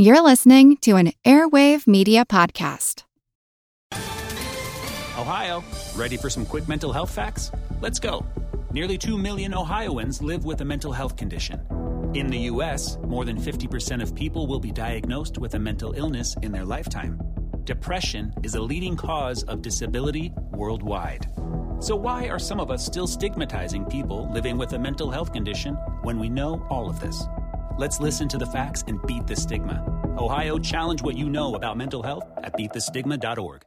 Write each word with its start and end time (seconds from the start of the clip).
You're 0.00 0.22
listening 0.22 0.76
to 0.82 0.94
an 0.94 1.10
Airwave 1.24 1.88
Media 1.88 2.24
Podcast. 2.24 3.02
Ohio, 5.18 5.64
ready 5.96 6.16
for 6.16 6.30
some 6.30 6.46
quick 6.46 6.68
mental 6.68 6.92
health 6.92 7.10
facts? 7.12 7.50
Let's 7.80 7.98
go. 7.98 8.24
Nearly 8.70 8.96
2 8.96 9.18
million 9.18 9.52
Ohioans 9.52 10.22
live 10.22 10.44
with 10.44 10.60
a 10.60 10.64
mental 10.64 10.92
health 10.92 11.16
condition. 11.16 11.66
In 12.14 12.28
the 12.28 12.38
U.S., 12.38 12.96
more 13.08 13.24
than 13.24 13.40
50% 13.40 14.00
of 14.00 14.14
people 14.14 14.46
will 14.46 14.60
be 14.60 14.70
diagnosed 14.70 15.36
with 15.36 15.54
a 15.54 15.58
mental 15.58 15.94
illness 15.94 16.36
in 16.42 16.52
their 16.52 16.64
lifetime. 16.64 17.20
Depression 17.64 18.32
is 18.44 18.54
a 18.54 18.62
leading 18.62 18.94
cause 18.94 19.42
of 19.42 19.62
disability 19.62 20.32
worldwide. 20.52 21.26
So, 21.80 21.96
why 21.96 22.28
are 22.28 22.38
some 22.38 22.60
of 22.60 22.70
us 22.70 22.86
still 22.86 23.08
stigmatizing 23.08 23.86
people 23.86 24.30
living 24.32 24.58
with 24.58 24.74
a 24.74 24.78
mental 24.78 25.10
health 25.10 25.32
condition 25.32 25.74
when 26.02 26.20
we 26.20 26.28
know 26.28 26.64
all 26.70 26.88
of 26.88 27.00
this? 27.00 27.24
Let's 27.78 28.00
listen 28.00 28.26
to 28.30 28.38
the 28.38 28.46
facts 28.46 28.82
and 28.88 29.00
beat 29.06 29.28
the 29.28 29.36
stigma. 29.36 29.84
Ohio, 30.18 30.58
challenge 30.58 31.00
what 31.00 31.16
you 31.16 31.30
know 31.30 31.54
about 31.54 31.76
mental 31.76 32.02
health 32.02 32.24
at 32.38 32.52
beatthestigma.org. 32.54 33.62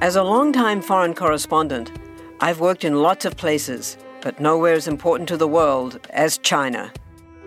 As 0.00 0.16
a 0.16 0.22
longtime 0.22 0.80
foreign 0.80 1.12
correspondent, 1.12 1.92
I've 2.40 2.60
worked 2.60 2.84
in 2.84 3.02
lots 3.02 3.26
of 3.26 3.36
places, 3.36 3.98
but 4.22 4.40
nowhere 4.40 4.72
as 4.72 4.88
important 4.88 5.28
to 5.28 5.36
the 5.36 5.46
world 5.46 6.00
as 6.08 6.38
China. 6.38 6.90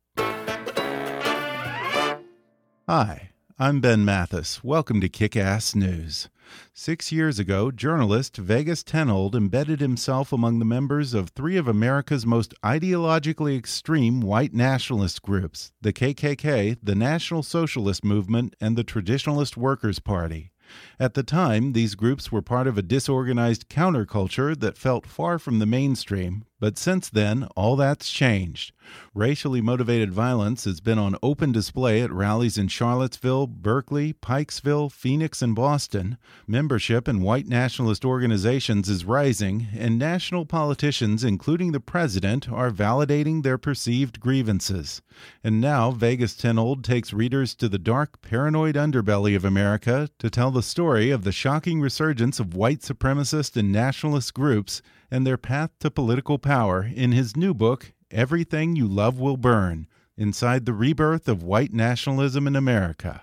Hi, 2.87 3.31
I'm 3.59 3.81
Ben 3.81 4.05
Mathis. 4.05 4.63
Welcome 4.65 5.01
to 5.01 5.09
Kick 5.09 5.37
Ass 5.37 5.75
News. 5.75 6.29
Six 6.73 7.13
years 7.13 7.39
ago, 7.39 7.71
journalist 7.71 8.37
Vegas 8.37 8.83
Tenold 8.83 9.35
embedded 9.35 9.81
himself 9.81 10.33
among 10.33 10.59
the 10.59 10.65
members 10.65 11.15
of 11.15 11.31
three 11.31 11.57
of 11.57 11.69
America's 11.69 12.25
most 12.25 12.55
ideologically 12.63 13.57
extreme 13.57 14.21
white 14.21 14.55
nationalist 14.55 15.23
groups 15.23 15.73
the 15.81 15.93
KKK, 15.93 16.79
the 16.83 16.95
National 16.95 17.43
Socialist 17.43 18.05
Movement, 18.05 18.55
and 18.61 18.77
the 18.77 18.85
Traditionalist 18.85 19.57
Workers' 19.57 19.99
Party. 19.99 20.53
At 21.01 21.15
the 21.15 21.23
time, 21.23 21.73
these 21.73 21.95
groups 21.95 22.31
were 22.31 22.43
part 22.43 22.67
of 22.67 22.77
a 22.77 22.83
disorganized 22.83 23.69
counterculture 23.69 24.59
that 24.59 24.77
felt 24.77 25.07
far 25.07 25.39
from 25.39 25.59
the 25.59 25.67
mainstream, 25.67 26.45
but 26.61 26.77
since 26.79 27.09
then, 27.09 27.47
all 27.57 27.77
that's 27.77 28.11
changed. 28.11 28.73
Racially 29.15 29.61
motivated 29.61 30.13
violence 30.13 30.65
has 30.65 30.81
been 30.81 30.99
on 30.99 31.17
open 31.23 31.53
display 31.53 32.01
at 32.01 32.13
rallies 32.13 32.57
in 32.57 32.69
Charlottesville, 32.69 33.47
Berkeley, 33.47 34.15
Pikeville, 34.15 34.91
Phoenix, 34.91 35.43
and 35.43 35.55
Boston. 35.55 36.17
Membership 36.47 37.07
in 37.07 37.21
white 37.21 37.47
nationalist 37.47 38.05
organizations 38.05 38.89
is 38.89 39.05
rising, 39.05 39.69
and 39.77 39.99
national 39.99 40.47
politicians, 40.47 41.23
including 41.23 41.73
the 41.73 41.81
president, 41.81 42.51
are 42.51 42.71
validating 42.71 43.43
their 43.43 43.59
perceived 43.59 44.19
grievances. 44.19 45.03
And 45.45 45.61
now, 45.61 45.91
Vegas 45.91 46.35
Tenold 46.35 46.83
takes 46.83 47.13
readers 47.13 47.55
to 47.57 47.69
the 47.69 47.79
dark, 47.79 48.23
paranoid 48.23 48.75
underbelly 48.75 49.37
of 49.37 49.45
America 49.45 50.09
to 50.19 50.31
tell 50.31 50.51
the 50.51 50.63
story 50.63 51.11
of 51.11 51.25
the 51.25 51.33
shocking 51.33 51.81
resurgence 51.81 52.41
of 52.41 52.55
white 52.55 52.81
supremacist 52.81 53.57
and 53.57 53.71
nationalist 53.71 54.33
groups 54.35 54.83
and 55.11 55.27
their 55.27 55.39
path 55.39 55.71
to 55.81 55.91
political 55.91 56.39
power 56.39 56.83
in 56.83 57.13
his 57.13 57.37
new 57.37 57.55
book, 57.55 57.93
Everything 58.11 58.77
You 58.77 58.87
Love 58.87 59.19
Will 59.19 59.37
Burn 59.37 59.87
Inside 60.17 60.67
the 60.67 60.73
Rebirth 60.73 61.29
of 61.29 61.45
White 61.45 61.73
Nationalism 61.73 62.49
in 62.49 62.57
America. 62.57 63.23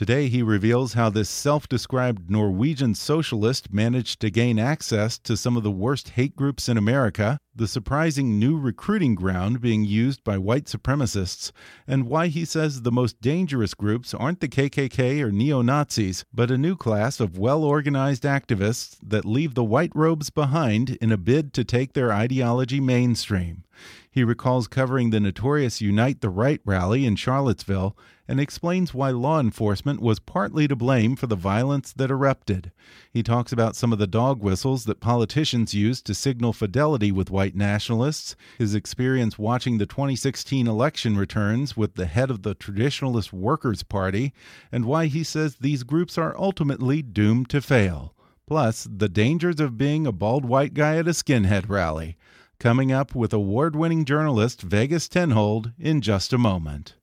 Today, 0.00 0.30
he 0.30 0.42
reveals 0.42 0.94
how 0.94 1.10
this 1.10 1.28
self 1.28 1.68
described 1.68 2.30
Norwegian 2.30 2.94
socialist 2.94 3.70
managed 3.70 4.18
to 4.20 4.30
gain 4.30 4.58
access 4.58 5.18
to 5.18 5.36
some 5.36 5.58
of 5.58 5.62
the 5.62 5.70
worst 5.70 6.12
hate 6.16 6.34
groups 6.34 6.70
in 6.70 6.78
America, 6.78 7.38
the 7.54 7.68
surprising 7.68 8.38
new 8.38 8.58
recruiting 8.58 9.14
ground 9.14 9.60
being 9.60 9.84
used 9.84 10.24
by 10.24 10.38
white 10.38 10.64
supremacists, 10.64 11.52
and 11.86 12.06
why 12.06 12.28
he 12.28 12.46
says 12.46 12.80
the 12.80 12.90
most 12.90 13.20
dangerous 13.20 13.74
groups 13.74 14.14
aren't 14.14 14.40
the 14.40 14.48
KKK 14.48 15.20
or 15.20 15.30
neo 15.30 15.60
Nazis, 15.60 16.24
but 16.32 16.50
a 16.50 16.56
new 16.56 16.76
class 16.76 17.20
of 17.20 17.36
well 17.36 17.62
organized 17.62 18.22
activists 18.22 18.96
that 19.02 19.26
leave 19.26 19.52
the 19.52 19.62
white 19.62 19.92
robes 19.94 20.30
behind 20.30 20.96
in 21.02 21.12
a 21.12 21.18
bid 21.18 21.52
to 21.52 21.62
take 21.62 21.92
their 21.92 22.10
ideology 22.10 22.80
mainstream. 22.80 23.64
He 24.10 24.24
recalls 24.24 24.66
covering 24.66 25.10
the 25.10 25.20
notorious 25.20 25.80
Unite 25.80 26.20
the 26.20 26.30
Right 26.30 26.60
rally 26.64 27.06
in 27.06 27.16
Charlottesville 27.16 27.96
and 28.30 28.38
explains 28.38 28.94
why 28.94 29.10
law 29.10 29.40
enforcement 29.40 30.00
was 30.00 30.20
partly 30.20 30.68
to 30.68 30.76
blame 30.76 31.16
for 31.16 31.26
the 31.26 31.34
violence 31.34 31.92
that 31.92 32.12
erupted. 32.12 32.70
He 33.12 33.24
talks 33.24 33.50
about 33.50 33.74
some 33.74 33.92
of 33.92 33.98
the 33.98 34.06
dog 34.06 34.40
whistles 34.40 34.84
that 34.84 35.00
politicians 35.00 35.74
used 35.74 36.06
to 36.06 36.14
signal 36.14 36.52
fidelity 36.52 37.10
with 37.10 37.32
white 37.32 37.56
nationalists, 37.56 38.36
his 38.56 38.72
experience 38.72 39.36
watching 39.36 39.78
the 39.78 39.84
2016 39.84 40.68
election 40.68 41.16
returns 41.16 41.76
with 41.76 41.96
the 41.96 42.06
head 42.06 42.30
of 42.30 42.42
the 42.42 42.54
Traditionalist 42.54 43.32
Workers' 43.32 43.82
Party, 43.82 44.32
and 44.70 44.84
why 44.84 45.06
he 45.06 45.24
says 45.24 45.56
these 45.56 45.82
groups 45.82 46.16
are 46.16 46.38
ultimately 46.38 47.02
doomed 47.02 47.50
to 47.50 47.60
fail. 47.60 48.14
Plus, 48.46 48.86
the 48.88 49.08
dangers 49.08 49.58
of 49.58 49.76
being 49.76 50.06
a 50.06 50.12
bald 50.12 50.44
white 50.44 50.72
guy 50.72 50.98
at 50.98 51.08
a 51.08 51.14
skinhead 51.14 51.68
rally. 51.68 52.16
Coming 52.60 52.92
up 52.92 53.12
with 53.12 53.32
award 53.32 53.74
winning 53.74 54.04
journalist 54.04 54.62
Vegas 54.62 55.08
Tenold 55.08 55.72
in 55.80 56.00
just 56.00 56.32
a 56.32 56.38
moment. 56.38 56.94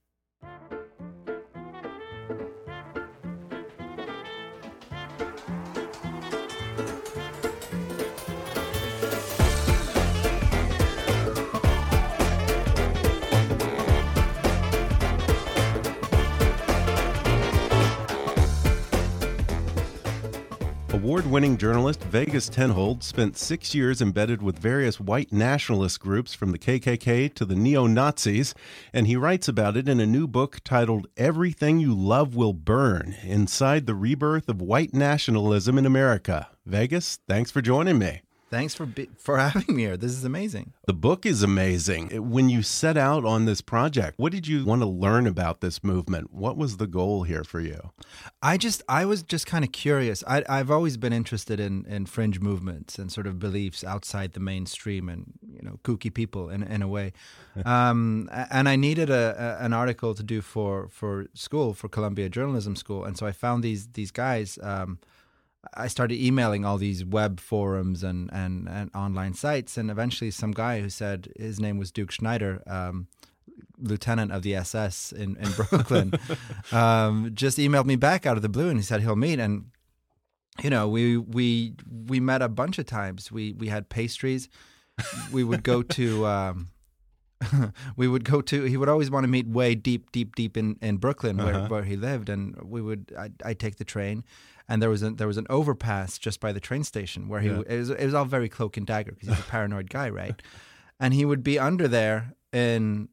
Award 21.07 21.27
winning 21.27 21.55
journalist 21.55 22.03
Vegas 22.03 22.49
Tenold 22.49 23.01
spent 23.01 23.37
six 23.37 23.73
years 23.73 24.01
embedded 24.01 24.41
with 24.41 24.59
various 24.59 24.99
white 24.99 25.31
nationalist 25.31 26.01
groups 26.01 26.33
from 26.33 26.51
the 26.51 26.59
KKK 26.59 27.33
to 27.33 27.45
the 27.45 27.55
neo 27.55 27.87
Nazis, 27.87 28.53
and 28.91 29.07
he 29.07 29.15
writes 29.15 29.47
about 29.47 29.77
it 29.77 29.87
in 29.87 30.01
a 30.01 30.05
new 30.05 30.27
book 30.27 30.59
titled 30.65 31.07
Everything 31.15 31.79
You 31.79 31.95
Love 31.95 32.35
Will 32.35 32.51
Burn 32.51 33.15
Inside 33.23 33.85
the 33.85 33.95
Rebirth 33.95 34.49
of 34.49 34.61
White 34.61 34.93
Nationalism 34.93 35.77
in 35.77 35.85
America. 35.85 36.49
Vegas, 36.65 37.19
thanks 37.25 37.51
for 37.51 37.61
joining 37.61 37.99
me. 37.99 38.19
Thanks 38.49 38.73
for 38.73 38.87
for 39.17 39.37
having 39.49 39.75
me 39.75 39.83
here. 39.83 39.97
This 39.97 40.11
is 40.11 40.23
amazing. 40.23 40.73
The 40.85 40.93
book 40.93 41.25
is 41.25 41.43
amazing. 41.43 42.29
When 42.29 42.49
you 42.49 42.63
set 42.63 42.97
out 42.97 43.25
on 43.25 43.45
this 43.45 43.61
project, 43.61 44.17
what 44.17 44.31
did 44.31 44.47
you 44.47 44.63
want 44.65 44.81
to 44.81 44.87
learn 44.87 45.27
about 45.27 45.61
this 45.61 45.83
movement? 45.83 46.33
What 46.33 46.55
was 46.55 46.77
the 46.77 46.87
goal 46.87 47.23
here 47.23 47.43
for 47.43 47.59
you? 47.59 47.91
I 48.41 48.57
just 48.57 48.83
I 48.87 49.05
was 49.05 49.21
just 49.23 49.45
kind 49.45 49.65
of 49.65 49.71
curious. 49.71 50.23
I, 50.27 50.43
I've 50.47 50.71
always 50.71 50.97
been 50.97 51.13
interested 51.13 51.59
in 51.59 51.85
in 51.85 52.05
fringe 52.05 52.39
movements 52.39 52.97
and 52.97 53.11
sort 53.11 53.27
of 53.27 53.39
beliefs 53.39 53.83
outside 53.83 54.33
the 54.33 54.39
mainstream 54.39 55.09
and 55.09 55.33
you 55.51 55.61
know 55.61 55.79
kooky 55.83 56.13
people 56.13 56.49
in 56.49 56.63
in 56.63 56.81
a 56.81 56.87
way. 56.87 57.13
Um, 57.65 58.29
and 58.51 58.69
I 58.69 58.75
needed 58.75 59.09
a, 59.09 59.57
a, 59.59 59.65
an 59.65 59.73
article 59.73 60.13
to 60.13 60.21
do 60.21 60.41
for 60.41 60.89
for 60.89 61.25
school 61.33 61.73
for 61.73 61.89
Columbia 61.89 62.29
Journalism 62.29 62.75
School, 62.75 63.03
and 63.03 63.17
so 63.17 63.25
I 63.25 63.31
found 63.31 63.63
these 63.63 63.87
these 63.93 64.11
guys. 64.11 64.59
Um, 64.61 64.99
I 65.75 65.87
started 65.87 66.17
emailing 66.23 66.63
all 66.65 66.77
these 66.77 67.03
web 67.03 67.39
forums 67.39 68.03
and, 68.03 68.29
and, 68.31 68.67
and 68.69 68.89
online 68.95 69.33
sites, 69.33 69.77
and 69.77 69.91
eventually 69.91 70.31
some 70.31 70.51
guy 70.51 70.79
who 70.81 70.89
said 70.89 71.29
his 71.37 71.59
name 71.59 71.77
was 71.77 71.91
Duke 71.91 72.11
Schneider, 72.11 72.63
um, 72.67 73.07
lieutenant 73.77 74.31
of 74.31 74.43
the 74.43 74.55
SS 74.55 75.11
in, 75.11 75.35
in 75.37 75.51
Brooklyn, 75.69 76.13
um, 76.71 77.31
just 77.33 77.57
emailed 77.57 77.85
me 77.85 77.95
back 77.95 78.25
out 78.25 78.37
of 78.37 78.43
the 78.43 78.49
blue, 78.49 78.69
and 78.69 78.77
he 78.77 78.83
said 78.83 79.01
he'll 79.01 79.15
meet. 79.15 79.39
And 79.39 79.65
you 80.63 80.69
know, 80.69 80.87
we 80.87 81.17
we 81.17 81.73
we 82.07 82.19
met 82.19 82.41
a 82.41 82.49
bunch 82.49 82.77
of 82.79 82.85
times. 82.85 83.31
We 83.31 83.53
we 83.53 83.67
had 83.67 83.89
pastries. 83.89 84.49
We 85.31 85.43
would 85.43 85.63
go 85.63 85.81
to. 85.83 86.25
Um, 86.25 86.69
we 87.95 88.07
would 88.07 88.23
go 88.23 88.41
to. 88.41 88.63
He 88.63 88.77
would 88.77 88.89
always 88.89 89.11
want 89.11 89.23
to 89.25 89.27
meet 89.27 89.47
way 89.47 89.75
deep, 89.75 90.11
deep, 90.11 90.33
deep 90.35 90.57
in, 90.57 90.75
in 90.81 90.97
Brooklyn, 90.97 91.37
where, 91.37 91.53
Uh-huh. 91.53 91.67
where 91.67 91.83
he 91.83 91.95
lived, 91.95 92.29
and 92.29 92.55
we 92.63 92.81
would. 92.81 93.13
I 93.17 93.29
I 93.45 93.53
take 93.53 93.75
the 93.75 93.85
train, 93.85 94.23
and 94.69 94.81
there 94.81 94.89
was 94.89 95.01
a, 95.03 95.11
there 95.11 95.27
was 95.27 95.37
an 95.37 95.47
overpass 95.49 96.17
just 96.17 96.39
by 96.39 96.51
the 96.51 96.59
train 96.59 96.83
station 96.83 97.27
where 97.29 97.41
he 97.41 97.49
Yeah. 97.49 97.61
it 97.67 97.77
was 97.77 97.89
it 97.89 98.05
was 98.05 98.13
all 98.13 98.25
very 98.25 98.49
cloak 98.49 98.77
and 98.77 98.85
dagger 98.85 99.11
because 99.11 99.29
he's 99.29 99.39
a 99.39 99.43
paranoid 99.49 99.89
guy, 99.89 100.09
right? 100.09 100.41
And 100.99 101.13
he 101.13 101.25
would 101.25 101.43
be 101.43 101.57
under 101.59 101.87
there 101.87 102.33
in 102.51 103.09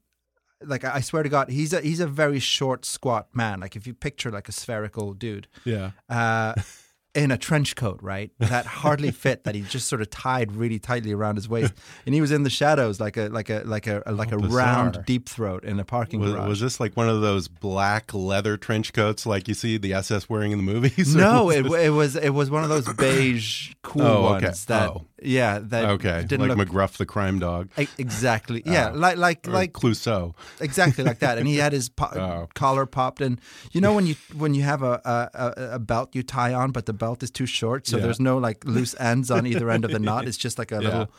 like 0.65 0.85
I 0.85 1.01
swear 1.01 1.23
to 1.23 1.29
God, 1.29 1.51
he's 1.51 1.73
a 1.73 1.81
he's 1.81 2.01
a 2.01 2.07
very 2.07 2.39
short, 2.41 2.85
squat 2.85 3.29
man. 3.35 3.61
Like 3.61 3.77
if 3.77 3.87
you 3.87 3.93
picture 3.95 4.31
like 4.31 4.49
a 4.49 4.53
spherical 4.53 5.13
dude, 5.13 5.47
Yeah. 5.65 5.91
uh, 6.09 6.55
in 7.15 7.31
a 7.31 7.37
trench 7.39 7.77
coat, 7.77 7.99
right? 8.03 8.31
That 8.39 8.67
hardly 8.67 9.11
fit. 9.25 9.45
That 9.45 9.55
he 9.55 9.63
just 9.63 9.89
sort 9.89 10.01
of 10.03 10.11
tied 10.11 10.53
really 10.53 10.79
tightly 10.79 11.13
around 11.13 11.37
his 11.37 11.49
waist, 11.49 11.73
and 12.07 12.15
he 12.15 12.21
was 12.21 12.31
in 12.31 12.43
the 12.43 12.51
shadows 12.51 13.01
like 13.01 13.17
a 13.17 13.29
like 13.29 13.51
a 13.51 13.63
like 13.65 13.87
a 13.87 14.03
like 14.11 14.33
oh, 14.33 14.39
a 14.39 14.41
bizarre. 14.41 14.57
round 14.59 15.05
deep 15.07 15.29
throat 15.29 15.65
in 15.65 15.79
a 15.79 15.85
parking 15.85 16.21
Was, 16.21 16.33
garage. 16.33 16.49
was 16.49 16.61
this 16.61 16.81
like 16.81 16.97
one 16.97 17.09
of 17.09 17.21
those 17.21 17.49
black 17.49 18.13
leather 18.15 18.57
trench 18.57 18.93
coats 18.93 19.27
like 19.27 19.49
you 19.49 19.55
see 19.55 19.77
the 19.79 19.95
SS 19.95 20.29
wearing 20.29 20.53
in 20.53 20.59
the 20.59 20.65
movies? 20.65 21.15
no, 21.17 21.45
was 21.45 21.57
it, 21.57 21.63
this- 21.65 21.73
it 21.85 21.91
was 21.91 22.17
it 22.17 22.31
was 22.31 22.51
one 22.51 22.63
of 22.63 22.69
those 22.69 22.93
beige 22.95 23.75
cool 23.83 24.03
Oh, 24.03 24.35
okay. 24.35 24.47
ones 24.47 24.65
that 24.67 24.91
Oh. 24.91 25.05
Yeah 25.25 25.59
that 25.61 25.85
okay, 25.87 26.25
didn't 26.27 26.49
like 26.49 26.57
look 26.59 26.69
McGruff 26.69 26.97
the 26.97 27.07
crime 27.07 27.39
dog, 27.39 27.69
E- 27.79 27.89
exactly 27.99 28.63
yeah 28.67 28.91
oh. 28.93 28.97
like 28.99 29.17
like 29.17 29.49
or 29.49 29.53
like 29.53 29.73
Clouseau. 29.73 30.35
exactly 30.61 31.03
like 31.05 31.19
that 31.21 31.39
and 31.39 31.47
he 31.49 31.57
had 31.57 31.73
his 31.73 31.89
po- 31.89 32.11
Oh. 32.15 32.49
collar 32.55 32.87
popped 32.87 33.21
and 33.21 33.41
you 33.73 33.81
know 33.81 33.93
when 33.95 34.07
you 34.07 34.17
when 34.37 34.55
you 34.55 34.63
have 34.63 34.83
a, 34.83 35.01
a 35.05 35.31
a- 35.35 35.71
a 35.75 35.79
belt 35.79 36.15
you 36.15 36.23
tie 36.23 36.53
on 36.55 36.71
but 36.73 36.87
the 36.87 36.93
belt 36.93 37.23
is 37.23 37.31
too 37.31 37.47
short 37.47 37.87
so 37.87 37.97
Yeah. 37.97 38.05
there's 38.05 38.21
no 38.21 38.39
like 38.39 38.65
loose 38.65 38.95
ends 39.01 39.31
on 39.31 39.47
either 39.47 39.71
end 39.71 39.85
of 39.85 39.91
the 39.91 39.99
knot 39.99 40.25
it's 40.29 40.37
just 40.37 40.59
like 40.59 40.71
a 40.73 40.77
Yeah. 40.77 40.81
little 40.89 41.11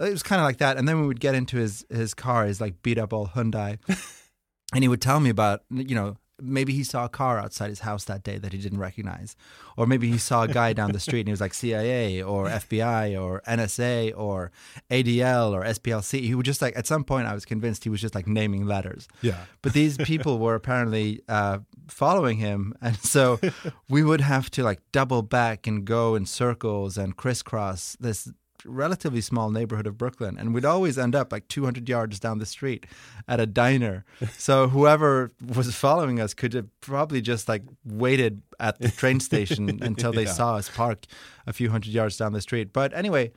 it 0.00 0.12
was 0.12 0.22
kind 0.22 0.40
of 0.40 0.44
like 0.46 0.58
that 0.58 0.76
and 0.76 0.86
then 0.88 1.00
we 1.00 1.06
would 1.06 1.20
get 1.20 1.34
into 1.34 1.56
his 1.56 1.84
his 1.90 2.14
car 2.14 2.46
his 2.46 2.60
like 2.60 2.82
beat 2.82 2.98
up 2.98 3.12
old 3.12 3.30
Hyundai 3.30 3.78
and 4.74 4.84
he 4.84 4.88
would 4.88 5.00
tell 5.02 5.18
me 5.20 5.30
about 5.30 5.62
you 5.70 5.94
know 5.94 6.16
maybe 6.40 6.72
he 6.72 6.84
saw 6.84 7.04
a 7.04 7.08
car 7.08 7.38
outside 7.38 7.68
his 7.68 7.80
house 7.80 8.04
that 8.04 8.22
day 8.22 8.38
that 8.38 8.52
he 8.52 8.58
didn't 8.58 8.78
recognize. 8.78 9.36
Or 9.76 9.86
maybe 9.86 10.10
he 10.10 10.18
saw 10.18 10.42
a 10.42 10.48
guy 10.48 10.72
down 10.72 10.92
the 10.92 11.00
street 11.00 11.20
and 11.20 11.28
he 11.28 11.32
was 11.32 11.40
like 11.40 11.54
CIA 11.54 12.22
or 12.22 12.46
FBI 12.48 13.20
or 13.20 13.42
NSA 13.46 14.12
or 14.16 14.50
ADL 14.90 15.52
or 15.52 15.64
SPLC 15.64 16.20
he 16.20 16.34
was 16.34 16.44
just 16.44 16.62
like 16.62 16.76
at 16.76 16.86
some 16.86 17.04
point 17.04 17.26
I 17.26 17.34
was 17.34 17.44
convinced 17.44 17.84
he 17.84 17.90
was 17.90 18.00
just 18.00 18.14
like 18.14 18.26
naming 18.26 18.66
letters. 18.66 19.08
Yeah. 19.22 19.44
but 19.62 19.72
these 19.72 19.96
people 19.96 20.38
were 20.38 20.54
apparently 20.54 21.22
uh, 21.28 21.58
following 21.88 22.38
him, 22.38 22.74
and 22.80 22.96
so 22.98 23.40
we 23.88 24.02
would 24.02 24.20
have 24.20 24.50
to 24.52 24.62
like 24.62 24.80
double 24.92 25.22
back 25.22 25.66
and 25.66 25.84
go 25.84 26.14
in 26.14 26.26
circles 26.26 26.98
and 26.98 27.16
crisscross 27.16 27.96
this 28.00 28.30
relatively 28.64 29.20
small 29.20 29.50
neighborhood 29.50 29.86
of 29.86 29.96
Brooklyn, 29.98 30.36
and 30.38 30.54
we'd 30.54 30.64
always 30.64 30.98
end 30.98 31.14
up 31.14 31.32
like 31.32 31.48
200 31.48 31.88
yards 31.88 32.18
down 32.20 32.38
the 32.38 32.46
street 32.46 32.86
at 33.26 33.40
a 33.40 33.46
diner. 33.46 34.04
So 34.38 34.68
whoever 34.68 35.32
was 35.56 35.74
following 35.74 36.20
us 36.20 36.34
could 36.34 36.52
have 36.54 36.68
probably 36.80 37.20
just 37.20 37.48
like 37.48 37.62
waited 37.84 38.42
at 38.60 38.78
the 38.80 38.88
train 38.90 39.20
station 39.20 39.78
until 39.82 40.12
they 40.12 40.24
Yeah. 40.24 40.32
saw 40.32 40.56
us 40.56 40.68
park 40.68 41.06
a 41.46 41.52
few 41.52 41.70
hundred 41.70 41.92
yards 41.92 42.16
down 42.16 42.32
the 42.32 42.40
street. 42.40 42.72
But 42.72 42.92
anyway. 42.94 43.32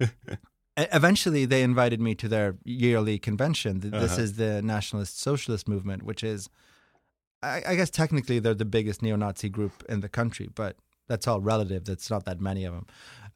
Eventually, 0.76 1.44
they 1.44 1.62
invited 1.62 2.00
me 2.00 2.14
to 2.14 2.28
their 2.28 2.56
yearly 2.64 3.18
convention. 3.18 3.80
This 3.80 3.92
Uh-huh. 4.12 4.22
is 4.22 4.34
the 4.34 4.62
Nationalist 4.62 5.20
Socialist 5.20 5.68
Movement, 5.68 6.04
which 6.04 6.24
is, 6.24 6.48
I, 7.42 7.62
I 7.66 7.74
guess, 7.74 7.90
technically 7.90 8.38
they're 8.38 8.54
the 8.54 8.64
biggest 8.64 9.02
neo-Nazi 9.02 9.50
group 9.50 9.84
in 9.88 10.00
the 10.00 10.08
country, 10.08 10.48
but 10.54 10.76
that's 11.08 11.26
all 11.28 11.40
relative. 11.40 11.84
That's 11.84 12.08
not 12.08 12.24
that 12.24 12.40
many 12.40 12.64
of 12.64 12.72
them. 12.72 12.86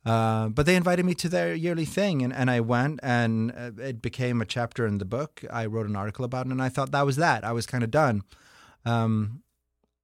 Uh, 0.05 0.49
but 0.49 0.67
they 0.67 0.77
invited 0.77 1.05
me 1.07 1.15
to 1.15 1.29
their 1.29 1.55
yearly 1.55 1.87
thing, 1.87 2.23
and, 2.23 2.33
and 2.33 2.51
I 2.51 2.61
went, 2.61 3.01
and 3.03 3.51
uh, 3.53 3.71
it 3.79 4.03
became 4.03 4.43
a 4.43 4.45
chapter 4.45 4.87
in 4.87 4.99
the 4.99 5.07
book. 5.07 5.43
I 5.51 5.65
wrote 5.67 5.87
an 5.87 5.97
article 5.97 6.25
about 6.25 6.47
it, 6.47 6.53
and 6.53 6.61
I 6.61 6.69
thought 6.69 6.91
that 6.93 7.07
was 7.07 7.17
that. 7.17 7.43
I 7.43 7.53
was 7.53 7.67
kind 7.67 7.83
of 7.83 7.91
done. 7.91 8.23
Um, 8.85 9.43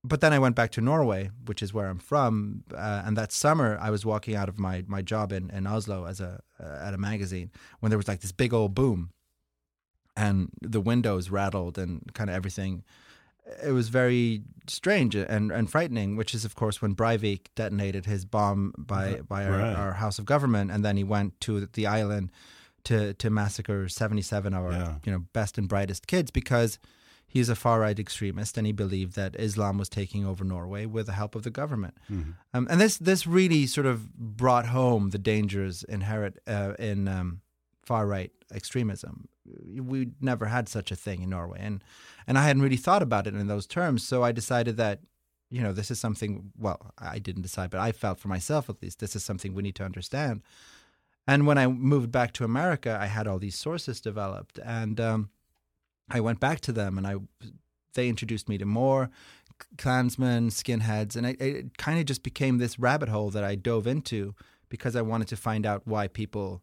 but 0.03 0.23
then 0.23 0.33
I 0.33 0.39
went 0.39 0.57
back 0.57 0.71
to 0.73 0.81
Norway, 0.81 1.31
which 1.45 1.63
is 1.63 1.75
where 1.75 1.89
I'm 1.89 1.99
from. 1.99 2.65
Uh, 2.75 3.03
and 3.05 3.17
that 3.19 3.33
summer, 3.33 3.79
I 3.81 3.91
was 3.91 4.07
walking 4.07 4.35
out 4.35 4.49
of 4.49 4.59
my, 4.59 4.85
my 4.87 5.03
job 5.03 5.33
in, 5.33 5.51
in 5.51 5.67
Oslo 5.67 6.07
as 6.07 6.21
a 6.21 6.41
uh, 6.59 6.79
at 6.83 6.95
a 6.95 6.99
magazine 6.99 7.51
when 7.81 7.91
there 7.91 7.99
was 7.99 8.09
like 8.09 8.21
this 8.21 8.33
big 8.33 8.55
old 8.55 8.75
boom, 8.75 9.11
and 10.17 10.51
the 10.63 10.81
windows 10.81 11.29
rattled 11.29 11.77
and 11.77 12.13
kind 12.15 12.31
of 12.31 12.37
everything. 12.37 12.85
It 13.63 13.73
was 13.73 13.89
very 13.89 14.43
strange 14.67 15.15
and, 15.15 15.51
and 15.53 15.71
frightening. 15.71 16.17
Which 16.17 16.35
is, 16.35 16.45
of 16.45 16.55
course, 16.55 16.81
when 16.83 16.95
Breivik 16.95 17.49
detonated 17.55 18.07
his 18.07 18.25
bomb 18.25 18.73
by 18.79 19.21
by 19.29 19.45
our, 19.47 19.59
Right. 19.59 19.77
our 19.77 19.93
House 19.95 20.19
of 20.19 20.25
Government, 20.25 20.71
and 20.71 20.85
then 20.85 20.97
he 20.97 21.05
went 21.05 21.41
to 21.43 21.67
the 21.67 21.87
island 21.87 22.31
to 22.85 23.15
to 23.15 23.31
massacre 23.31 23.89
seventy 23.89 24.23
seven 24.23 24.55
of 24.55 24.65
our 24.65 24.73
Yeah. 24.73 24.95
you 25.05 25.13
know 25.13 25.25
best 25.33 25.59
and 25.59 25.69
brightest 25.69 26.07
kids 26.07 26.31
because 26.31 26.79
he's 27.27 27.49
a 27.49 27.55
far 27.55 27.79
right 27.81 27.99
extremist 27.99 28.59
and 28.59 28.67
he 28.67 28.73
believed 28.73 29.15
that 29.15 29.37
Islam 29.39 29.79
was 29.79 29.89
taking 29.89 30.27
over 30.27 30.45
Norway 30.45 30.85
with 30.87 31.07
the 31.07 31.13
help 31.13 31.35
of 31.37 31.43
the 31.43 31.51
government. 31.51 31.95
Um, 32.55 32.67
and 32.71 32.81
this 32.81 32.97
this 32.99 33.27
really 33.27 33.67
sort 33.67 33.87
of 33.87 34.13
brought 34.17 34.67
home 34.67 35.11
the 35.11 35.19
dangers 35.19 35.85
inherent 35.85 36.39
uh, 36.47 36.73
in 36.79 37.07
um, 37.07 37.41
far 37.85 38.07
right 38.07 38.33
extremism. 38.53 39.29
We 39.81 40.11
never 40.21 40.47
had 40.47 40.69
such 40.69 40.91
a 40.91 40.97
thing 40.97 41.23
in 41.23 41.31
Norway, 41.31 41.59
and 41.61 41.83
and 42.27 42.39
I 42.39 42.45
hadn't 42.45 42.63
really 42.63 42.77
thought 42.77 43.03
about 43.03 43.27
it 43.27 43.35
in 43.35 43.47
those 43.47 43.67
terms. 43.67 44.07
So 44.07 44.23
I 44.23 44.33
decided 44.33 44.77
that 44.77 45.01
you 45.51 45.63
know 45.63 45.73
this 45.73 45.91
is 45.91 46.01
something. 46.01 46.53
Well, 46.59 46.93
I 46.99 47.19
didn't 47.19 47.43
decide, 47.43 47.71
but 47.71 47.81
I 47.81 47.93
felt 47.93 48.19
for 48.19 48.29
myself 48.29 48.69
at 48.69 48.83
least 48.83 49.01
this 49.01 49.17
is 49.17 49.25
something 49.25 49.55
we 49.55 49.63
need 49.63 49.77
to 49.77 49.85
understand. 49.85 50.43
And 51.27 51.47
when 51.47 51.59
I 51.59 51.67
moved 51.67 52.11
back 52.11 52.33
to 52.35 52.45
America, 52.45 52.99
I 53.01 53.07
had 53.07 53.27
all 53.27 53.39
these 53.39 53.57
sources 53.57 54.01
developed, 54.01 54.59
and 54.65 55.01
um, 55.01 55.31
I 56.11 56.21
went 56.21 56.41
back 56.41 56.61
to 56.63 56.73
them, 56.73 56.99
and 56.99 57.07
I 57.07 57.17
they 57.95 58.09
introduced 58.09 58.49
me 58.49 58.59
to 58.59 58.65
more 58.65 59.11
Klansmen, 59.79 60.49
skinheads, 60.49 61.17
and 61.17 61.27
it, 61.27 61.41
it 61.41 61.79
kind 61.79 61.99
of 61.99 62.07
just 62.07 62.23
became 62.23 62.59
this 62.59 62.79
rabbit 62.79 63.09
hole 63.09 63.31
that 63.31 63.45
I 63.45 63.55
dove 63.55 63.87
into 63.87 64.35
because 64.69 64.97
I 64.97 65.03
wanted 65.03 65.29
to 65.29 65.37
find 65.37 65.67
out 65.67 65.87
why 65.87 66.09
people 66.09 66.63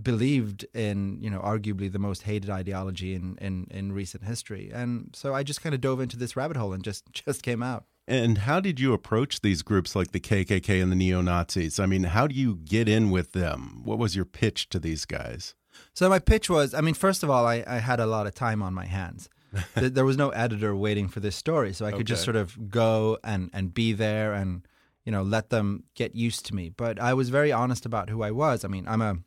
believed 0.00 0.64
in, 0.74 1.18
you 1.20 1.28
know, 1.28 1.40
arguably 1.40 1.90
the 1.90 1.98
most 1.98 2.22
hated 2.22 2.50
ideology 2.50 3.14
in, 3.14 3.36
in, 3.40 3.66
in 3.70 3.92
recent 3.92 4.24
history. 4.24 4.70
And 4.72 5.10
so 5.14 5.34
I 5.34 5.42
just 5.42 5.62
kind 5.62 5.74
of 5.74 5.80
dove 5.80 6.00
into 6.00 6.16
this 6.16 6.36
rabbit 6.36 6.56
hole 6.56 6.72
and 6.72 6.82
just 6.82 7.10
just 7.12 7.42
came 7.42 7.62
out. 7.62 7.84
And 8.08 8.38
how 8.38 8.58
did 8.58 8.80
you 8.80 8.92
approach 8.92 9.40
these 9.42 9.62
groups 9.62 9.94
like 9.94 10.10
the 10.10 10.20
KKK 10.20 10.82
and 10.82 10.90
the 10.90 10.96
neo 10.96 11.20
Nazis? 11.20 11.78
I 11.78 11.86
mean, 11.86 12.04
how 12.04 12.26
do 12.26 12.34
you 12.34 12.56
get 12.56 12.88
in 12.88 13.10
with 13.10 13.32
them? 13.32 13.82
What 13.84 13.98
was 13.98 14.16
your 14.16 14.24
pitch 14.24 14.68
to 14.70 14.80
these 14.80 15.04
guys? 15.04 15.54
So 15.94 16.08
my 16.08 16.18
pitch 16.18 16.50
was, 16.50 16.74
I 16.74 16.80
mean, 16.80 16.94
first 16.94 17.22
of 17.22 17.30
all, 17.30 17.46
I, 17.46 17.62
I 17.66 17.78
had 17.78 18.00
a 18.00 18.06
lot 18.06 18.26
of 18.26 18.34
time 18.34 18.62
on 18.62 18.74
my 18.74 18.86
hands. 18.86 19.28
There 19.74 20.04
was 20.06 20.16
no 20.16 20.30
editor 20.30 20.74
waiting 20.74 21.08
for 21.08 21.20
this 21.20 21.36
story, 21.36 21.74
so 21.74 21.84
I 21.84 21.92
could 21.92 22.06
just 22.06 22.24
sort 22.24 22.36
of 22.36 22.70
go 22.70 23.18
and 23.22 23.50
and 23.52 23.74
be 23.74 23.92
there 23.92 24.32
and 24.32 24.66
you 25.04 25.12
know 25.12 25.22
let 25.22 25.50
them 25.50 25.84
get 25.94 26.14
used 26.14 26.46
to 26.46 26.54
me. 26.54 26.70
But 26.70 26.98
I 26.98 27.12
was 27.12 27.28
very 27.28 27.52
honest 27.52 27.84
about 27.84 28.08
who 28.08 28.22
I 28.22 28.30
was. 28.30 28.64
I 28.64 28.68
mean, 28.68 28.88
I'm 28.88 29.02
a 29.02 29.18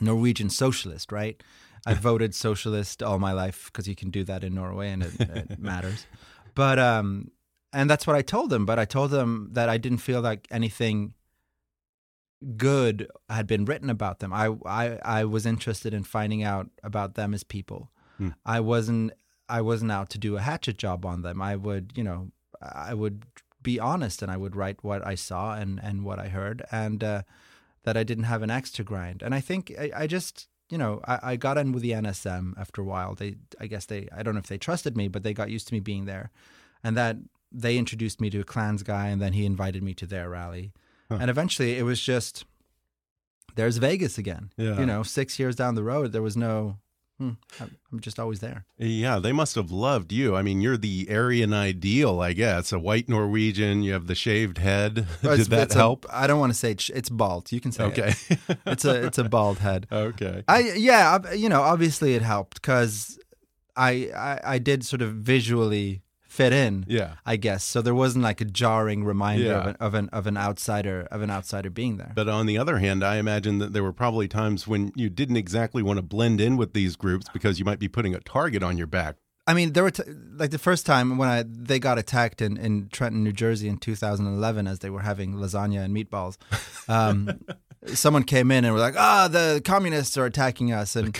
Norwegian 0.00 0.50
socialist, 0.50 1.12
right? 1.12 1.42
I 1.86 1.94
voted 1.94 2.34
socialist 2.34 3.02
all 3.02 3.18
my 3.18 3.32
life 3.32 3.66
because 3.66 3.86
you 3.86 3.94
can 3.94 4.10
do 4.10 4.24
that 4.24 4.42
in 4.42 4.54
Norway 4.54 4.90
and 4.90 5.02
it, 5.02 5.20
it 5.20 5.58
matters. 5.58 6.06
But 6.54 6.78
um, 6.78 7.30
and 7.72 7.90
that's 7.90 8.06
what 8.06 8.16
I 8.16 8.22
told 8.22 8.50
them. 8.50 8.64
But 8.64 8.78
I 8.78 8.84
told 8.84 9.10
them 9.10 9.50
that 9.52 9.68
I 9.68 9.76
didn't 9.76 9.98
feel 9.98 10.20
like 10.20 10.46
anything 10.50 11.14
good 12.56 13.08
had 13.28 13.46
been 13.46 13.64
written 13.64 13.90
about 13.90 14.20
them. 14.20 14.32
I 14.32 14.54
I, 14.64 14.98
I 15.04 15.24
was 15.24 15.44
interested 15.44 15.92
in 15.92 16.04
finding 16.04 16.42
out 16.42 16.70
about 16.82 17.14
them 17.14 17.34
as 17.34 17.44
people. 17.44 17.90
Hmm. 18.16 18.30
I 18.46 18.60
wasn't 18.60 19.12
I 19.48 19.60
wasn't 19.60 19.92
out 19.92 20.08
to 20.10 20.18
do 20.18 20.36
a 20.36 20.40
hatchet 20.40 20.78
job 20.78 21.04
on 21.04 21.22
them. 21.22 21.42
I 21.42 21.56
would 21.56 21.92
you 21.96 22.04
know 22.04 22.30
I 22.62 22.94
would 22.94 23.26
be 23.62 23.78
honest 23.78 24.22
and 24.22 24.30
I 24.30 24.36
would 24.36 24.56
write 24.56 24.82
what 24.82 25.06
I 25.06 25.16
saw 25.16 25.54
and 25.54 25.80
and 25.82 26.04
what 26.04 26.18
I 26.18 26.28
heard 26.28 26.64
and. 26.70 27.04
Uh, 27.04 27.22
that 27.84 27.96
I 27.96 28.02
didn't 28.02 28.24
have 28.24 28.42
an 28.42 28.50
axe 28.50 28.70
to 28.72 28.84
grind. 28.84 29.22
And 29.22 29.34
I 29.34 29.40
think 29.40 29.72
I, 29.78 29.90
I 29.94 30.06
just, 30.06 30.48
you 30.68 30.76
know, 30.76 31.00
I, 31.06 31.18
I, 31.22 31.36
got 31.36 31.58
in 31.58 31.72
with 31.72 31.82
the 31.82 31.92
NSM 31.92 32.58
after 32.58 32.80
a 32.80 32.84
while. 32.84 33.14
They, 33.14 33.36
I 33.60 33.66
guess 33.66 33.86
they, 33.86 34.08
I 34.14 34.22
don't 34.22 34.34
know 34.34 34.40
if 34.40 34.48
they 34.48 34.58
trusted 34.58 34.96
me, 34.96 35.08
but 35.08 35.22
they 35.22 35.32
got 35.32 35.50
used 35.50 35.68
to 35.68 35.74
me 35.74 35.80
being 35.80 36.06
there, 36.06 36.30
and 36.82 36.96
that 36.96 37.16
they 37.52 37.76
introduced 37.76 38.20
me 38.20 38.30
to 38.30 38.40
a 38.40 38.44
Klans 38.44 38.82
guy, 38.82 39.08
and 39.08 39.20
then 39.22 39.34
he 39.34 39.46
invited 39.46 39.82
me 39.82 39.94
to 39.94 40.06
their 40.06 40.28
rally, 40.30 40.72
huh. 41.10 41.18
and 41.20 41.30
eventually 41.30 41.78
it 41.78 41.84
was 41.84 42.00
just. 42.00 42.44
There's 43.56 43.76
Vegas 43.76 44.18
again. 44.18 44.50
Yeah. 44.56 44.80
You 44.80 44.86
know, 44.86 45.04
six 45.04 45.38
years 45.38 45.54
down 45.54 45.76
the 45.76 45.84
road, 45.84 46.10
there 46.10 46.22
was 46.22 46.36
no 46.36 46.78
Hmm. 47.24 47.64
I'm 47.92 48.00
just 48.00 48.18
always 48.18 48.40
there. 48.40 48.66
Yeah, 48.76 49.18
they 49.18 49.32
must 49.32 49.54
have 49.54 49.70
loved 49.70 50.12
you. 50.12 50.36
I 50.36 50.42
mean, 50.42 50.60
you're 50.60 50.76
the 50.76 51.08
Aryan 51.10 51.54
ideal, 51.54 52.20
I 52.20 52.32
guess. 52.32 52.72
A 52.72 52.78
white 52.78 53.08
Norwegian, 53.08 53.82
you 53.82 53.92
have 53.92 54.06
the 54.06 54.14
shaved 54.14 54.58
head. 54.58 55.06
Did 55.22 55.46
that 55.46 55.72
help? 55.72 56.04
I 56.12 56.26
don't 56.26 56.40
want 56.40 56.52
to 56.52 56.58
say 56.58 56.72
it's, 56.72 56.90
it's 56.90 57.08
bald. 57.08 57.50
You 57.50 57.60
can 57.60 57.72
say 57.72 57.84
okay. 57.84 58.14
It. 58.28 58.58
it's 58.66 58.84
a 58.84 59.06
it's 59.06 59.18
a 59.18 59.24
bald 59.24 59.58
head. 59.58 59.86
Okay. 59.90 60.44
I 60.48 60.72
yeah, 60.76 61.32
you 61.32 61.48
know, 61.48 61.62
obviously 61.62 62.14
it 62.14 62.22
helped 62.22 62.60
because 62.60 63.18
I, 63.76 64.10
I 64.14 64.40
I 64.54 64.58
did 64.58 64.84
sort 64.84 65.02
of 65.02 65.14
visually 65.14 66.03
fit 66.34 66.52
in. 66.52 66.84
Yeah, 66.88 67.14
I 67.24 67.36
guess. 67.36 67.64
So 67.64 67.80
there 67.80 67.94
wasn't 67.94 68.24
like 68.24 68.40
a 68.40 68.44
jarring 68.44 69.04
reminder 69.04 69.44
yeah. 69.44 69.60
of, 69.60 69.66
an, 69.66 69.76
of 69.80 69.94
an 69.94 70.08
of 70.10 70.26
an 70.26 70.36
outsider 70.36 71.06
of 71.10 71.22
an 71.22 71.30
outsider 71.30 71.70
being 71.70 71.96
there. 71.96 72.12
But 72.14 72.28
on 72.28 72.46
the 72.46 72.58
other 72.58 72.78
hand, 72.78 73.04
I 73.04 73.16
imagine 73.16 73.58
that 73.58 73.72
there 73.72 73.82
were 73.82 73.92
probably 73.92 74.28
times 74.28 74.66
when 74.66 74.92
you 74.96 75.08
didn't 75.08 75.36
exactly 75.36 75.82
want 75.82 75.98
to 75.98 76.02
blend 76.02 76.40
in 76.40 76.56
with 76.56 76.72
these 76.72 76.96
groups 76.96 77.26
because 77.32 77.58
you 77.58 77.64
might 77.64 77.78
be 77.78 77.88
putting 77.88 78.14
a 78.14 78.20
target 78.20 78.62
on 78.62 78.76
your 78.76 78.88
back. 78.88 79.16
I 79.46 79.54
mean, 79.54 79.74
there 79.74 79.82
were 79.82 79.92
like 80.36 80.50
the 80.50 80.58
first 80.58 80.86
time 80.86 81.18
when 81.18 81.28
I 81.28 81.44
they 81.46 81.78
got 81.78 81.98
attacked 81.98 82.42
in, 82.42 82.56
in 82.56 82.88
Trenton, 82.88 83.22
New 83.22 83.32
Jersey 83.32 83.68
in 83.68 83.76
2011 83.76 84.66
as 84.66 84.80
they 84.80 84.90
were 84.90 85.02
having 85.02 85.34
lasagna 85.34 85.84
and 85.84 85.94
meatballs. 85.94 86.36
Um, 86.88 87.44
someone 87.86 88.22
came 88.22 88.50
in 88.50 88.64
and 88.64 88.72
were 88.72 88.80
like, 88.80 88.94
"Ah, 88.96 89.24
oh, 89.24 89.28
the 89.28 89.62
communists 89.64 90.16
are 90.16 90.24
attacking 90.24 90.72
us," 90.72 90.96
and 90.96 91.18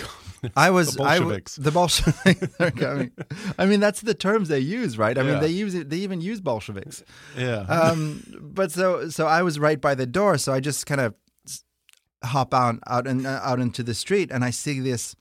I 0.55 0.69
was 0.69 0.93
the 0.93 1.03
Bolsheviks. 1.03 1.59
I, 1.59 1.61
the 1.63 1.71
Bolsheviks 1.71 2.55
are 2.59 2.71
coming. 2.71 3.11
I 3.57 3.65
mean, 3.65 3.79
that's 3.79 4.01
the 4.01 4.13
terms 4.13 4.49
they 4.49 4.59
use, 4.59 4.97
right? 4.97 5.17
I 5.17 5.21
yeah. 5.21 5.31
mean, 5.31 5.41
they 5.41 5.49
use 5.49 5.75
it. 5.75 5.89
They 5.89 5.97
even 5.97 6.21
use 6.21 6.41
Bolsheviks. 6.41 7.03
Yeah. 7.37 7.59
Um, 7.61 8.23
but 8.41 8.71
so 8.71 9.09
so 9.09 9.27
I 9.27 9.41
was 9.43 9.59
right 9.59 9.79
by 9.79 9.95
the 9.95 10.05
door, 10.05 10.37
so 10.37 10.53
I 10.53 10.59
just 10.59 10.85
kind 10.85 11.01
of 11.01 11.13
hop 12.23 12.53
out 12.53 12.79
out 12.87 13.07
and 13.07 13.25
uh, 13.25 13.39
out 13.43 13.59
into 13.59 13.83
the 13.83 13.93
street, 13.93 14.31
and 14.31 14.43
I 14.43 14.49
see 14.49 14.79
this 14.79 15.15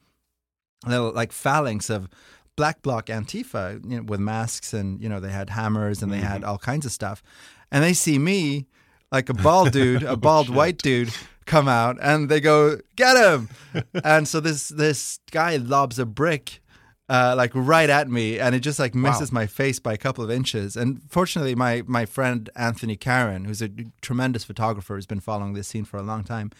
little 0.86 1.12
like 1.12 1.32
phalanx 1.32 1.90
of 1.90 2.08
black 2.56 2.82
bloc 2.82 3.06
Antifa, 3.06 3.82
you 3.88 3.98
know, 3.98 4.02
with 4.04 4.20
masks, 4.20 4.72
and 4.72 5.00
you 5.00 5.08
know 5.08 5.20
they 5.20 5.32
had 5.32 5.50
hammers 5.50 6.02
and 6.02 6.12
they 6.12 6.18
mm-hmm. 6.18 6.26
had 6.26 6.44
all 6.44 6.58
kinds 6.58 6.86
of 6.86 6.92
stuff, 6.92 7.22
and 7.70 7.82
they 7.82 7.92
see 7.92 8.18
me 8.18 8.66
like 9.14 9.28
a 9.28 9.34
bald 9.34 9.72
dude, 9.72 10.02
a 10.02 10.08
oh, 10.10 10.16
bald 10.16 10.50
oh, 10.50 10.52
white 10.52 10.78
dude 10.78 11.14
come 11.46 11.68
out 11.68 11.96
and 12.02 12.28
they 12.28 12.40
go, 12.40 12.78
"Get 12.96 13.16
him!" 13.16 13.48
and 14.04 14.26
so 14.26 14.40
this 14.40 14.68
this 14.68 15.20
guy 15.30 15.56
lobs 15.56 15.98
a 15.98 16.04
brick 16.04 16.60
uh, 17.08 17.34
like 17.36 17.52
right 17.54 17.88
at 17.88 18.08
me, 18.08 18.38
and 18.38 18.54
it 18.54 18.60
just 18.60 18.78
like 18.78 18.94
misses 18.94 19.30
wow. 19.30 19.40
my 19.40 19.46
face 19.46 19.78
by 19.78 19.92
a 19.92 19.98
couple 19.98 20.24
of 20.24 20.30
inches. 20.30 20.76
And 20.76 21.00
fortunately, 21.08 21.54
my 21.54 21.82
my 21.86 22.06
friend 22.06 22.50
Anthony 22.56 22.96
Karen, 22.96 23.44
who's 23.44 23.62
a 23.62 23.70
tremendous 24.02 24.44
photographer, 24.44 24.96
has 24.96 25.06
been 25.06 25.20
following 25.20 25.54
this 25.54 25.68
scene 25.68 25.84
for 25.84 25.96
a 25.96 26.02
long 26.02 26.24
time 26.24 26.50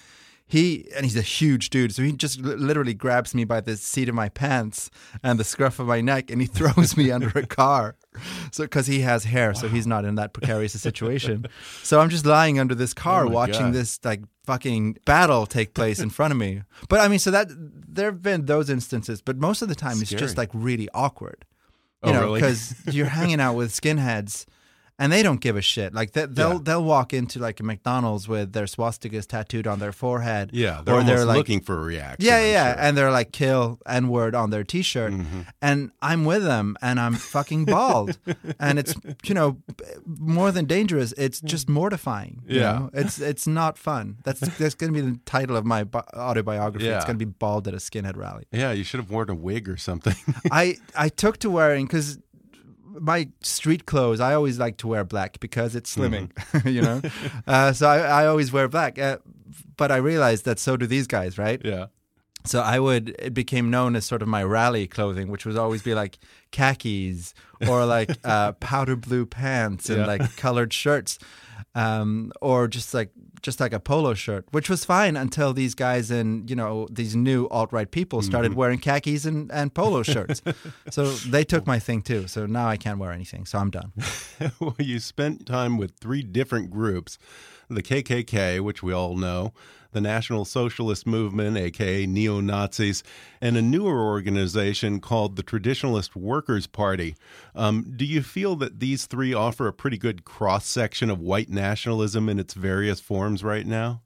he 0.55 0.87
and 0.95 1.05
he's 1.05 1.17
a 1.17 1.23
huge 1.23 1.69
dude 1.69 1.93
so 1.93 2.01
he 2.01 2.13
just 2.13 2.41
literally 2.41 2.95
grabs 2.95 3.35
me 3.35 3.45
by 3.45 3.61
the 3.61 3.77
seat 3.77 4.09
of 4.09 4.15
my 4.15 4.29
pants 4.29 4.89
and 5.21 5.39
the 5.39 5.43
scruff 5.43 5.81
of 5.81 5.89
my 5.89 6.01
neck 6.01 6.31
and 6.31 6.41
he 6.41 6.47
throws 6.59 6.97
me 6.97 7.11
under 7.11 7.29
a 7.37 7.45
car 7.45 7.97
so 8.53 8.63
because 8.63 8.87
he 8.87 9.01
has 9.01 9.25
hair 9.25 9.49
wow. 9.49 9.55
so 9.55 9.69
he's 9.69 9.87
not 9.87 10.05
in 10.05 10.15
that 10.15 10.33
precarious 10.33 10.73
a 10.75 10.79
situation 10.79 11.45
so 11.83 11.99
i'm 11.99 12.09
just 12.09 12.25
lying 12.25 12.61
under 12.61 12.75
this 12.75 12.95
car 12.95 13.27
oh 13.27 13.31
watching 13.31 13.67
God. 13.67 13.75
this 13.75 13.99
like 14.05 14.23
fucking 14.45 14.97
battle 15.05 15.45
take 15.45 15.75
place 15.75 15.99
in 15.99 16.09
front 16.09 16.31
of 16.31 16.39
me 16.39 16.63
but 16.89 17.01
i 17.01 17.09
mean 17.09 17.19
so 17.19 17.33
that 17.33 17.49
there 17.51 18.07
have 18.07 18.23
been 18.23 18.47
those 18.47 18.71
instances 18.71 19.21
but 19.21 19.37
most 19.37 19.61
of 19.61 19.69
the 19.69 19.75
time 19.75 19.97
Scary. 19.97 20.03
it's 20.03 20.13
just 20.13 20.39
like 20.39 20.51
really 20.53 20.89
awkward 20.95 21.45
oh, 22.05 22.11
you 22.11 22.17
oh, 22.17 22.21
know 22.21 22.35
because 22.35 22.75
really? 22.87 22.99
you're 22.99 23.07
hanging 23.07 23.41
out 23.41 23.55
with 23.55 23.73
skinheads 23.73 24.47
and 24.99 25.13
they 25.13 25.23
don't 25.23 25.41
give 25.41 25.57
a 25.57 25.63
shit. 25.63 25.93
Like 25.93 26.13
they, 26.13 26.27
will 26.27 26.53
yeah. 26.55 26.59
they'll 26.63 26.85
walk 26.85 27.13
into 27.13 27.39
like 27.41 27.59
a 27.61 27.63
McDonald's 27.63 28.29
with 28.29 28.53
their 28.53 28.67
swastikas 28.67 29.27
tattooed 29.27 29.67
on 29.67 29.81
their 29.81 29.93
forehead. 29.93 30.51
Yeah, 30.53 30.83
they're 30.85 30.95
or 30.95 31.03
they're 31.03 31.25
like, 31.25 31.37
looking 31.37 31.61
for 31.61 31.79
a 31.79 31.83
reaction. 31.83 32.25
Yeah, 32.25 32.45
yeah, 32.45 32.73
sure. 32.73 32.83
and 32.83 32.97
they're 32.97 33.11
like 33.11 33.33
kill 33.33 33.81
N 33.87 34.09
word 34.09 34.35
on 34.35 34.51
their 34.51 34.63
T-shirt, 34.63 35.13
mm-hmm. 35.13 35.41
and 35.61 35.91
I'm 36.01 36.25
with 36.25 36.45
them, 36.45 36.77
and 36.81 37.01
I'm 37.01 37.15
fucking 37.15 37.65
bald, 37.65 38.19
and 38.61 38.79
it's 38.79 38.95
you 39.25 39.35
know 39.35 39.59
more 40.07 40.53
than 40.53 40.67
dangerous. 40.67 41.13
It's 41.17 41.41
just 41.41 41.69
mortifying. 41.69 42.43
yeah, 42.47 42.61
know? 42.61 42.91
it's 42.93 43.19
it's 43.19 43.47
not 43.47 43.77
fun. 43.77 44.19
That's 44.25 44.41
that's 44.41 44.75
going 44.77 44.93
to 44.93 45.03
be 45.03 45.11
the 45.11 45.19
title 45.25 45.57
of 45.57 45.65
my 45.65 45.87
autobiography. 46.15 46.87
Yeah. 46.87 46.97
It's 46.97 47.05
going 47.05 47.19
to 47.19 47.25
be 47.25 47.31
bald 47.31 47.67
at 47.67 47.75
a 47.75 47.79
skinhead 47.79 48.17
rally. 48.17 48.45
Yeah, 48.53 48.71
you 48.71 48.85
should 48.85 49.01
have 49.01 49.11
worn 49.11 49.29
a 49.29 49.35
wig 49.35 49.69
or 49.69 49.77
something. 49.77 50.15
I 50.53 50.77
I 50.95 51.09
took 51.09 51.39
to 51.39 51.51
wearing 51.51 51.87
because 51.87 52.19
my 53.01 53.29
street 53.41 53.87
clothes, 53.87 54.21
I 54.21 54.35
always 54.35 54.59
like 54.59 54.77
to 54.79 54.89
wear 54.89 55.05
black 55.05 55.41
because 55.41 55.75
it's 55.75 55.95
slimming, 55.95 56.33
mm-hmm. 56.33 56.69
you 56.77 56.83
know. 56.83 57.03
uh, 57.47 57.73
so 57.73 57.89
I, 57.89 57.99
I, 57.99 58.27
always 58.27 58.53
wear 58.53 58.69
black. 58.69 58.99
Uh, 58.99 59.19
but 59.77 59.91
I 59.91 59.97
realized 59.97 60.45
that 60.45 60.59
so 60.59 60.77
do 60.77 60.87
these 60.87 61.07
guys, 61.07 61.39
right? 61.39 61.61
Yeah. 61.65 61.87
So 62.47 62.61
I 62.61 62.79
would 62.79 63.17
it 63.19 63.33
became 63.33 63.71
known 63.71 63.97
as 63.97 64.05
sort 64.05 64.21
of 64.21 64.29
my 64.29 64.45
rally 64.45 64.87
clothing, 64.87 65.29
which 65.29 65.47
would 65.47 65.57
always 65.57 65.83
be 65.83 65.95
like 65.95 66.19
khakis 66.51 67.33
or 67.67 67.87
like 67.87 68.11
uh, 68.25 68.53
powder 68.53 68.97
blue 68.97 69.25
pants 69.25 69.89
and 69.89 70.01
yeah. 70.01 70.07
like 70.07 70.37
colored 70.37 70.73
shirts, 70.73 71.19
um, 71.75 72.33
or 72.41 72.69
just 72.69 72.95
like 72.95 73.11
just 73.43 73.61
like 73.61 73.73
a 73.73 73.81
polo 73.81 74.15
shirt, 74.15 74.47
which 74.53 74.71
was 74.71 74.85
fine 74.85 75.17
until 75.17 75.53
these 75.53 75.75
guys 75.75 76.11
and 76.11 76.49
you 76.49 76.57
know 76.57 76.87
these 76.91 77.17
new 77.17 77.47
alt 77.49 77.73
right 77.73 77.91
people 77.91 78.23
started 78.23 78.53
mm-hmm. 78.53 78.61
wearing 78.61 78.79
khakis 78.79 79.25
and, 79.25 79.51
and 79.53 79.75
polo 79.75 80.03
shirts. 80.15 80.41
so 80.91 81.11
they 81.11 81.45
took 81.45 81.67
my 81.67 81.79
thing 81.79 82.03
too. 82.03 82.29
So 82.29 82.47
now 82.47 82.69
I 82.69 82.77
can't 82.77 82.99
wear 82.99 83.13
anything. 83.13 83.45
So 83.45 83.59
I'm 83.59 83.71
done. 83.71 83.93
well, 84.61 84.77
you 84.79 84.99
spent 84.99 85.47
time 85.47 85.77
with 85.77 85.97
three 85.99 86.23
different 86.23 86.71
groups: 86.71 87.19
the 87.75 87.83
KKK, 87.83 88.61
which 88.61 88.83
we 88.83 88.93
all 88.93 89.17
know, 89.17 89.53
the 89.93 90.01
National 90.01 90.45
Socialist 90.45 91.07
Movement, 91.07 91.57
aka 91.57 92.05
neo 92.05 92.41
Nazis, 92.41 93.03
and 93.41 93.57
a 93.57 93.63
newer 93.63 94.03
organization 94.03 95.01
called 95.01 95.37
the 95.37 95.43
Traditionalist 95.43 96.17
Workers' 96.17 96.67
Party. 96.67 97.17
Um, 97.55 97.93
do 97.97 98.05
you 98.05 98.23
feel 98.23 98.57
that 98.57 98.81
these 98.81 99.07
three 99.07 99.33
offer 99.33 99.67
a 99.69 99.73
pretty 99.73 99.97
good 99.97 100.25
cross 100.25 100.67
section 100.67 101.11
of 101.11 101.21
white 101.21 101.49
nationalism 101.49 102.29
in 102.29 102.39
its 102.39 102.55
various 102.55 103.01
forms 103.01 103.43
right 103.45 103.67
now? 103.67 104.03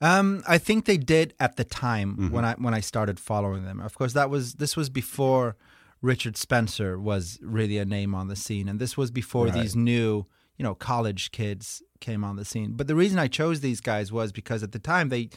Um, 0.00 0.42
I 0.46 0.58
think 0.58 0.84
they 0.84 0.98
did 0.98 1.34
at 1.40 1.56
the 1.56 1.64
time 1.64 2.10
mm 2.10 2.16
-hmm. 2.16 2.30
when 2.30 2.44
I 2.44 2.54
when 2.58 2.74
I 2.78 2.82
started 2.82 3.18
following 3.18 3.64
them. 3.64 3.80
Of 3.80 3.94
course, 3.94 4.12
that 4.12 4.30
was 4.30 4.54
this 4.54 4.76
was 4.76 4.90
before 4.90 5.56
Richard 6.02 6.36
Spencer 6.36 7.00
was 7.00 7.38
really 7.40 7.78
a 7.78 7.84
name 7.84 8.14
on 8.14 8.28
the 8.28 8.36
scene, 8.36 8.70
and 8.70 8.78
this 8.78 8.96
was 8.96 9.10
before 9.10 9.46
right. 9.46 9.60
these 9.60 9.78
new 9.78 10.26
you 10.56 10.62
know 10.62 10.74
college 10.74 11.32
kids 11.32 11.82
came 12.00 12.24
on 12.24 12.36
the 12.36 12.44
scene. 12.44 12.72
But 12.74 12.86
the 12.86 12.94
reason 12.94 13.18
I 13.18 13.28
chose 13.28 13.60
these 13.60 13.80
guys 13.80 14.12
was 14.12 14.32
because 14.32 14.62
at 14.62 14.72
the 14.72 14.78
time 14.78 15.08
they 15.08 15.30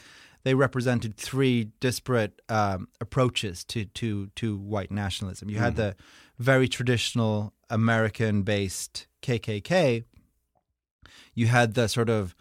they 0.44 0.54
represented 0.54 1.16
three 1.16 1.70
disparate 1.80 2.40
um, 2.48 2.88
approaches 3.00 3.64
to 3.64 3.84
to 3.86 4.28
to 4.36 4.56
white 4.56 4.90
nationalism. 4.90 5.48
You 5.48 5.56
mm-hmm. 5.56 5.64
had 5.64 5.76
the 5.76 5.96
very 6.38 6.68
traditional 6.68 7.52
American 7.70 8.42
based 8.42 9.06
KKK. 9.22 10.04
You 11.34 11.46
had 11.46 11.74
the 11.74 11.88
sort 11.88 12.08
of 12.08 12.34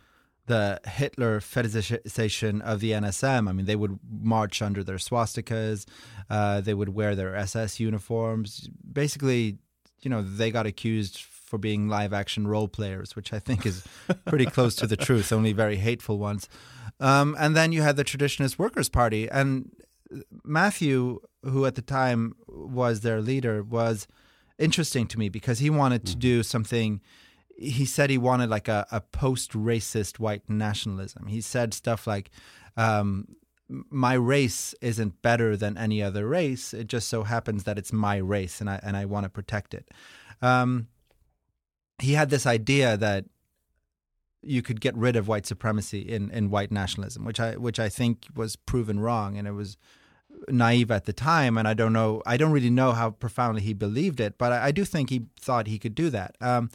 the 0.47 0.79
Hitler 0.85 1.39
fetishization 1.41 2.61
of 2.61 2.79
the 2.79 2.91
NSM. 2.91 3.49
I 3.49 3.51
mean, 3.51 3.65
they 3.65 3.75
would 3.75 3.99
march 4.09 4.61
under 4.61 4.83
their 4.83 4.95
swastikas. 4.95 5.85
Uh, 6.29 6.61
they 6.61 6.73
would 6.73 6.89
wear 6.89 7.15
their 7.15 7.35
SS 7.35 7.79
uniforms. 7.79 8.69
Basically, 8.91 9.57
you 10.01 10.09
know, 10.09 10.21
they 10.21 10.49
got 10.49 10.65
accused 10.65 11.17
for 11.47 11.57
being 11.57 11.87
live 11.87 12.11
action 12.11 12.45
role 12.45 12.67
players, 12.67 13.15
which 13.15 13.31
I 13.31 13.39
think 13.39 13.65
is 13.65 13.83
pretty 14.25 14.45
close 14.45 14.75
to 14.75 14.87
the 14.87 14.97
truth, 15.07 15.31
only 15.31 15.53
very 15.53 15.77
hateful 15.77 16.19
ones. 16.19 16.49
Um, 16.99 17.35
and 17.39 17.55
then 17.55 17.71
you 17.71 17.81
had 17.81 17.95
the 17.95 18.03
Traditionalist 18.03 18.59
Workers' 18.59 18.89
Party. 18.89 19.29
And 19.29 19.71
Matthew, 20.43 21.21
who 21.43 21.65
at 21.65 21.75
the 21.75 21.81
time 21.81 22.35
was 22.47 22.99
their 22.99 23.21
leader, 23.21 23.63
was 23.63 24.07
interesting 24.59 25.07
to 25.07 25.19
me 25.19 25.29
because 25.29 25.59
he 25.59 25.69
wanted 25.69 26.05
to 26.07 26.15
do 26.15 26.43
something. 26.43 27.01
He 27.57 27.85
said 27.85 28.09
he 28.09 28.17
wanted 28.17 28.49
like 28.49 28.67
a, 28.67 28.85
a 28.91 28.99
post 28.99 29.53
racist 29.53 30.19
white 30.19 30.49
nationalism. 30.49 31.27
He 31.27 31.39
said 31.39 31.73
stuff 31.73 32.05
like, 32.05 32.29
um, 32.75 33.35
my 33.69 34.13
race 34.13 34.75
isn't 34.81 35.21
better 35.21 35.55
than 35.57 35.77
any 35.77 36.01
other 36.01 36.27
race. 36.27 36.73
It 36.73 36.87
just 36.87 37.07
so 37.07 37.23
happens 37.23 37.63
that 37.65 37.77
it's 37.77 37.91
my 37.91 38.17
race, 38.17 38.61
and 38.61 38.69
I 38.69 38.79
and 38.81 38.95
I 38.95 39.05
want 39.05 39.25
to 39.25 39.29
protect 39.29 39.73
it. 39.73 39.89
Um, 40.41 40.87
he 41.99 42.13
had 42.13 42.29
this 42.29 42.45
idea 42.45 42.97
that 42.97 43.25
you 44.43 44.61
could 44.61 44.79
get 44.79 44.95
rid 44.95 45.15
of 45.15 45.27
white 45.27 45.45
supremacy 45.45 46.01
in, 46.01 46.29
in 46.31 46.49
white 46.49 46.71
nationalism, 46.71 47.25
which 47.25 47.39
I 47.39 47.55
which 47.55 47.79
I 47.79 47.89
think 47.89 48.27
was 48.35 48.55
proven 48.55 48.99
wrong, 48.99 49.37
and 49.37 49.47
it 49.47 49.51
was 49.51 49.77
naive 50.49 50.91
at 50.91 51.05
the 51.05 51.13
time. 51.13 51.57
And 51.57 51.67
I 51.67 51.73
don't 51.73 51.93
know, 51.93 52.21
I 52.25 52.37
don't 52.37 52.51
really 52.51 52.69
know 52.69 52.91
how 52.91 53.11
profoundly 53.11 53.61
he 53.61 53.73
believed 53.73 54.19
it, 54.19 54.37
but 54.37 54.51
I, 54.51 54.67
I 54.67 54.71
do 54.71 54.85
think 54.85 55.09
he 55.09 55.25
thought 55.39 55.67
he 55.67 55.79
could 55.79 55.95
do 55.95 56.09
that. 56.11 56.35
Um, 56.39 56.69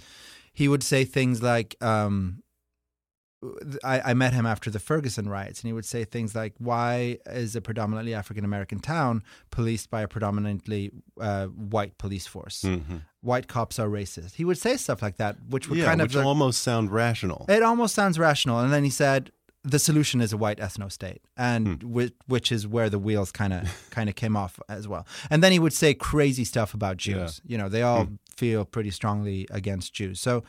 he 0.53 0.69
would 0.69 0.83
say 0.83 1.05
things 1.05 1.43
like, 1.43 1.77
um, 1.83 2.43
I, 3.83 4.11
I 4.11 4.15
met 4.15 4.35
him 4.35 4.47
after 4.47 4.71
the 4.71 4.79
Ferguson 4.79 5.29
riots, 5.29 5.61
and 5.61 5.69
he 5.69 5.73
would 5.73 5.85
say 5.85 6.05
things 6.05 6.35
like, 6.35 6.55
"Why 6.59 7.19
is 7.27 7.57
a 7.57 7.61
predominantly 7.61 8.15
African 8.15 8.45
American 8.45 8.79
town 8.79 9.25
policed 9.51 9.91
by 9.91 10.03
a 10.03 10.09
predominantly 10.09 10.93
uh, 11.21 11.47
white 11.47 11.99
police 11.99 12.27
force? 12.27 12.65
White 13.23 13.49
cops 13.49 13.79
are 13.79 13.89
racist." 13.89 14.35
He 14.35 14.45
would 14.45 14.59
say 14.59 14.77
stuff 14.77 15.03
like 15.03 15.17
that, 15.17 15.37
which 15.49 15.69
would 15.69 15.79
yeah, 15.79 15.87
kind 15.87 16.03
which 16.03 16.15
of 16.15 16.27
almost 16.27 16.63
sound 16.63 16.91
rational. 16.91 17.47
it 17.49 17.63
almost 17.63 17.95
sounds 17.95 18.19
rational. 18.19 18.59
And 18.61 18.73
then 18.73 18.85
he 18.85 18.91
said, 18.91 19.33
"The 19.65 19.79
solution 19.79 20.21
is 20.21 20.33
a 20.33 20.37
white 20.37 20.59
ethno 20.59 20.91
state," 20.93 21.23
and 21.37 21.83
hmm. 21.83 21.93
which, 21.93 22.13
which 22.27 22.53
is 22.53 22.67
where 22.67 22.91
the 22.91 22.99
wheels 22.99 23.33
kind 23.33 23.53
of 23.53 23.87
kind 23.91 24.09
of 24.09 24.15
came 24.15 24.37
off 24.37 24.61
as 24.69 24.87
well. 24.87 25.07
And 25.31 25.43
then 25.43 25.53
he 25.53 25.59
would 25.59 25.73
say 25.73 25.95
crazy 25.95 26.45
stuff 26.45 26.75
about 26.75 26.99
Jews. 26.99 27.41
You 27.47 27.59
know, 27.59 27.69
they 27.69 27.83
all 27.83 28.05
hmm. 28.05 28.15
feel 28.37 28.65
pretty 28.65 28.91
strongly 28.91 29.47
against 29.51 29.95
Jews. 29.95 30.21
So 30.21 30.45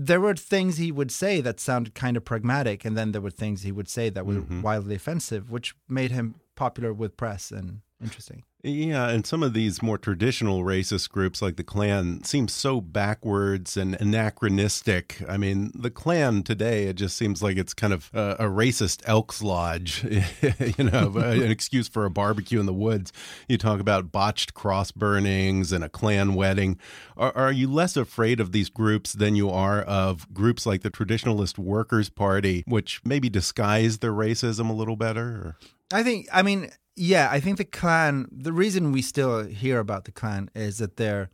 there 0.00 0.20
were 0.20 0.34
things 0.34 0.76
he 0.76 0.92
would 0.92 1.10
say 1.10 1.40
that 1.40 1.58
sounded 1.58 1.92
kind 1.92 2.16
of 2.16 2.24
pragmatic, 2.24 2.84
and 2.84 2.96
then 2.96 3.10
there 3.10 3.20
were 3.20 3.32
things 3.32 3.62
he 3.62 3.72
would 3.72 3.88
say 3.88 4.08
that 4.08 4.24
were 4.24 4.34
mm-hmm. 4.34 4.62
wildly 4.62 4.94
offensive, 4.94 5.50
which 5.50 5.74
made 5.88 6.12
him 6.12 6.36
popular 6.54 6.92
with 6.92 7.16
press 7.16 7.50
and 7.50 7.80
interesting. 8.02 8.44
Yeah, 8.64 9.08
and 9.08 9.24
some 9.24 9.44
of 9.44 9.52
these 9.52 9.82
more 9.82 9.98
traditional 9.98 10.64
racist 10.64 11.10
groups 11.10 11.40
like 11.40 11.56
the 11.56 11.62
Klan 11.62 12.24
seem 12.24 12.48
so 12.48 12.80
backwards 12.80 13.76
and 13.76 13.94
anachronistic. 14.00 15.22
I 15.28 15.36
mean, 15.36 15.70
the 15.76 15.92
Klan 15.92 16.42
today, 16.42 16.86
it 16.86 16.96
just 16.96 17.16
seems 17.16 17.40
like 17.40 17.56
it's 17.56 17.72
kind 17.72 17.92
of 17.92 18.10
a, 18.12 18.36
a 18.40 18.44
racist 18.46 19.02
Elks 19.06 19.42
Lodge, 19.42 20.02
you 20.76 20.84
know, 20.84 21.12
an 21.16 21.50
excuse 21.50 21.86
for 21.86 22.04
a 22.04 22.10
barbecue 22.10 22.58
in 22.58 22.66
the 22.66 22.74
woods. 22.74 23.12
You 23.48 23.58
talk 23.58 23.78
about 23.78 24.10
botched 24.10 24.54
cross 24.54 24.90
burnings 24.90 25.70
and 25.70 25.84
a 25.84 25.88
Klan 25.88 26.34
wedding. 26.34 26.78
Are, 27.16 27.32
are 27.36 27.52
you 27.52 27.70
less 27.70 27.96
afraid 27.96 28.40
of 28.40 28.50
these 28.50 28.70
groups 28.70 29.12
than 29.12 29.36
you 29.36 29.50
are 29.50 29.82
of 29.82 30.32
groups 30.34 30.66
like 30.66 30.82
the 30.82 30.90
Traditionalist 30.90 31.58
Workers' 31.58 32.10
Party, 32.10 32.64
which 32.66 33.00
maybe 33.04 33.28
disguise 33.28 33.98
their 33.98 34.12
racism 34.12 34.68
a 34.68 34.72
little 34.72 34.96
better? 34.96 35.22
Or? 35.22 35.56
I 35.92 36.02
think, 36.02 36.26
I 36.32 36.42
mean, 36.42 36.70
yeah, 36.98 37.28
I 37.30 37.40
think 37.40 37.58
the 37.58 37.64
Klan, 37.64 38.26
the 38.30 38.52
reason 38.52 38.92
we 38.92 39.02
still 39.02 39.44
hear 39.44 39.78
about 39.78 40.04
the 40.04 40.12
Klan 40.12 40.50
is 40.54 40.78
that 40.78 40.96
they're 40.96 41.30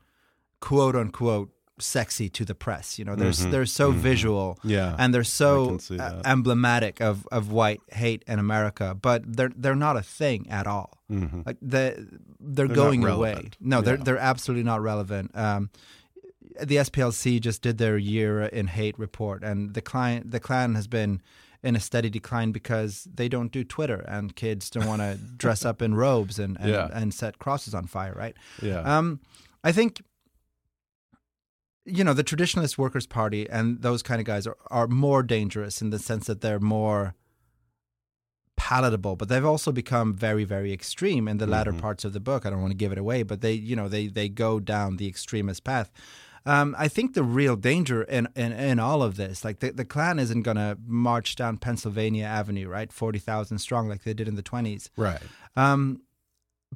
quote 0.60 0.94
unquote 0.94 1.50
sexy 1.78 2.28
to 2.30 2.44
the 2.44 2.54
press. 2.54 2.98
You 2.98 3.04
know, 3.04 3.16
they're, 3.16 3.32
they're 3.32 3.66
so 3.66 3.90
visual 3.90 4.58
Mm-hmm. 4.60 4.70
Yeah, 4.70 4.96
and 4.98 5.12
they're 5.14 5.24
so 5.24 5.68
can 5.68 5.78
see 5.78 5.96
that. 5.96 6.26
emblematic 6.26 7.00
of, 7.00 7.26
of 7.32 7.50
white 7.50 7.80
hate 7.92 8.24
in 8.26 8.38
America, 8.38 8.96
but 9.00 9.22
they're 9.36 9.52
they're 9.56 9.74
not 9.74 9.96
a 9.96 10.02
thing 10.02 10.48
at 10.50 10.66
all. 10.66 10.98
Like 11.46 11.58
the, 11.62 12.08
they're, 12.40 12.66
not 12.66 12.74
going 12.74 13.04
away. 13.06 13.50
No, 13.60 13.80
they're 13.80 13.96
they're 13.96 14.18
absolutely 14.18 14.64
not 14.64 14.82
relevant. 14.82 15.36
Um, 15.36 15.70
the 16.60 16.76
SPLC 16.76 17.40
just 17.40 17.62
did 17.62 17.78
their 17.78 17.96
year 17.96 18.42
in 18.42 18.66
hate 18.68 18.98
report, 18.98 19.42
and 19.42 19.74
the 19.74 19.82
client 19.82 20.30
the 20.30 20.40
Klan 20.40 20.74
has 20.74 20.86
been 20.86 21.20
in 21.64 21.74
a 21.76 21.80
steady 21.80 22.10
decline 22.10 22.52
because 22.52 23.08
they 23.12 23.28
don't 23.28 23.50
do 23.50 23.64
Twitter, 23.64 24.04
and 24.06 24.36
kids 24.36 24.70
don't 24.70 24.86
want 24.86 25.02
to 25.02 25.18
dress 25.36 25.64
up 25.64 25.82
in 25.82 25.94
robes 25.94 26.38
and 26.38 26.56
and, 26.60 26.68
Yeah. 26.70 26.88
and 26.92 27.12
set 27.12 27.38
crosses 27.38 27.74
on 27.74 27.86
fire, 27.86 28.14
right? 28.14 28.36
Yeah. 28.62 28.80
Um, 28.98 29.20
I 29.64 29.72
think 29.72 30.02
you 31.86 32.02
know 32.04 32.14
the 32.14 32.24
traditionalist 32.24 32.78
workers 32.78 33.06
party 33.06 33.48
and 33.50 33.82
those 33.82 34.02
kind 34.02 34.20
of 34.20 34.26
guys 34.26 34.46
are, 34.46 34.56
are 34.70 34.86
more 34.88 35.22
dangerous 35.22 35.82
in 35.82 35.90
the 35.90 35.98
sense 35.98 36.26
that 36.26 36.40
they're 36.40 36.60
more 36.60 37.14
palatable 38.56 39.16
but 39.16 39.28
they've 39.28 39.44
also 39.44 39.70
become 39.72 40.14
very 40.14 40.44
very 40.44 40.72
extreme 40.72 41.28
in 41.28 41.36
the 41.38 41.46
latter 41.46 41.72
parts 41.74 42.04
of 42.04 42.12
the 42.14 42.20
book 42.20 42.46
i 42.46 42.50
don't 42.50 42.60
want 42.62 42.70
to 42.70 42.76
give 42.76 42.92
it 42.92 42.98
away 42.98 43.22
but 43.22 43.40
they 43.42 43.52
you 43.52 43.76
know 43.76 43.88
they 43.88 44.06
they 44.06 44.28
go 44.28 44.58
down 44.60 44.96
the 44.96 45.06
extremist 45.08 45.62
path 45.64 45.90
um, 46.46 46.76
I 46.78 46.88
think 46.88 47.14
the 47.14 47.22
real 47.22 47.56
danger 47.56 48.02
in, 48.02 48.28
in, 48.36 48.52
in 48.52 48.78
all 48.78 49.02
of 49.02 49.16
this, 49.16 49.44
like 49.44 49.60
the, 49.60 49.70
the 49.70 49.84
Klan 49.84 50.18
isn't 50.18 50.42
going 50.42 50.56
to 50.56 50.76
march 50.86 51.36
down 51.36 51.56
Pennsylvania 51.56 52.24
Avenue, 52.24 52.68
right? 52.68 52.92
40,000 52.92 53.58
strong 53.58 53.88
like 53.88 54.04
they 54.04 54.14
did 54.14 54.28
in 54.28 54.34
the 54.34 54.42
20s. 54.42 54.90
right. 54.96 55.22
Um, 55.56 56.02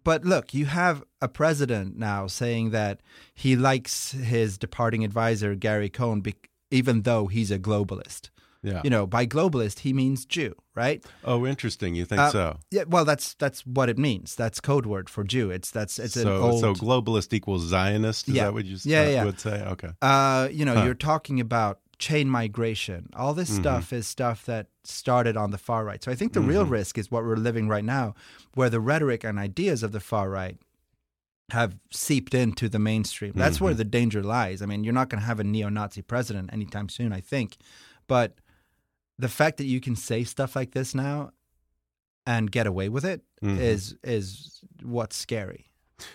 but 0.05 0.25
look, 0.25 0.55
you 0.55 0.67
have 0.67 1.03
a 1.21 1.29
president 1.29 1.97
now 1.97 2.29
saying 2.29 2.71
that 2.71 3.01
he 3.35 3.57
likes 3.57 4.13
his 4.13 4.57
departing 4.57 5.05
advisor 5.05 5.55
Gary 5.55 5.91
Cohn, 5.91 6.23
even 6.71 7.03
though 7.03 7.27
he's 7.27 7.51
a 7.51 7.59
globalist. 7.59 8.31
Yeah. 8.62 8.81
You 8.83 8.91
know, 8.91 9.07
by 9.07 9.25
globalist 9.25 9.81
he 9.81 9.93
means 9.93 10.25
Jew, 10.27 10.55
right? 10.75 11.05
Oh, 11.25 11.47
interesting. 11.47 11.95
You 11.95 12.05
think 12.05 12.21
Uh, 12.21 12.31
so? 12.31 12.59
Yeah. 12.73 12.85
Well, 12.88 13.05
that's 13.05 13.35
that's 13.35 13.65
what 13.65 13.88
it 13.88 13.99
means. 13.99 14.35
That's 14.35 14.61
code 14.61 14.85
word 14.85 15.09
for 15.09 15.23
Jew. 15.23 15.50
It's 15.50 15.71
that's 15.71 15.99
it's 15.99 16.17
an 16.17 16.25
so, 16.25 16.43
old. 16.43 16.61
so 16.61 16.75
globalist 16.75 17.33
equals 17.33 17.62
Zionist. 17.62 18.29
Is 18.29 18.35
Yeah. 18.35 18.45
that 18.47 18.55
what 18.55 18.65
you 18.65 18.77
Yeah, 18.83 19.03
uh, 19.03 19.09
yeah. 19.11 19.25
would 19.25 19.38
say? 19.38 19.62
Okay. 19.62 19.90
uh, 20.03 20.49
you 20.51 20.64
know, 20.64 20.75
Huh. 20.75 20.85
you're 20.85 20.94
talking 20.94 21.38
about 21.40 21.79
chain 21.99 22.29
migration. 22.29 23.09
All 23.14 23.33
this 23.33 23.49
Mm-hmm. 23.51 23.61
stuff 23.62 23.92
is 23.92 24.07
stuff 24.09 24.44
that 24.47 24.66
started 24.85 25.37
on 25.37 25.51
the 25.53 25.59
far 25.59 25.85
right. 25.85 26.03
So 26.03 26.11
I 26.11 26.16
think 26.16 26.33
the 26.33 26.40
real 26.40 26.62
Mm-hmm. 26.64 26.73
risk 26.73 26.99
is 26.99 27.11
what 27.12 27.23
we're 27.25 27.37
living 27.37 27.68
right 27.68 27.85
now, 27.85 28.14
where 28.55 28.71
the 28.71 28.81
rhetoric 28.81 29.23
and 29.25 29.38
ideas 29.38 29.83
of 29.85 29.92
the 29.92 30.01
far 30.01 30.29
right 30.31 30.59
have 31.51 31.77
seeped 31.90 32.35
into 32.35 32.68
the 32.68 32.79
mainstream. 32.79 33.33
That's 33.35 33.61
where 33.61 33.73
Mm-hmm. 33.73 33.79
the 33.79 33.85
danger 33.85 34.23
lies. 34.23 34.62
I 34.62 34.66
mean, 34.66 34.85
you're 34.85 34.92
not 34.92 35.09
going 35.09 35.21
to 35.21 35.27
have 35.27 35.40
a 35.40 35.44
neo-Nazi 35.44 36.03
president 36.03 36.51
anytime 36.53 36.88
soon, 36.88 37.12
I 37.12 37.21
think, 37.21 37.57
but 38.07 38.35
the 39.18 39.28
fact 39.28 39.57
that 39.59 39.66
you 39.66 39.81
can 39.81 39.96
say 39.96 40.24
stuff 40.24 40.54
like 40.57 40.72
this 40.72 40.94
now 40.94 41.33
and 42.26 42.50
get 42.50 42.66
away 42.66 42.88
with 42.88 43.04
it 43.04 43.22
is 43.42 43.94
Mhm. 43.94 43.98
is 44.11 44.61
what's 44.83 45.16
scary. 45.16 45.64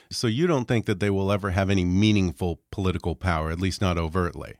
So 0.10 0.28
you 0.28 0.48
don't 0.48 0.66
think 0.68 0.86
that 0.86 1.00
they 1.02 1.10
will 1.10 1.30
ever 1.32 1.52
have 1.52 1.70
any 1.70 1.84
meaningful 1.84 2.62
political 2.72 3.16
power, 3.16 3.52
at 3.52 3.60
least 3.60 3.82
not 3.82 3.98
overtly, 3.98 4.54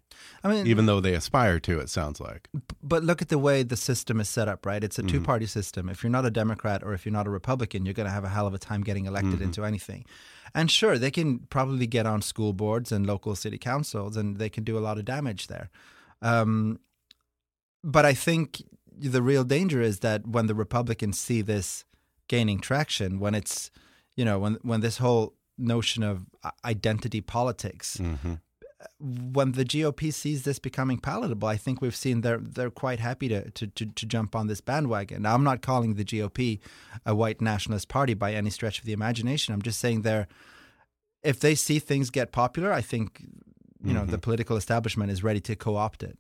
I 0.44 0.50
mean, 0.50 0.68
even 0.68 0.86
though 0.86 1.00
they 1.00 1.14
aspire 1.14 1.62
to. 1.62 1.80
It 1.80 1.90
sounds 1.90 2.20
like. 2.20 2.50
but 2.82 3.04
look 3.04 3.22
at 3.22 3.30
the 3.30 3.38
way 3.38 3.64
the 3.64 3.78
system 3.78 4.20
is 4.20 4.28
set 4.28 4.50
up, 4.50 4.66
right? 4.66 4.84
It's 4.84 5.00
a 5.00 5.02
Mm-hmm. 5.02 5.18
two 5.20 5.22
party 5.22 5.46
system. 5.46 5.88
If 5.88 6.04
you're 6.04 6.10
not 6.12 6.26
a 6.26 6.32
Democrat 6.32 6.84
or 6.84 6.94
if 6.94 7.06
you're 7.06 7.14
not 7.14 7.28
a 7.28 7.30
Republican, 7.30 7.86
you're 7.86 7.94
going 7.94 8.08
to 8.08 8.12
have 8.14 8.26
a 8.26 8.30
hell 8.30 8.48
of 8.48 8.54
a 8.54 8.58
time 8.60 8.82
getting 8.84 9.06
elected 9.06 9.36
Mm-hmm. 9.36 9.44
into 9.44 9.64
anything. 9.64 10.04
And 10.54 10.70
sure, 10.70 10.98
they 11.00 11.12
can 11.12 11.40
probably 11.50 11.88
get 11.88 12.06
on 12.06 12.22
school 12.22 12.52
boards 12.52 12.92
and 12.92 13.08
local 13.08 13.34
city 13.36 13.58
councils 13.58 14.18
and 14.18 14.38
they 14.38 14.50
can 14.50 14.66
do 14.66 14.78
a 14.78 14.84
lot 14.88 14.98
of 14.98 15.06
damage 15.06 15.48
there. 15.48 15.70
Um, 16.22 16.80
but 17.84 18.06
I 18.06 18.14
think 18.14 18.64
the 18.98 19.22
real 19.22 19.44
danger 19.44 19.82
is 19.82 20.00
that 20.00 20.28
when 20.28 20.48
the 20.48 20.56
Republicans 20.56 21.20
see 21.20 21.42
this 21.42 21.86
gaining 22.28 22.60
traction, 22.60 23.20
when 23.20 23.36
it's, 23.36 23.72
you 24.16 24.24
know, 24.24 24.40
when, 24.40 24.58
when 24.62 24.82
this 24.82 24.98
whole 24.98 25.34
notion 25.58 26.02
of 26.04 26.26
identity 26.66 27.22
politics 27.22 27.98
hmm 27.98 28.36
when 29.00 29.54
the 29.54 29.66
GOP 29.66 30.14
sees 30.14 30.44
this 30.44 30.60
becoming 30.60 31.00
palatable, 31.00 31.48
I 31.48 31.58
think 31.58 31.82
we've 31.82 31.96
seen 31.96 32.22
they're 32.22 32.38
they're 32.38 32.70
quite 32.70 33.00
happy 33.00 33.28
to 33.30 33.50
to, 33.52 33.68
to, 33.68 33.86
to 33.86 34.06
jump 34.06 34.36
on 34.36 34.48
this 34.48 34.62
bandwagon. 34.62 35.24
Now, 35.24 35.34
I'm 35.34 35.44
not 35.44 35.62
calling 35.62 35.96
the 35.96 36.06
GOP 36.06 36.60
a 37.06 37.16
white 37.16 37.42
nationalist 37.42 37.88
party 37.88 38.14
by 38.14 38.34
any 38.34 38.50
stretch 38.50 38.80
of 38.80 38.86
the 38.86 38.94
imagination. 38.94 39.54
I'm 39.54 39.62
just 39.62 39.80
saying 39.80 40.02
they're 40.02 40.28
if 41.22 41.40
they 41.40 41.56
see 41.56 41.80
things 41.80 42.10
get 42.10 42.32
popular, 42.32 42.72
I 42.72 42.82
think 42.82 43.26
you 43.84 43.94
know 43.94 44.06
the 44.06 44.18
political 44.18 44.58
establishment 44.58 45.12
is 45.12 45.24
ready 45.24 45.40
to 45.42 45.56
co-opt 45.56 46.04
it. 46.04 46.18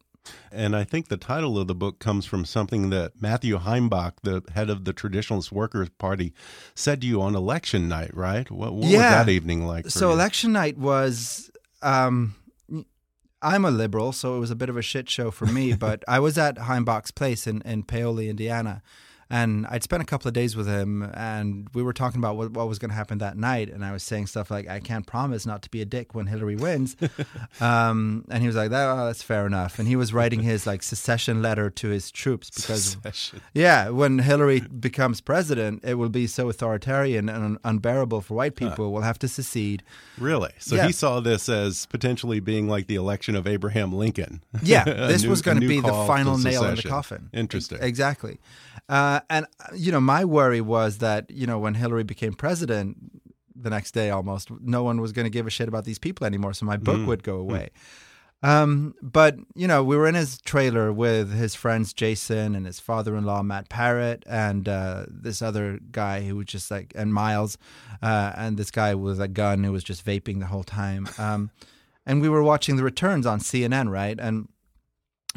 And 0.51 0.75
I 0.75 0.83
think 0.83 1.07
the 1.09 1.17
title 1.17 1.57
of 1.57 1.67
the 1.67 1.75
book 1.75 1.99
comes 1.99 2.25
from 2.25 2.45
something 2.45 2.89
that 2.91 3.21
Matthew 3.21 3.57
Heimbach, 3.59 4.13
the 4.23 4.43
head 4.53 4.69
of 4.69 4.85
the 4.85 4.93
Traditionalist 4.93 5.51
Workers 5.51 5.89
Party, 5.97 6.33
said 6.75 7.01
to 7.01 7.07
you 7.07 7.21
on 7.21 7.35
election 7.35 7.89
night. 7.89 8.15
Right? 8.15 8.49
What, 8.49 8.73
what 8.73 8.83
was 8.85 8.91
that 8.93 9.29
evening 9.29 9.65
like? 9.65 9.85
For 9.85 9.91
So 9.91 10.07
you? 10.09 10.13
election 10.13 10.51
night 10.53 10.77
was. 10.77 11.51
Um, 11.81 12.35
I'm 13.41 13.65
a 13.65 13.71
liberal, 13.71 14.13
so 14.13 14.37
it 14.37 14.39
was 14.39 14.51
a 14.51 14.55
bit 14.55 14.69
of 14.69 14.77
a 14.77 14.81
shit 14.81 15.09
show 15.09 15.29
for 15.29 15.45
me. 15.45 15.73
but 15.87 16.03
I 16.07 16.19
was 16.19 16.37
at 16.37 16.55
Heimbach's 16.55 17.11
place 17.11 17.45
in, 17.45 17.61
in 17.63 17.83
Paoli, 17.83 18.29
Indiana, 18.29 18.81
and 19.33 19.65
I'd 19.67 19.81
spent 19.83 20.03
a 20.03 20.05
couple 20.05 20.27
of 20.27 20.33
days 20.35 20.55
with 20.55 20.67
him, 20.67 21.01
and 21.15 21.67
we 21.73 21.81
were 21.81 21.91
talking 21.93 22.19
about 22.21 22.37
what, 22.37 22.51
what 22.51 22.67
was 22.69 22.77
going 22.77 22.89
to 22.91 22.95
happen 22.95 23.17
that 23.17 23.35
night. 23.35 23.69
And 23.69 23.83
I 23.83 23.91
was 23.91 24.03
saying 24.03 24.27
stuff 24.27 24.51
like, 24.51 24.67
"I 24.69 24.79
can't 24.79 25.07
promise 25.07 25.45
not 25.45 25.63
to 25.63 25.69
be 25.71 25.81
a 25.81 25.85
dick 25.85 26.13
when 26.13 26.27
Hillary 26.27 26.55
wins," 26.55 26.95
um, 27.61 28.25
and 28.29 28.41
he 28.41 28.47
was 28.47 28.55
like, 28.55 28.69
that, 28.69 28.87
oh, 28.89 29.05
"That's 29.05 29.23
fair 29.23 29.45
enough." 29.45 29.79
And 29.79 29.87
he 29.87 29.95
was 29.95 30.13
writing 30.13 30.41
his 30.41 30.67
like 30.67 30.83
secession 30.83 31.41
letter 31.41 31.69
to 31.71 31.87
his 31.89 32.11
troops 32.11 32.49
because 32.49 32.83
Secession. 32.83 33.41
yeah, 33.53 33.89
when 33.89 34.19
Hillary 34.19 34.59
becomes 34.61 35.21
president, 35.21 35.83
it 35.83 35.95
will 35.95 36.09
be 36.09 36.27
so 36.27 36.49
authoritarian 36.49 37.29
and 37.29 37.43
un- 37.43 37.57
unbearable 37.63 38.21
for 38.21 38.35
white 38.35 38.55
people. 38.55 38.91
We'll 38.91 39.01
have 39.01 39.19
to 39.19 39.27
secede. 39.27 39.83
Really? 40.17 40.51
So 40.59 40.75
Yeah. 40.75 40.85
he 40.87 40.91
saw 40.91 41.19
this 41.19 41.49
as 41.49 41.85
potentially 41.87 42.39
being 42.39 42.67
like 42.67 42.87
the 42.87 42.95
election 42.95 43.35
of 43.35 43.47
Abraham 43.47 43.91
Lincoln. 43.93 44.43
Yeah, 44.61 44.83
this 45.07 45.23
new- 45.23 45.29
was 45.29 45.41
going 45.41 45.59
to 45.59 45.67
be 45.67 45.79
the 45.79 45.91
final 46.07 46.37
nail 46.37 46.65
in 46.65 46.75
the 46.75 46.83
coffin. 46.83 47.29
Interesting. 47.33 47.79
Exactly. 47.81 48.39
Uh, 48.89 49.21
and, 49.29 49.45
you 49.75 49.91
know, 49.91 49.99
my 50.01 50.25
worry 50.25 50.61
was 50.61 50.97
that, 50.99 51.29
you 51.29 51.45
know, 51.47 51.59
when 51.59 51.75
Hillary 51.75 52.03
became 52.03 52.33
president 52.33 52.97
the 53.55 53.69
next 53.69 53.91
day 53.91 54.09
almost, 54.09 54.49
no 54.61 54.83
one 54.83 54.99
was 55.01 55.11
going 55.11 55.25
to 55.25 55.29
give 55.29 55.47
a 55.47 55.49
shit 55.49 55.67
about 55.67 55.85
these 55.85 55.99
people 55.99 56.25
anymore. 56.25 56.53
So 56.53 56.65
my 56.65 56.77
book 56.77 56.99
Mm. 57.01 57.05
would 57.07 57.23
go 57.23 57.35
away. 57.37 57.69
Um, 58.41 58.93
but, 59.01 59.37
you 59.55 59.67
know, 59.67 59.83
we 59.85 59.95
were 59.95 60.05
in 60.05 60.15
his 60.15 60.37
trailer 60.41 60.91
with 60.91 61.31
his 61.33 61.55
friends 61.55 61.93
Jason 61.93 62.55
and 62.55 62.65
his 62.65 62.77
father 62.79 63.15
in 63.15 63.23
law, 63.23 63.41
Matt 63.41 63.69
Parrott, 63.69 64.23
and 64.27 64.67
uh, 64.67 65.05
this 65.07 65.41
other 65.41 65.79
guy 65.91 66.23
who 66.25 66.35
was 66.35 66.47
just 66.47 66.69
like, 66.69 66.91
and 66.93 67.13
Miles, 67.13 67.57
uh, 68.01 68.33
and 68.35 68.57
this 68.57 68.69
guy 68.69 68.95
with 68.95 69.21
a 69.21 69.29
gun 69.29 69.63
who 69.63 69.71
was 69.71 69.83
just 69.83 70.05
vaping 70.05 70.39
the 70.39 70.47
whole 70.47 70.63
time. 70.65 71.07
Um, 71.17 71.51
and 72.05 72.21
we 72.21 72.27
were 72.27 72.43
watching 72.43 72.75
the 72.75 72.83
returns 72.83 73.25
on 73.25 73.39
CNN, 73.39 73.89
right? 73.89 74.19
And 74.19 74.49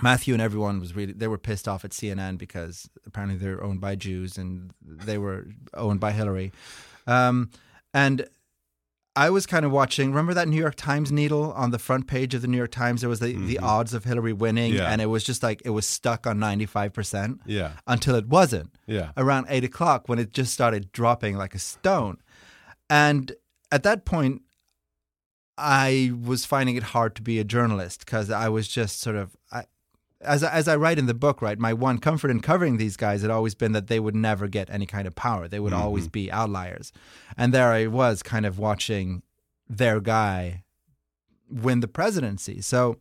Matthew 0.03 0.35
and 0.35 0.43
everyone 0.43 0.79
was 0.81 0.95
really 0.95 1.13
they 1.13 1.27
were 1.29 1.39
pissed 1.39 1.67
off 1.67 1.85
at 1.85 1.91
CNN 1.93 2.37
because 2.39 2.89
apparently 3.07 3.39
they're 3.39 3.63
owned 3.65 3.81
by 3.81 3.95
Jews 3.97 4.37
and 4.37 4.71
they 4.83 5.17
were 5.19 5.47
owned 5.75 6.01
by 6.01 6.13
Hillary. 6.13 6.53
Um, 7.07 7.51
and 7.95 8.27
I 9.19 9.31
was 9.31 9.47
kind 9.47 9.65
of 9.65 9.73
watching. 9.73 10.11
Remember 10.11 10.35
that 10.35 10.49
New 10.49 10.59
York 10.61 10.75
Times 10.75 11.11
needle 11.11 11.53
on 11.55 11.71
the 11.71 11.79
front 11.79 12.07
page 12.07 12.35
of 12.35 12.43
the 12.43 12.49
New 12.49 12.59
York 12.59 12.73
Times? 12.73 13.01
There 13.01 13.09
was 13.09 13.21
the, 13.21 13.33
the 13.33 13.59
odds 13.61 13.95
of 13.95 14.05
Hillary 14.05 14.35
winning, 14.35 14.73
Mm-hmm. 14.73 14.83
Yeah. 14.83 14.91
and 14.93 15.01
it 15.01 15.07
was 15.07 15.25
just 15.25 15.43
like 15.43 15.63
it 15.65 15.71
was 15.71 15.87
stuck 15.87 16.27
on 16.27 16.39
ninety 16.39 16.67
five 16.67 16.93
percent 16.93 17.41
Yeah. 17.47 17.73
until 17.87 18.15
it 18.17 18.27
wasn't. 18.27 18.75
Yeah. 18.87 19.13
Around 19.17 19.47
eight 19.49 19.65
o'clock 19.65 20.11
when 20.11 20.19
it 20.19 20.33
just 20.35 20.53
started 20.53 20.93
dropping 20.93 21.39
like 21.39 21.55
a 21.55 21.59
stone, 21.59 22.19
and 22.91 23.33
at 23.73 23.83
that 23.85 24.05
point, 24.05 24.43
I 25.59 26.13
was 26.23 26.45
finding 26.45 26.77
it 26.77 26.83
hard 26.83 27.17
to 27.17 27.23
be 27.23 27.39
a 27.39 27.45
journalist 27.45 28.01
because 28.05 28.31
I 28.31 28.51
was 28.51 28.69
just 28.69 29.01
sort 29.01 29.17
of 29.17 29.35
as 30.27 30.43
I- 30.43 30.51
as 30.53 30.69
I 30.69 30.77
write 30.77 30.99
in 30.99 31.07
the 31.07 31.15
book, 31.15 31.41
right. 31.41 31.59
My 31.59 31.73
one 31.73 31.99
comfort 31.99 32.31
in 32.31 32.41
covering 32.41 32.77
these 32.77 32.97
guys 32.97 33.23
had 33.23 33.31
always 33.31 33.55
been 33.55 33.73
that 33.73 33.87
they 33.87 34.01
would 34.01 34.15
never 34.15 34.49
get 34.49 34.69
any 34.71 34.87
kind 34.87 35.07
of 35.07 35.15
power. 35.15 35.49
They 35.49 35.61
would 35.61 35.73
always 35.73 36.09
be 36.09 36.31
outliers, 36.31 36.93
and 37.37 37.53
there 37.55 37.73
I 37.73 37.87
was, 37.87 38.23
kind 38.23 38.45
of 38.47 38.59
watching 38.59 39.23
their 39.69 40.01
guy 40.01 40.65
win 41.51 41.81
the 41.81 41.89
presidency. 41.89 42.61
So, 42.61 42.97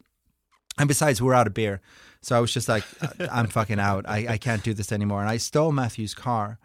and 0.78 0.88
besides, 0.88 1.22
we're 1.22 1.34
out 1.34 1.48
of 1.48 1.54
beer, 1.54 1.82
so 2.22 2.38
I 2.38 2.40
was 2.40 2.54
just 2.54 2.68
like, 2.70 2.84
I'm 3.32 3.48
fucking 3.48 3.80
out. 3.80 4.06
I, 4.08 4.26
I 4.30 4.38
can't 4.38 4.64
do 4.64 4.74
this 4.74 4.92
anymore. 4.92 5.22
And 5.22 5.30
I 5.30 5.38
stole 5.38 5.72
Matthew's 5.72 6.14
car. 6.14 6.60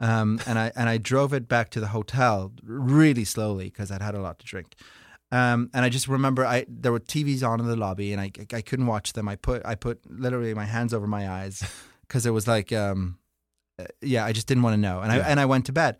Um, 0.00 0.40
and 0.48 0.58
I 0.58 0.72
and 0.74 0.88
I 0.88 0.98
drove 0.98 1.32
it 1.32 1.46
back 1.46 1.70
to 1.70 1.80
the 1.80 1.86
hotel 1.88 2.52
really 2.64 3.24
slowly 3.24 3.66
because 3.66 3.92
I'd 3.92 4.02
had 4.02 4.16
a 4.16 4.20
lot 4.20 4.40
to 4.40 4.44
drink. 4.46 4.74
Um, 5.32 5.70
and 5.72 5.82
I 5.82 5.88
just 5.88 6.08
remember 6.08 6.44
I 6.44 6.66
there 6.68 6.92
were 6.92 7.00
TVs 7.00 7.42
on 7.42 7.58
in 7.58 7.66
the 7.66 7.74
lobby, 7.74 8.12
and 8.12 8.20
I 8.20 8.30
I 8.52 8.60
couldn't 8.60 8.86
watch 8.86 9.14
them. 9.14 9.28
I 9.28 9.36
put 9.36 9.64
I 9.64 9.74
put 9.74 9.98
literally 10.08 10.52
my 10.52 10.66
hands 10.66 10.92
over 10.92 11.06
my 11.06 11.28
eyes 11.28 11.64
because 12.02 12.26
it 12.26 12.30
was 12.30 12.46
like 12.46 12.70
um, 12.70 13.18
uh, 13.78 13.84
yeah, 14.02 14.26
I 14.26 14.32
just 14.32 14.46
didn't 14.46 14.62
want 14.62 14.74
to 14.74 14.80
know, 14.80 15.00
and 15.00 15.10
I 15.10 15.16
and 15.18 15.40
I 15.40 15.46
went 15.46 15.64
to 15.66 15.72
bed 15.72 15.96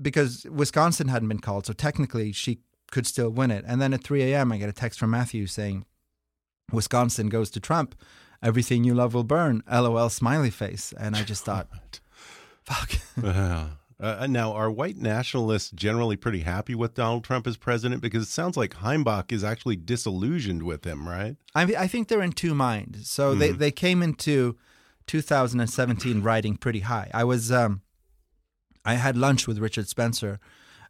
because 0.00 0.44
Wisconsin 0.50 1.08
hadn't 1.08 1.28
been 1.28 1.40
called, 1.40 1.64
so 1.64 1.72
technically 1.72 2.32
she 2.32 2.60
could 2.90 3.06
still 3.06 3.30
win 3.30 3.50
it. 3.50 3.64
And 3.66 3.80
then 3.80 3.92
at 3.92 4.04
3 4.04 4.22
a.m., 4.22 4.52
I 4.52 4.58
get 4.58 4.68
a 4.68 4.72
text 4.72 4.98
from 4.98 5.10
Matthew 5.10 5.46
saying, 5.46 5.86
"Wisconsin 6.70 7.30
goes 7.30 7.50
to 7.52 7.60
Trump. 7.60 7.94
Everything 8.42 8.84
you 8.84 8.94
love 8.94 9.14
will 9.14 9.24
burn." 9.24 9.62
LOL 9.70 10.10
smiley 10.10 10.50
face, 10.50 10.92
and 11.00 11.16
I 11.16 11.22
just 11.22 11.46
thought, 11.46 11.68
"Fuck." 12.64 12.92
Uh, 14.00 14.18
uh, 14.20 14.26
now, 14.28 14.52
are 14.52 14.70
white 14.70 14.96
nationalists 14.96 15.70
generally 15.72 16.14
pretty 16.16 16.40
happy 16.40 16.74
with 16.74 16.94
Donald 16.94 17.24
Trump 17.24 17.48
as 17.48 17.56
president? 17.56 18.00
Because 18.00 18.22
it 18.22 18.30
sounds 18.30 18.56
like 18.56 18.76
Heimbach 18.76 19.32
is 19.32 19.42
actually 19.42 19.74
disillusioned 19.74 20.62
with 20.62 20.84
him, 20.84 21.08
right? 21.08 21.36
I 21.54 21.62
I 21.62 21.86
think 21.88 22.06
they're 22.06 22.22
in 22.22 22.32
two 22.32 22.54
minds. 22.54 23.10
So 23.10 23.34
they, 23.34 23.50
they 23.50 23.72
came 23.72 24.02
into 24.02 24.56
2017 25.08 26.22
riding 26.22 26.56
pretty 26.56 26.80
high. 26.80 27.10
I 27.12 27.24
was 27.24 27.50
um, 27.50 27.82
I 28.84 28.94
had 28.94 29.16
lunch 29.16 29.48
with 29.48 29.58
Richard 29.58 29.88
Spencer, 29.88 30.38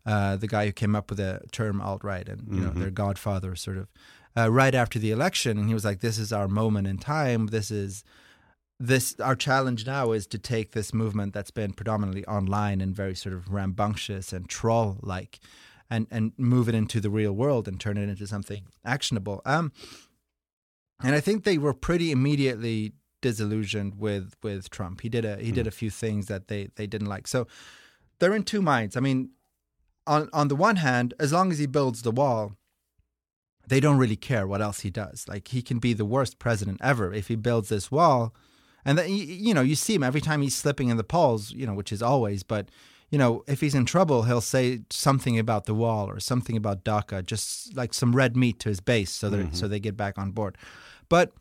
uh, 0.05 0.37
the 0.37 0.49
guy 0.49 0.67
who 0.67 0.73
came 0.73 0.95
up 0.95 1.09
with 1.09 1.19
the 1.19 1.41
term 1.51 1.81
alt 1.81 2.05
right 2.05 2.29
and 2.29 2.47
you 2.55 2.61
know 2.61 2.71
their 2.71 2.91
godfather 2.91 3.57
sort 3.57 3.79
of 3.79 3.89
uh, 4.37 4.51
right 4.51 4.75
after 4.75 4.99
the 4.99 5.11
election, 5.11 5.57
and 5.57 5.67
he 5.67 5.75
was 5.75 5.85
like, 5.85 6.01
"This 6.01 6.19
is 6.19 6.31
our 6.31 6.47
moment 6.47 6.87
in 6.87 6.99
time. 6.99 7.47
This 7.47 7.71
is." 7.71 8.05
This 8.81 9.19
our 9.19 9.35
challenge 9.35 9.87
now 9.87 10.13
is 10.13 10.27
to 10.29 10.39
take 10.39 10.71
this 10.71 10.95
movement 10.95 11.35
that's 11.35 11.51
been 11.51 11.73
predominantly 11.73 12.25
online 12.27 12.81
and 12.81 12.95
very 12.95 13.17
sort 13.17 13.35
of 13.35 13.53
rambunctious 13.53 14.33
and 14.33 14.49
troll 14.49 14.99
like, 15.03 15.41
and 15.91 16.07
and 16.11 16.33
move 16.37 16.69
it 16.69 16.75
into 16.75 17.01
the 17.01 17.11
real 17.11 17.33
world 17.33 17.67
and 17.67 17.81
turn 17.81 17.97
it 17.97 18.09
into 18.09 18.27
something 18.27 18.67
actionable. 18.85 19.43
Um, 19.45 19.73
and 21.03 21.15
I 21.15 21.21
think 21.21 21.45
they 21.45 21.59
were 21.59 21.75
pretty 21.75 22.13
immediately 22.13 22.93
disillusioned 23.21 23.99
with 23.99 24.35
with 24.43 24.71
Trump. 24.71 25.01
He 25.01 25.09
did 25.09 25.25
a 25.25 25.37
he 25.37 25.51
did 25.51 25.67
a 25.67 25.73
few 25.73 25.91
things 25.91 26.27
that 26.27 26.49
they 26.49 26.69
they 26.77 26.87
didn't 26.87 27.09
like. 27.09 27.27
So 27.27 27.47
they're 28.19 28.35
in 28.35 28.45
two 28.45 28.63
minds. 28.63 28.97
I 28.97 29.01
mean, 29.01 29.31
on 30.07 30.29
on 30.33 30.49
the 30.49 30.57
one 30.57 30.77
hand, 30.77 31.15
as 31.19 31.33
long 31.33 31.51
as 31.51 31.59
he 31.59 31.67
builds 31.67 32.03
the 32.03 32.13
wall, 32.13 32.53
they 33.67 33.81
don't 33.81 33.99
really 33.99 34.17
care 34.17 34.47
what 34.47 34.63
else 34.63 34.81
he 34.81 34.91
does. 34.91 35.27
Like 35.29 35.49
he 35.49 35.63
can 35.63 35.79
be 35.79 35.93
the 35.93 36.05
worst 36.05 36.39
president 36.39 36.81
ever 36.81 37.13
if 37.13 37.29
he 37.29 37.37
builds 37.37 37.69
this 37.69 37.91
wall. 37.91 38.35
And 38.85 38.97
then, 38.99 39.09
you 39.11 39.25
you 39.25 39.55
know, 39.55 39.61
you 39.61 39.75
see 39.75 39.95
him 39.95 40.03
every 40.03 40.21
time 40.21 40.43
he's 40.43 40.55
slipping 40.57 40.89
in 40.89 40.97
the 40.97 41.05
polls, 41.05 41.51
you 41.53 41.67
know, 41.67 41.75
which 41.75 41.93
is 41.93 42.03
always, 42.03 42.43
but 42.43 42.69
you 43.11 43.19
know, 43.19 43.43
if 43.47 43.61
he's 43.61 43.75
in 43.75 43.87
trouble, 43.87 44.25
he'll 44.25 44.41
say 44.41 44.81
something 44.91 45.39
about 45.39 45.65
the 45.65 45.75
wall 45.75 46.11
or 46.11 46.21
something 46.21 46.57
about 46.57 46.85
DACA, 46.85 47.25
just 47.25 47.75
like 47.75 47.95
some 47.95 48.15
red 48.15 48.37
meat 48.37 48.59
to 48.61 48.69
his 48.69 48.81
base, 48.81 49.11
so 49.11 49.31
that 49.31 49.55
so 49.57 49.65
mm-hmm. 49.65 49.71
they 49.71 49.81
get 49.81 49.97
back 49.97 50.19
on 50.19 50.31
board. 50.31 50.59
But 51.09 51.33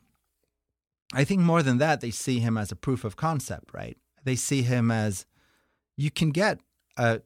I 1.14 1.24
think 1.24 1.42
more 1.42 1.64
than 1.64 1.78
that, 1.78 2.02
they 2.02 2.12
see 2.12 2.40
him 2.40 2.58
as 2.58 2.72
a 2.72 2.76
proof 2.76 3.04
of 3.04 3.16
concept, 3.16 3.74
right? 3.74 3.98
They 4.24 4.36
see 4.36 4.62
him 4.62 4.92
as 4.92 5.26
you 5.98 6.12
can 6.12 6.32
get 6.32 6.60
a, 6.98 7.22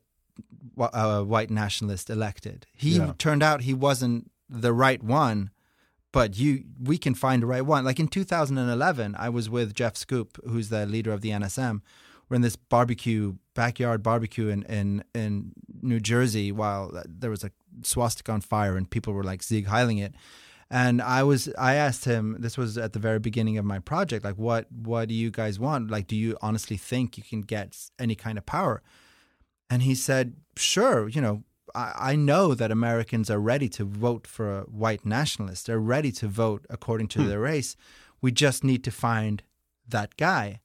a 0.78 1.24
white 1.24 1.50
nationalist 1.50 2.10
elected. 2.10 2.65
He 2.74 2.97
Yeah. 2.97 3.13
turned 3.17 3.43
out 3.43 3.62
he 3.62 3.74
wasn't 3.74 4.32
the 4.50 4.74
right 4.74 5.02
one, 5.04 5.52
but 6.12 6.38
you 6.38 6.63
we 6.82 6.97
can 6.97 7.15
find 7.15 7.41
the 7.41 7.47
right 7.47 7.65
one. 7.65 7.86
Like 7.86 8.00
in 8.00 8.08
2011, 8.08 9.15
I 9.17 9.30
was 9.30 9.50
with 9.50 9.74
Jeff 9.74 9.95
Schoep, 9.95 10.38
who's 10.47 10.69
the 10.69 10.86
leader 10.86 11.12
of 11.12 11.21
the 11.21 11.30
NSM. 11.30 11.82
We're 12.28 12.36
in 12.36 12.41
this 12.41 12.56
barbecue 12.56 13.36
backyard 13.54 14.04
barbecue 14.04 14.47
in 14.47 14.63
in 14.63 15.04
in 15.13 15.54
New 15.82 16.00
Jersey 16.00 16.52
while 16.52 17.04
there 17.06 17.30
was 17.30 17.43
a 17.43 17.52
swastika 17.84 18.32
on 18.32 18.41
fire 18.41 18.78
and 18.78 18.89
people 18.89 19.13
were 19.13 19.24
like 19.24 19.43
Sieg 19.43 19.67
heiling 19.67 20.02
it. 20.02 20.13
And 20.69 21.02
I 21.02 21.24
was 21.24 21.50
I 21.58 21.76
asked 21.76 22.06
him 22.06 22.38
this 22.39 22.58
was 22.58 22.78
at 22.78 22.93
the 22.93 23.00
very 23.00 23.19
beginning 23.19 23.58
of 23.58 23.65
my 23.65 23.80
project 23.80 24.24
like 24.24 24.36
what 24.36 24.71
what 24.71 25.10
do 25.10 25.13
you 25.13 25.30
guys 25.30 25.60
want 25.60 25.91
like 25.91 26.08
do 26.08 26.15
you 26.15 26.38
honestly 26.41 26.78
think 26.78 27.17
you 27.17 27.24
can 27.24 27.41
get 27.41 27.78
any 28.00 28.15
kind 28.15 28.38
of 28.38 28.45
power 28.45 28.82
and 29.69 29.82
he 29.84 29.93
said 29.93 30.36
sure 30.56 31.10
you 31.10 31.19
know 31.19 31.43
I, 31.76 32.12
I 32.12 32.16
know 32.16 32.54
that 32.56 32.72
Americans 32.72 33.30
are 33.30 33.40
ready 33.40 33.70
to 33.70 33.86
vote 33.86 34.28
for 34.28 34.60
a 34.60 34.62
white 34.64 35.06
nationalist 35.06 35.66
they're 35.68 35.80
ready 35.80 36.12
to 36.14 36.28
vote 36.28 36.66
according 36.70 37.08
to 37.10 37.24
their 37.24 37.40
race 37.40 37.76
we 38.22 38.32
just 38.32 38.64
need 38.64 38.84
to 38.84 38.92
find 38.92 39.44
that 39.88 40.16
guy 40.18 40.60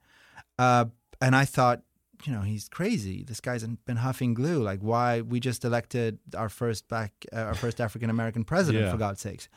uh, 0.58 0.86
and 1.20 1.34
I 1.36 1.44
thought 1.44 1.82
you 2.24 2.32
know 2.32 2.40
he's 2.40 2.68
crazy 2.68 3.24
this 3.24 3.40
guy's 3.40 3.64
been 3.64 3.96
huffing 3.96 4.34
glue 4.34 4.62
like 4.62 4.80
why 4.80 5.20
we 5.20 5.38
just 5.40 5.64
elected 5.64 6.18
our 6.36 6.48
first 6.48 6.88
back 6.88 7.12
uh, 7.32 7.36
our 7.40 7.54
first 7.54 7.80
African 7.80 8.10
American 8.10 8.44
president 8.44 8.84
Yeah. 8.84 8.92
for 8.92 8.98
God's 8.98 9.20
sakes 9.20 9.48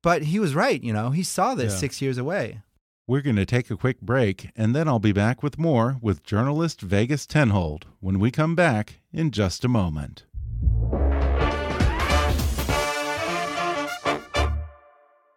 but 0.00 0.22
he 0.22 0.38
was 0.38 0.54
right, 0.54 0.80
you 0.80 0.92
know. 0.92 1.10
He 1.10 1.24
saw 1.24 1.56
this 1.56 1.72
Yeah. 1.72 1.78
six 1.80 2.00
years 2.00 2.18
away. 2.18 2.60
We're 3.08 3.20
going 3.20 3.34
to 3.34 3.44
take 3.44 3.68
a 3.68 3.76
quick 3.76 4.00
break, 4.00 4.50
and 4.54 4.72
then 4.72 4.86
I'll 4.86 5.00
be 5.00 5.10
back 5.12 5.42
with 5.42 5.58
more 5.58 5.96
with 6.00 6.22
journalist 6.22 6.82
Vegas 6.82 7.26
Tenold 7.26 7.82
when 7.98 8.20
we 8.20 8.30
come 8.30 8.54
back 8.54 9.00
in 9.12 9.32
just 9.32 9.64
a 9.64 9.68
moment. 9.68 10.24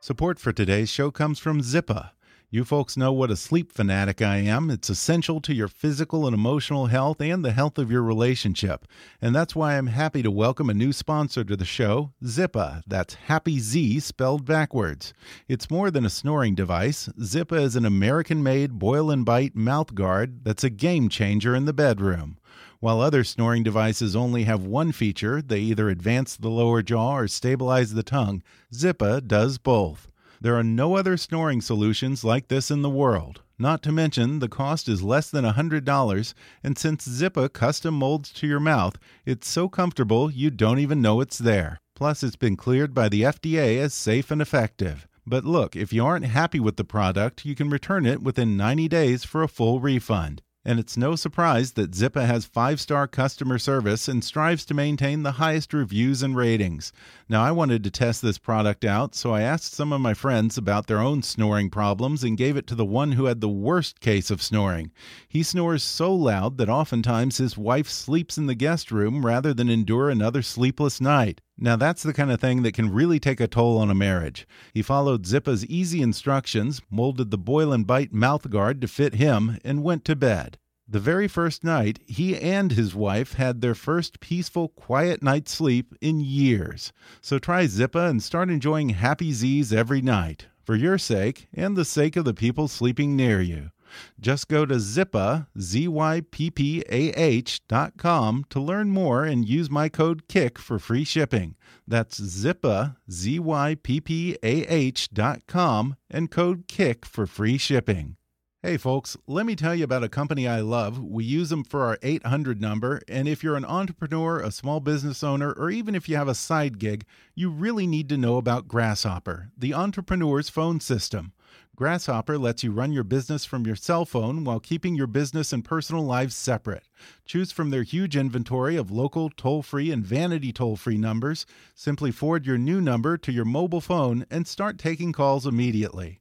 Support 0.04 0.40
for 0.40 0.52
today's 0.52 0.90
show 0.90 1.12
comes 1.12 1.38
from 1.38 1.62
Zyppah. 1.62 2.10
You 2.50 2.66
folks 2.66 2.98
know 2.98 3.14
what 3.14 3.30
a 3.30 3.36
sleep 3.36 3.72
fanatic 3.72 4.20
I 4.20 4.38
am. 4.38 4.72
It's 4.72 4.90
essential 4.90 5.40
to 5.42 5.54
your 5.54 5.68
physical 5.68 6.26
and 6.26 6.34
emotional 6.34 6.88
health 6.88 7.22
and 7.22 7.46
the 7.46 7.52
health 7.52 7.78
of 7.78 7.92
your 7.92 8.02
relationship. 8.02 8.88
And 9.22 9.36
that's 9.36 9.56
why 9.56 9.78
I'm 9.78 9.86
happy 9.86 10.24
to 10.24 10.32
welcome 10.32 10.72
a 10.72 10.74
new 10.74 10.92
sponsor 10.92 11.44
to 11.44 11.56
the 11.56 11.66
show, 11.66 12.14
Zyppah. 12.24 12.82
That's 12.88 13.14
Happy 13.14 13.60
Z 13.60 14.00
spelled 14.00 14.44
backwards. 14.44 15.14
It's 15.48 15.70
more 15.70 15.92
than 15.92 16.04
a 16.04 16.10
snoring 16.10 16.56
device. 16.56 17.08
Zyppah 17.20 17.62
is 17.62 17.76
an 17.76 17.86
American 17.86 18.42
made 18.42 18.80
boil 18.80 19.12
and 19.12 19.24
bite 19.24 19.56
mouth 19.56 19.94
guard 19.94 20.44
that's 20.44 20.64
a 20.64 20.72
game 20.72 21.10
changer 21.10 21.56
in 21.56 21.66
the 21.66 21.74
bedroom. 21.74 22.40
While 22.82 23.00
other 23.00 23.24
snoring 23.24 23.62
devices 23.62 24.16
only 24.16 24.46
have 24.46 24.64
one 24.64 24.92
feature, 24.92 25.40
they 25.40 25.60
either 25.60 25.88
advance 25.88 26.36
the 26.36 26.50
lower 26.50 26.82
jaw 26.82 27.16
or 27.16 27.28
stabilize 27.28 27.94
the 27.94 28.02
tongue, 28.02 28.42
Zyppah 28.74 29.28
does 29.28 29.60
both. 29.60 30.12
There 30.42 30.56
are 30.56 30.64
no 30.64 30.96
other 30.96 31.16
snoring 31.16 31.62
solutions 31.62 32.24
like 32.24 32.48
this 32.48 32.72
in 32.72 32.82
the 32.82 32.90
world. 32.90 33.42
Not 33.60 33.84
to 33.84 33.92
mention, 33.92 34.40
the 34.40 34.50
cost 34.50 34.90
is 34.90 35.04
less 35.04 35.30
than 35.30 35.46
$100, 35.46 36.34
and 36.64 36.76
since 36.76 37.08
Zyppah 37.08 37.54
custom 37.54 37.94
molds 37.94 38.32
to 38.32 38.48
your 38.48 38.60
mouth, 38.60 38.98
it's 39.28 39.48
so 39.48 39.70
comfortable 39.70 40.32
you 40.32 40.50
don't 40.50 40.80
even 40.80 41.04
know 41.04 41.22
it's 41.22 41.38
there. 41.38 41.78
Plus, 41.94 42.24
it's 42.24 42.36
been 42.36 42.58
cleared 42.58 42.96
by 42.96 43.08
the 43.08 43.22
FDA 43.22 43.78
as 43.78 43.94
safe 43.94 44.32
and 44.32 44.42
effective. 44.42 45.08
But 45.28 45.46
look, 45.46 45.76
if 45.76 45.94
you 45.94 46.04
aren't 46.04 46.26
happy 46.26 46.60
with 46.60 46.78
the 46.78 46.84
product, 46.84 47.46
you 47.46 47.54
can 47.54 47.70
return 47.70 48.08
it 48.08 48.24
within 48.24 48.58
90 48.58 48.88
days 48.88 49.24
for 49.24 49.44
a 49.44 49.48
full 49.48 49.80
refund. 49.80 50.42
And 50.64 50.80
it's 50.80 50.96
no 50.96 51.16
surprise 51.16 51.72
that 51.72 51.92
Zyppah 51.92 52.28
has 52.28 52.46
five 52.46 52.80
star 52.80 53.08
customer 53.08 53.58
service 53.58 54.08
and 54.08 54.24
strives 54.24 54.64
to 54.66 54.76
maintain 54.76 55.24
the 55.24 55.34
highest 55.34 55.74
reviews 55.74 56.22
and 56.22 56.36
ratings. 56.36 56.94
Now, 57.32 57.44
I 57.44 57.52
wanted 57.52 57.82
to 57.86 57.90
test 57.90 58.22
this 58.22 58.38
product 58.38 58.84
out, 58.84 59.16
so 59.16 59.34
I 59.34 59.40
asked 59.42 59.74
some 59.74 59.94
of 59.94 60.02
my 60.02 60.14
friends 60.14 60.58
about 60.58 60.88
their 60.88 61.00
own 61.00 61.24
snoring 61.24 61.70
problems 61.70 62.26
and 62.26 62.38
gave 62.38 62.58
it 62.58 62.68
to 62.68 62.76
the 62.76 62.84
one 62.84 63.14
who 63.14 63.24
had 63.24 63.40
the 63.40 63.48
worst 63.48 64.02
case 64.02 64.30
of 64.30 64.42
snoring. 64.42 64.92
He 65.30 65.42
snores 65.42 65.82
so 65.82 66.14
loud 66.14 66.58
that 66.58 66.68
oftentimes 66.68 67.38
his 67.38 67.58
wife 67.58 67.88
sleeps 67.88 68.38
in 68.38 68.48
the 68.48 68.54
guest 68.54 68.92
room 68.92 69.26
rather 69.26 69.54
than 69.54 69.70
endure 69.70 70.10
another 70.10 70.42
sleepless 70.42 71.00
night. 71.00 71.40
Now, 71.58 71.78
that's 71.78 72.04
the 72.04 72.12
kind 72.12 72.32
of 72.32 72.42
thing 72.42 72.64
that 72.64 72.74
can 72.74 72.92
really 72.92 73.18
take 73.18 73.40
a 73.40 73.48
toll 73.48 73.78
on 73.78 73.90
a 73.90 73.96
marriage. 73.96 74.46
He 74.74 74.82
followed 74.82 75.24
Zyppah's 75.26 75.66
easy 75.68 76.02
instructions, 76.02 76.82
molded 76.90 77.32
the 77.32 77.38
boil 77.38 77.72
and 77.72 77.88
bite 77.88 78.12
mouth 78.12 78.50
guard 78.50 78.82
to 78.82 78.90
fit 78.90 79.16
him, 79.16 79.58
and 79.64 79.84
went 79.84 80.04
to 80.04 80.18
bed. 80.18 80.58
The 80.92 81.00
very 81.00 81.30
first 81.30 81.64
night, 81.64 82.00
he 82.06 82.38
and 82.38 82.74
his 82.74 82.94
wife 82.94 83.36
had 83.36 83.62
their 83.62 83.74
first 83.74 84.20
peaceful, 84.20 84.68
quiet 84.68 85.24
night's 85.24 85.54
sleep 85.54 85.96
in 86.02 86.20
years. 86.20 86.92
So 87.22 87.40
try 87.40 87.64
Zyppah 87.64 88.10
and 88.10 88.22
start 88.22 88.50
enjoying 88.50 88.90
happy 88.90 89.32
Z's 89.32 89.72
every 89.72 90.02
night, 90.02 90.48
for 90.66 90.76
your 90.76 90.98
sake 90.98 91.48
and 91.54 91.78
the 91.78 91.86
sake 91.86 92.18
of 92.18 92.26
the 92.26 92.34
people 92.34 92.68
sleeping 92.68 93.16
near 93.16 93.40
you. 93.40 93.72
Just 94.20 94.50
go 94.50 94.66
to 94.66 94.76
Zyppah, 94.76 95.48
Z-Y-P-P-A-H 95.58 97.62
dot 97.70 97.94
com 97.98 98.44
to 98.50 98.60
learn 98.60 98.90
more 98.90 99.24
and 99.24 99.48
use 99.48 99.72
my 99.72 99.88
code 99.88 100.28
KICK 100.28 100.58
for 100.58 100.78
free 100.78 101.06
shipping. 101.06 101.56
That's 101.88 102.20
Zyppah, 102.20 102.98
Z-Y-P-P-A-H 103.10 105.10
dot 105.14 105.42
com 105.48 105.96
and 106.10 106.30
code 106.30 106.68
KICK 106.68 107.06
for 107.06 107.26
free 107.26 107.58
shipping. 107.58 108.18
Hey 108.64 108.78
folks, 108.78 109.18
let 109.26 109.48
me 109.48 109.56
tell 109.56 109.74
you 109.74 109.84
about 109.84 110.04
a 110.04 110.08
company 110.08 110.48
I 110.48 110.60
love. 110.60 111.00
We 111.00 111.24
use 111.24 111.50
them 111.50 111.64
for 111.64 111.84
our 111.84 111.98
800 112.04 112.62
number, 112.62 113.02
and 113.08 113.28
if 113.28 113.44
you're 113.44 113.56
an 113.56 113.66
entrepreneur, 113.66 114.40
a 114.40 114.52
small 114.52 114.80
business 114.80 115.24
owner, 115.24 115.52
or 115.54 115.72
even 115.72 115.96
if 115.96 116.08
you 116.08 116.16
have 116.16 116.28
a 116.28 116.36
side 116.36 116.78
gig, 116.78 117.04
you 117.34 117.50
really 117.50 117.88
need 117.88 118.08
to 118.10 118.18
know 118.18 118.38
about 118.38 118.68
Grasshopper, 118.68 119.50
the 119.58 119.74
entrepreneur's 119.74 120.48
phone 120.48 120.80
system. 120.80 121.34
Grasshopper 121.76 122.38
lets 122.38 122.64
you 122.64 122.72
run 122.72 122.92
your 122.92 123.04
business 123.04 123.46
from 123.46 123.66
your 123.66 123.76
cell 123.76 124.06
phone 124.06 124.44
while 124.44 124.60
keeping 124.60 124.94
your 124.94 125.08
business 125.08 125.52
and 125.52 125.66
personal 125.66 126.04
lives 126.04 126.36
separate. 126.36 126.84
Choose 127.26 127.52
from 127.52 127.72
their 127.72 127.82
huge 127.82 128.16
inventory 128.16 128.76
of 128.76 128.92
local, 128.92 129.32
toll 129.32 129.64
free, 129.64 129.90
and 129.90 130.06
vanity 130.06 130.54
toll 130.54 130.76
free 130.76 131.00
numbers. 131.00 131.48
Simply 131.74 132.12
forward 132.12 132.46
your 132.46 132.60
new 132.60 132.80
number 132.80 133.18
to 133.18 133.32
your 133.32 133.44
mobile 133.44 133.82
phone 133.82 134.28
and 134.30 134.48
start 134.48 134.78
taking 134.78 135.12
calls 135.12 135.48
immediately. 135.48 136.21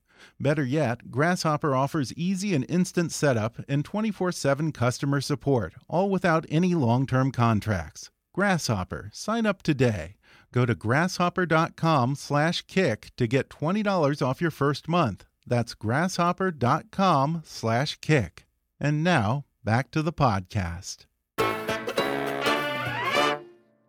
Better 0.39 0.63
yet, 0.63 1.11
Grasshopper 1.11 1.75
offers 1.75 2.13
easy 2.13 2.53
and 2.55 2.65
instant 2.69 3.11
setup 3.11 3.57
and 3.67 3.85
24 3.85 4.31
7 4.31 4.71
customer 4.71 5.21
support, 5.21 5.73
all 5.87 6.09
without 6.09 6.45
any 6.49 6.75
long 6.75 7.05
term 7.05 7.31
contracts. 7.31 8.09
Grasshopper, 8.33 9.09
sign 9.13 9.45
up 9.45 9.61
today. 9.61 10.15
Go 10.51 10.65
to 10.65 10.75
grasshopper.com 10.75 12.15
slash 12.15 12.61
kick 12.63 13.11
to 13.17 13.27
get 13.27 13.49
$20 13.49 14.25
off 14.25 14.41
your 14.41 14.51
first 14.51 14.87
month. 14.87 15.25
That's 15.45 15.73
grasshopper.com 15.73 17.43
slash 17.45 17.97
kick. 18.01 18.45
And 18.79 19.03
now, 19.03 19.45
back 19.63 19.91
to 19.91 20.01
the 20.01 20.13
podcast 20.13 21.05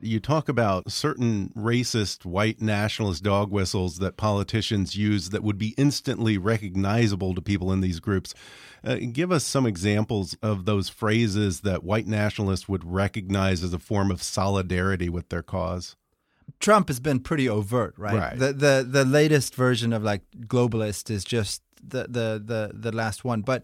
you 0.03 0.19
talk 0.19 0.49
about 0.49 0.91
certain 0.91 1.51
racist 1.57 2.25
white 2.25 2.61
nationalist 2.61 3.23
dog 3.23 3.51
whistles 3.51 3.99
that 3.99 4.17
politicians 4.17 4.97
use 4.97 5.31
that 5.31 5.43
would 5.43 5.59
be 5.59 5.75
instantly 5.79 6.37
recognizable 6.37 7.35
to 7.35 7.41
people 7.41 7.73
in 7.73 7.81
these 7.81 8.01
groups. 8.01 8.35
Uh, 8.85 8.97
give 9.13 9.31
us 9.31 9.45
some 9.45 9.65
examples 9.65 10.37
of 10.43 10.65
those 10.65 10.89
phrases 10.89 11.61
that 11.61 11.85
white 11.85 12.07
nationalists 12.07 12.69
would 12.69 12.85
recognize 12.85 13.63
as 13.63 13.73
a 13.73 13.79
form 13.79 14.11
of 14.11 14.23
solidarity 14.23 15.09
with 15.09 15.29
their 15.29 15.43
cause. 15.43 15.95
Trump 16.59 16.89
has 16.89 16.99
been 16.99 17.21
pretty 17.21 17.49
overt, 17.49 17.95
right? 17.97 18.15
right. 18.15 18.39
The 18.39 18.53
the 18.53 18.87
the 18.89 19.05
latest 19.05 19.55
version 19.55 19.93
of 19.93 20.03
like 20.03 20.23
globalist 20.47 21.11
is 21.11 21.25
just 21.25 21.63
the 21.83 22.03
the 22.03 22.43
the 22.45 22.71
the 22.75 22.93
last 22.93 23.25
one. 23.25 23.43
But 23.43 23.63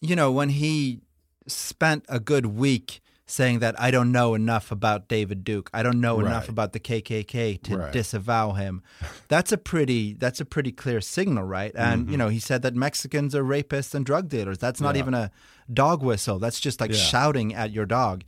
you 0.00 0.16
know, 0.16 0.32
when 0.32 0.48
he 0.48 1.00
spent 1.46 2.04
a 2.08 2.18
good 2.18 2.46
week 2.46 3.00
saying 3.30 3.58
that 3.58 3.78
I 3.80 3.90
don't 3.90 4.10
know 4.10 4.34
enough 4.34 4.72
about 4.72 5.06
David 5.06 5.44
Duke. 5.44 5.68
I 5.74 5.82
don't 5.82 6.00
know 6.00 6.16
Right. 6.16 6.26
enough 6.26 6.48
about 6.48 6.72
the 6.72 6.80
KKK 6.80 7.56
to 7.64 7.76
Right. 7.76 7.92
disavow 7.92 8.52
him. 8.52 8.82
That's 9.28 9.52
a 9.52 9.58
pretty 9.58 10.14
that's 10.14 10.40
a 10.40 10.44
pretty 10.46 10.72
clear 10.72 11.00
signal, 11.02 11.44
right? 11.44 11.72
And 11.74 12.10
you 12.10 12.16
know, 12.16 12.28
he 12.28 12.40
said 12.40 12.62
that 12.62 12.74
Mexicans 12.74 13.34
are 13.34 13.44
rapists 13.44 13.94
and 13.94 14.04
drug 14.06 14.28
dealers. 14.28 14.58
That's 14.58 14.80
not 14.80 14.94
Yeah. 14.96 15.02
even 15.02 15.14
a 15.14 15.30
dog 15.72 16.02
whistle. 16.02 16.38
That's 16.38 16.58
just 16.58 16.80
like 16.80 16.90
Yeah. 16.90 16.96
shouting 16.96 17.54
at 17.54 17.70
your 17.70 17.84
dog. 17.86 18.24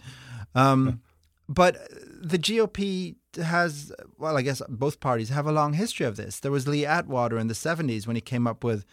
Um, 0.55 1.01
but 1.49 1.79
the 2.23 2.39
GOP 2.39 3.17
has, 3.43 3.93
well, 4.19 4.37
I 4.37 4.43
guess 4.43 4.61
both 4.69 5.01
parties 5.01 5.31
have 5.31 5.47
a 5.47 5.53
long 5.53 5.73
history 5.73 6.05
of 6.05 6.17
this. 6.17 6.41
There 6.41 6.53
was 6.53 6.69
Lee 6.69 6.85
Atwater 6.85 7.39
in 7.39 7.47
the 7.47 7.55
70s 7.55 8.07
when 8.07 8.17
he 8.17 8.21
came 8.21 8.47
up 8.47 8.63
with 8.65 8.85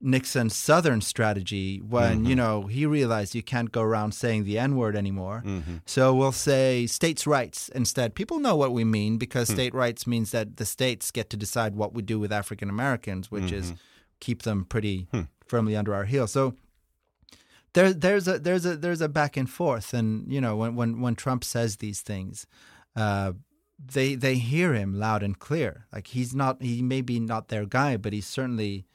Nixon's 0.00 0.56
Southern 0.56 1.00
strategy 1.00 1.78
when, 1.78 2.24
you 2.24 2.30
mm-hmm. 2.30 2.38
know, 2.38 2.66
he 2.66 2.86
realized 2.86 3.34
you 3.34 3.42
can't 3.42 3.70
go 3.70 3.82
around 3.82 4.12
saying 4.12 4.44
the 4.44 4.58
N 4.58 4.76
word 4.76 4.96
anymore. 4.96 5.42
Mm-hmm. 5.44 5.76
So 5.84 6.14
we'll 6.14 6.32
say 6.32 6.86
states' 6.86 7.26
rights 7.26 7.68
instead. 7.70 8.14
People 8.14 8.38
know 8.38 8.56
what 8.56 8.72
we 8.72 8.84
mean 8.84 9.18
because 9.18 9.48
hmm. 9.48 9.54
state 9.54 9.74
rights 9.74 10.06
means 10.06 10.30
that 10.30 10.56
the 10.56 10.64
states 10.64 11.10
get 11.10 11.28
to 11.30 11.36
decide 11.36 11.74
what 11.74 11.92
we 11.92 12.02
do 12.02 12.18
with 12.18 12.32
African 12.32 12.70
Americans, 12.70 13.30
which 13.30 13.52
is 13.52 13.66
mm-hmm. 13.66 13.74
keep 14.20 14.42
them 14.42 14.64
pretty 14.64 15.06
hmm. 15.12 15.22
firmly 15.46 15.76
under 15.76 15.94
our 15.94 16.04
heel. 16.04 16.26
So 16.26 16.54
there, 17.72 17.92
there's 17.92 18.26
a 18.26 18.38
there's 18.38 18.66
a 18.66 18.76
there's 18.76 19.00
a 19.00 19.08
back 19.08 19.36
and 19.36 19.48
forth, 19.48 19.94
and 19.94 20.30
you 20.32 20.40
know 20.40 20.56
when 20.56 20.74
when 20.74 21.00
when 21.00 21.14
Trump 21.14 21.44
says 21.44 21.76
these 21.76 22.00
things, 22.00 22.46
uh, 22.96 23.32
they 23.78 24.14
they 24.14 24.36
hear 24.36 24.74
him 24.74 24.94
loud 24.94 25.22
and 25.22 25.38
clear. 25.38 25.86
Like 25.92 26.08
he's 26.08 26.34
not 26.34 26.62
he 26.62 26.82
may 26.82 27.00
be 27.00 27.20
not 27.20 27.48
their 27.48 27.66
guy, 27.66 27.96
but 27.96 28.12
he's 28.12 28.26
certainly, 28.26 28.86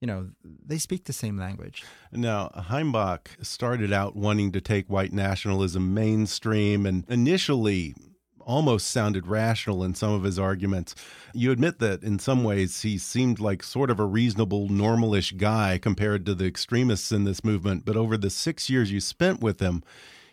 you 0.00 0.06
know, 0.06 0.30
they 0.44 0.78
speak 0.78 1.04
the 1.04 1.12
same 1.12 1.38
language. 1.38 1.84
Now, 2.12 2.50
Heimbach 2.54 3.28
started 3.44 3.92
out 3.92 4.14
wanting 4.14 4.52
to 4.52 4.60
take 4.60 4.90
white 4.90 5.12
nationalism 5.12 5.94
mainstream 5.94 6.84
and 6.84 7.04
initially 7.08 7.94
almost 8.40 8.88
sounded 8.88 9.26
rational 9.26 9.82
in 9.82 9.94
some 9.94 10.12
of 10.12 10.22
his 10.22 10.38
arguments. 10.38 10.94
You 11.34 11.50
admit 11.50 11.80
that 11.80 12.02
in 12.02 12.18
some 12.18 12.44
ways 12.44 12.82
he 12.82 12.96
seemed 12.96 13.40
like 13.40 13.62
sort 13.62 13.90
of 13.90 13.98
a 13.98 14.04
reasonable, 14.04 14.68
normalish 14.68 15.36
guy 15.36 15.78
compared 15.78 16.24
to 16.26 16.34
the 16.34 16.46
extremists 16.46 17.10
in 17.10 17.24
this 17.24 17.44
movement, 17.44 17.84
but 17.84 17.96
over 17.96 18.16
the 18.16 18.30
six 18.30 18.70
years 18.70 18.92
you 18.92 19.00
spent 19.00 19.40
with 19.40 19.60
him, 19.60 19.82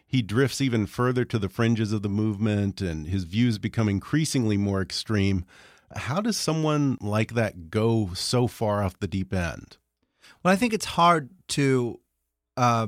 he 0.05 0.21
drifts 0.21 0.61
even 0.61 0.85
further 0.85 1.25
to 1.25 1.39
the 1.39 1.49
fringes 1.49 1.91
of 1.91 2.03
the 2.03 2.09
movement 2.09 2.81
and 2.81 3.07
his 3.07 3.23
views 3.23 3.57
become 3.57 3.89
increasingly 3.89 4.57
more 4.57 4.81
extreme. 4.81 5.43
How 5.95 6.21
does 6.21 6.37
someone 6.37 6.97
like 7.01 7.33
that 7.33 7.69
go 7.69 8.11
so 8.13 8.47
far 8.47 8.83
off 8.83 8.99
the 8.99 9.07
deep 9.07 9.33
end? 9.33 9.77
Well, 10.43 10.53
I 10.53 10.57
think 10.57 10.73
it's 10.73 10.85
hard 10.85 11.29
to, 11.49 11.99
uh, 12.57 12.87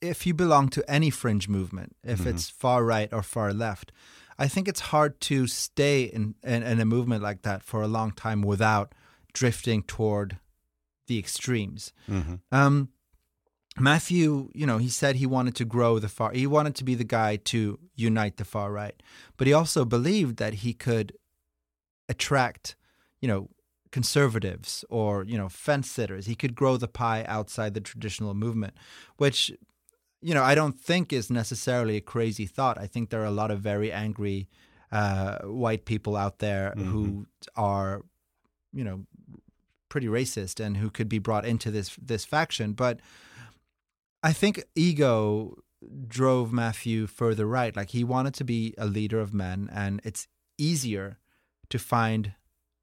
if 0.00 0.26
you 0.26 0.34
belong 0.34 0.68
to 0.70 0.88
any 0.88 1.10
fringe 1.10 1.48
movement, 1.48 1.96
if 2.04 2.24
it's 2.26 2.48
far 2.48 2.84
right 2.84 3.12
or 3.12 3.22
far 3.22 3.52
left, 3.52 3.90
I 4.38 4.46
think 4.46 4.68
it's 4.68 4.80
hard 4.80 5.20
to 5.22 5.46
stay 5.48 6.04
in, 6.04 6.36
in, 6.44 6.62
in 6.62 6.80
a 6.80 6.84
movement 6.84 7.22
like 7.22 7.42
that 7.42 7.62
for 7.64 7.82
a 7.82 7.88
long 7.88 8.12
time 8.12 8.42
without 8.42 8.94
drifting 9.32 9.82
toward 9.82 10.38
the 11.08 11.18
extremes. 11.18 11.92
Um, 12.52 12.90
Matthew, 13.80 14.50
you 14.54 14.66
know, 14.66 14.78
he 14.78 14.88
said 14.88 15.16
he 15.16 15.26
wanted 15.26 15.54
to 15.56 15.64
grow 15.64 15.98
the 15.98 16.08
far, 16.08 16.32
he 16.32 16.46
wanted 16.46 16.74
to 16.76 16.84
be 16.84 16.94
the 16.94 17.04
guy 17.04 17.36
to 17.36 17.78
unite 17.96 18.36
the 18.36 18.44
far 18.44 18.72
right, 18.72 19.00
but 19.36 19.46
he 19.46 19.52
also 19.52 19.84
believed 19.84 20.36
that 20.38 20.54
he 20.54 20.72
could 20.74 21.12
attract, 22.08 22.76
you 23.20 23.28
know, 23.28 23.48
conservatives 23.90 24.84
or 24.90 25.24
you 25.24 25.38
know 25.38 25.48
fence 25.48 25.90
sitters. 25.90 26.26
He 26.26 26.34
could 26.34 26.54
grow 26.54 26.76
the 26.76 26.88
pie 26.88 27.24
outside 27.26 27.74
the 27.74 27.80
traditional 27.80 28.34
movement, 28.34 28.74
which 29.16 29.52
you 30.20 30.34
know 30.34 30.42
I 30.42 30.54
don't 30.54 30.78
think 30.78 31.12
is 31.12 31.30
necessarily 31.30 31.96
a 31.96 32.00
crazy 32.00 32.46
thought. 32.46 32.78
I 32.78 32.86
think 32.86 33.10
there 33.10 33.22
are 33.22 33.26
a 33.26 33.30
lot 33.30 33.50
of 33.50 33.60
very 33.60 33.92
angry 33.92 34.48
uh, 34.90 35.38
white 35.40 35.84
people 35.84 36.16
out 36.16 36.38
there 36.38 36.72
who 36.76 37.26
are, 37.56 38.02
you 38.72 38.84
know, 38.84 39.04
pretty 39.88 40.06
racist 40.06 40.64
and 40.64 40.78
who 40.78 40.90
could 40.90 41.08
be 41.08 41.18
brought 41.18 41.44
into 41.44 41.70
this 41.70 41.96
this 42.00 42.24
faction. 42.24 42.72
But 42.72 43.00
I 44.22 44.32
think 44.32 44.64
ego 44.74 45.58
drove 46.06 46.52
Matthew 46.52 47.06
further 47.06 47.46
right. 47.46 47.76
Like 47.76 47.90
he 47.90 48.04
wanted 48.04 48.34
to 48.34 48.44
be 48.44 48.74
a 48.78 48.86
leader 48.86 49.20
of 49.20 49.32
men, 49.34 49.68
and 49.72 50.00
it's 50.04 50.26
easier 50.56 51.18
to 51.70 51.78
find 51.78 52.34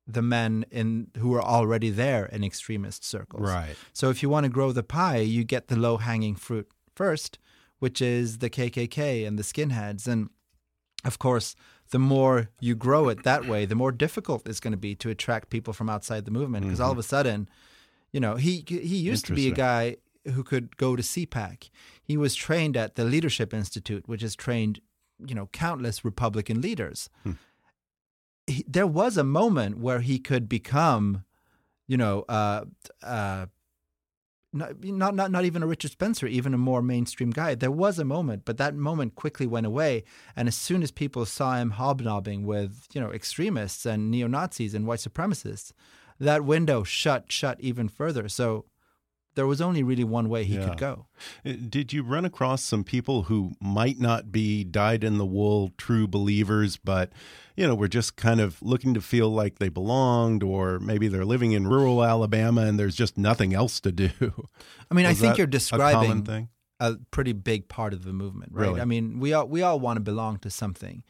the 0.08 0.22
men 0.22 0.66
in 0.70 1.08
who 1.18 1.34
are 1.34 1.42
already 1.42 1.90
there 1.90 2.26
in 2.28 2.44
extremist 2.44 3.04
circles. 3.04 3.50
Right. 3.50 3.76
So 3.94 4.10
if 4.10 4.22
you 4.22 4.30
want 4.30 4.44
to 4.44 4.50
grow 4.50 4.72
the 4.72 4.84
pie, 4.84 5.18
you 5.18 5.44
get 5.44 5.68
the 5.68 5.76
low 5.76 5.98
hanging 5.98 6.36
fruit 6.36 6.70
first, 6.96 7.40
which 7.80 8.02
is 8.02 8.38
the 8.38 8.50
KKK 8.50 9.28
and 9.28 9.40
the 9.40 9.44
skinheads. 9.44 10.08
And 10.08 10.30
of 11.04 11.18
course, 11.18 11.56
the 11.90 12.00
more 12.00 12.50
you 12.60 12.76
grow 12.76 13.10
it 13.10 13.24
that 13.24 13.48
way, 13.48 13.66
the 13.66 13.76
more 13.76 13.92
difficult 13.92 14.48
it's 14.48 14.60
going 14.60 14.72
to 14.74 14.78
be 14.78 14.96
to 14.96 15.10
attract 15.10 15.50
people 15.50 15.74
from 15.74 15.90
outside 15.90 16.26
the 16.26 16.32
movement. 16.32 16.66
Because 16.66 16.80
all 16.80 16.92
of 16.92 16.98
a 16.98 17.02
mm-hmm. 17.02 17.10
sudden, 17.10 17.50
you 18.12 18.20
know, 18.20 18.36
he 18.36 18.64
he 18.68 18.98
used 18.98 19.26
to 19.26 19.34
be 19.34 19.48
a 19.48 19.52
guy 19.52 19.98
who 20.34 20.44
could 20.44 20.78
go 20.78 20.96
to 20.96 21.04
CPAC. 21.04 21.70
He 22.04 22.18
was 22.18 22.36
trained 22.36 22.76
at 22.78 22.96
the 22.96 23.06
Leadership 23.06 23.54
Institute, 23.54 24.08
which 24.08 24.22
has 24.22 24.36
trained, 24.36 24.82
you 25.26 25.36
know, 25.36 25.48
countless 25.52 26.04
Republican 26.04 26.62
leaders. 26.62 27.10
Hmm. 27.24 27.34
He, 28.48 28.64
there 28.68 28.88
was 28.88 29.18
a 29.18 29.24
moment 29.24 29.80
where 29.80 30.02
he 30.02 30.20
could 30.20 30.48
become, 30.48 31.24
you 31.88 31.98
know, 31.98 32.26
uh, 32.30 32.66
uh, 33.02 33.48
not, 34.54 34.84
not 34.84 35.16
not 35.16 35.32
not 35.32 35.46
even 35.46 35.64
a 35.64 35.68
Richard 35.68 35.92
Spencer, 35.92 36.28
even 36.28 36.54
a 36.54 36.58
more 36.58 36.82
mainstream 36.82 37.32
guy. 37.32 37.56
There 37.56 37.72
was 37.72 38.00
a 38.00 38.06
moment, 38.06 38.44
but 38.46 38.58
that 38.58 38.76
moment 38.76 39.16
quickly 39.16 39.46
went 39.46 39.66
away. 39.66 40.04
And 40.36 40.48
as 40.48 40.56
soon 40.56 40.82
as 40.82 40.92
people 40.92 41.26
saw 41.26 41.58
him 41.58 41.72
hobnobbing 41.72 42.46
with 42.46 42.88
you 42.94 43.02
know 43.02 43.12
extremists 43.12 43.86
and 43.86 44.10
neo 44.10 44.28
Nazis 44.28 44.74
and 44.74 44.88
white 44.88 45.00
supremacists, 45.00 45.74
that 46.20 46.46
window 46.46 46.84
shut 46.84 47.32
shut 47.32 47.60
even 47.60 47.90
further. 47.90 48.30
So 48.30 48.66
there 49.36 49.46
was 49.48 49.62
only 49.62 49.84
really 49.84 50.04
one 50.04 50.28
way 50.30 50.44
he 50.46 50.56
Yeah. 50.56 50.70
could 50.70 50.78
go. 50.78 51.06
Uh, 51.46 51.54
Did 51.70 51.94
you 51.94 52.04
run 52.04 52.26
across 52.26 52.64
some 52.64 52.84
people 52.84 53.24
who 53.24 53.52
might 53.62 54.00
not 54.00 54.32
be 54.32 54.64
dyed 54.64 55.04
in 55.04 55.18
the 55.18 55.26
wool 55.26 55.72
true 55.78 56.08
believers, 56.08 56.78
but 56.78 57.12
you 57.56 57.68
know 57.68 57.76
were 57.76 57.88
just 57.88 58.16
kind 58.16 58.42
of 58.42 58.62
looking 58.62 58.94
to 58.94 59.02
feel 59.02 59.30
like 59.30 59.60
they 59.60 59.70
belonged, 59.70 60.42
or 60.44 60.80
maybe 60.80 61.08
they're 61.08 61.26
living 61.26 61.52
in 61.52 61.68
rural 61.68 62.04
Alabama 62.04 62.62
and 62.62 62.80
there's 62.80 62.96
just 62.96 63.18
nothing 63.18 63.54
else 63.54 63.80
to 63.82 63.92
do? 63.92 64.10
I 64.92 64.94
mean, 64.94 65.06
I 65.06 65.14
think 65.14 65.38
you're 65.38 65.48
describing 65.48 66.24
thing. 66.24 66.50
a 66.80 66.96
pretty 67.12 67.34
big 67.34 67.68
part 67.68 67.94
of 67.94 68.04
the 68.04 68.14
movement, 68.14 68.52
right? 68.54 68.68
Really? 68.68 68.82
I 68.82 68.86
mean, 68.86 69.20
we 69.20 69.34
all 69.34 69.48
we 69.48 69.62
all 69.62 69.80
want 69.80 69.98
to 69.98 70.02
belong 70.02 70.40
to 70.40 70.50
something, 70.50 71.04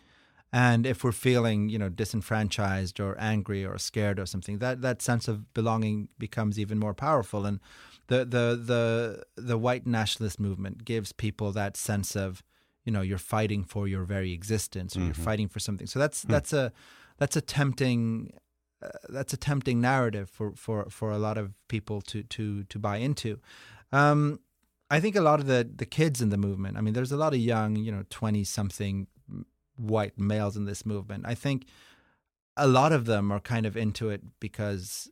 and 0.54 0.86
if 0.86 1.04
we're 1.04 1.12
feeling 1.12 1.70
you 1.70 1.78
know 1.80 1.90
disenfranchised 1.90 3.00
or 3.00 3.16
angry 3.20 3.66
or 3.66 3.78
scared 3.78 4.20
or 4.20 4.26
something, 4.26 4.60
that 4.60 4.82
that 4.82 5.02
sense 5.02 5.28
of 5.28 5.54
belonging 5.54 6.10
becomes 6.18 6.60
even 6.60 6.80
more 6.80 6.94
powerful. 6.94 7.46
And 7.46 7.60
the 8.08 8.20
the 8.26 8.60
the 8.63 9.24
the 9.36 9.58
white 9.58 9.86
nationalist 9.88 10.39
movement 10.39 10.86
gives 10.86 11.12
people 11.12 11.52
that 11.52 11.78
sense 11.78 12.15
of 12.15 12.44
you 12.84 12.91
know 12.91 13.02
you're 13.02 13.18
fighting 13.18 13.63
for 13.63 13.88
your 13.88 14.04
very 14.04 14.32
existence 14.32 14.96
or 14.96 15.02
you're 15.02 15.13
fighting 15.13 15.48
for 15.48 15.60
something. 15.60 15.88
So 15.88 16.00
that's 16.00 16.22
that's 16.22 16.54
a 16.54 16.72
that's 17.18 17.36
a 17.36 17.41
tempting 17.41 18.34
uh, 18.82 18.89
that's 19.10 19.34
a 19.34 19.38
tempting 19.38 19.80
narrative 19.82 20.30
for, 20.30 20.54
for, 20.56 20.89
for 20.89 21.12
a 21.12 21.18
lot 21.18 21.38
of 21.38 21.54
people 21.68 22.02
to 22.02 22.24
to 22.24 22.63
to 22.65 22.80
buy 22.80 22.98
into. 22.98 23.39
Um, 23.91 24.39
I 24.91 25.00
think 25.00 25.15
a 25.15 25.22
lot 25.22 25.39
of 25.39 25.48
the 25.48 25.70
the 25.76 25.86
kids 25.86 26.22
in 26.22 26.30
the 26.30 26.38
movement. 26.38 26.78
I 26.78 26.82
mean, 26.82 26.94
there's 26.94 27.12
a 27.12 27.18
lot 27.18 27.34
of 27.34 27.39
young, 27.39 27.76
you 27.76 27.91
know, 27.91 28.04
twenty 28.10 28.44
something 28.44 29.08
white 29.78 30.20
males 30.20 30.56
in 30.56 30.65
this 30.65 30.86
movement. 30.86 31.26
I 31.26 31.36
think 31.36 31.65
a 32.58 32.68
lot 32.68 32.91
of 32.91 33.06
them 33.06 33.32
are 33.32 33.39
kind 33.39 33.65
of 33.65 33.76
into 33.76 34.10
it 34.10 34.22
because 34.39 35.10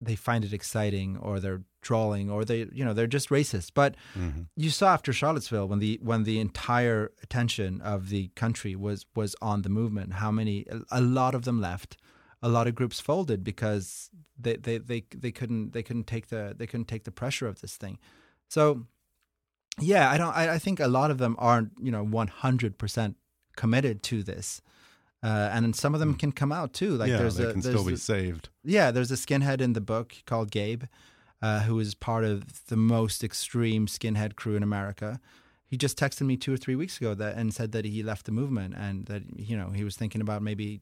they 0.00 0.16
find 0.16 0.44
it 0.44 0.52
exciting, 0.52 1.16
or 1.18 1.40
they're 1.40 1.62
trolling, 1.82 2.30
or 2.30 2.44
they, 2.44 2.66
you 2.72 2.84
know, 2.84 2.94
they're 2.94 3.06
just 3.06 3.28
racist. 3.28 3.72
But 3.74 3.96
Mhm. 4.16 4.46
you 4.56 4.70
saw 4.70 4.92
after 4.94 5.12
Charlottesville 5.12 5.68
when 5.68 5.78
the 5.78 5.98
when 6.02 6.24
the 6.24 6.38
entire 6.40 7.12
attention 7.22 7.80
of 7.82 8.08
the 8.08 8.28
country 8.34 8.74
was 8.76 9.06
was 9.14 9.34
on 9.42 9.62
the 9.62 9.68
movement, 9.68 10.14
how 10.14 10.30
many 10.30 10.66
a 10.90 11.00
lot 11.00 11.34
of 11.34 11.42
them 11.44 11.60
left. 11.60 11.96
A 12.42 12.48
lot 12.48 12.66
of 12.66 12.74
groups 12.74 13.00
folded 13.00 13.44
because 13.44 14.08
they, 14.38 14.56
they, 14.56 14.78
they, 14.78 15.04
they 15.14 15.30
couldn't 15.30 15.72
they 15.74 15.82
couldn't 15.82 16.06
take 16.06 16.28
the 16.28 16.54
they 16.56 16.66
couldn't 16.66 16.88
take 16.88 17.04
the 17.04 17.10
pressure 17.10 17.46
of 17.46 17.60
this 17.60 17.76
thing. 17.76 17.98
So 18.48 18.86
yeah, 19.78 20.10
I 20.10 20.16
don't 20.16 20.34
I, 20.34 20.54
I 20.54 20.58
think 20.58 20.80
a 20.80 20.88
lot 20.88 21.10
of 21.10 21.18
them 21.18 21.36
aren't, 21.38 21.72
you 21.78 21.90
know, 21.90 22.02
one 22.02 22.28
hundred 22.28 22.78
percent 22.78 23.16
committed 23.56 24.02
to 24.04 24.22
this. 24.22 24.62
Uh, 25.22 25.50
and 25.52 25.64
then 25.64 25.72
some 25.74 25.92
of 25.94 26.00
them 26.00 26.14
can 26.14 26.32
come 26.32 26.50
out 26.52 26.72
too. 26.72 26.96
Like 26.96 27.08
Hmm. 27.08 27.12
yeah, 27.12 27.18
there's 27.18 27.36
they 27.36 27.44
a 27.44 27.52
can 27.52 27.60
there's 27.60 27.74
still 27.76 27.86
be 27.86 27.94
a- 27.94 27.98
saved. 27.98 28.48
yeah, 28.64 28.90
there's 28.90 29.10
a 29.10 29.16
skinhead 29.16 29.60
in 29.60 29.74
the 29.74 29.80
book 29.80 30.14
called 30.26 30.50
Gabe, 30.50 30.84
uh, 31.42 31.60
who 31.60 31.78
is 31.78 31.94
part 31.94 32.24
of 32.24 32.66
the 32.68 32.76
most 32.76 33.22
extreme 33.22 33.86
skinhead 33.86 34.34
crew 34.36 34.56
in 34.56 34.62
America. 34.62 35.20
He 35.66 35.76
just 35.76 35.98
texted 35.98 36.22
me 36.26 36.36
two 36.36 36.52
or 36.52 36.56
three 36.56 36.74
weeks 36.74 36.96
ago 36.96 37.14
that 37.14 37.36
and 37.36 37.52
said 37.54 37.72
that 37.72 37.84
he 37.84 38.02
left 38.02 38.26
the 38.26 38.32
movement 38.32 38.74
and 38.76 39.06
that 39.06 39.22
you 39.38 39.56
know 39.56 39.70
he 39.70 39.84
was 39.84 39.94
thinking 39.94 40.20
about 40.20 40.42
maybe 40.42 40.80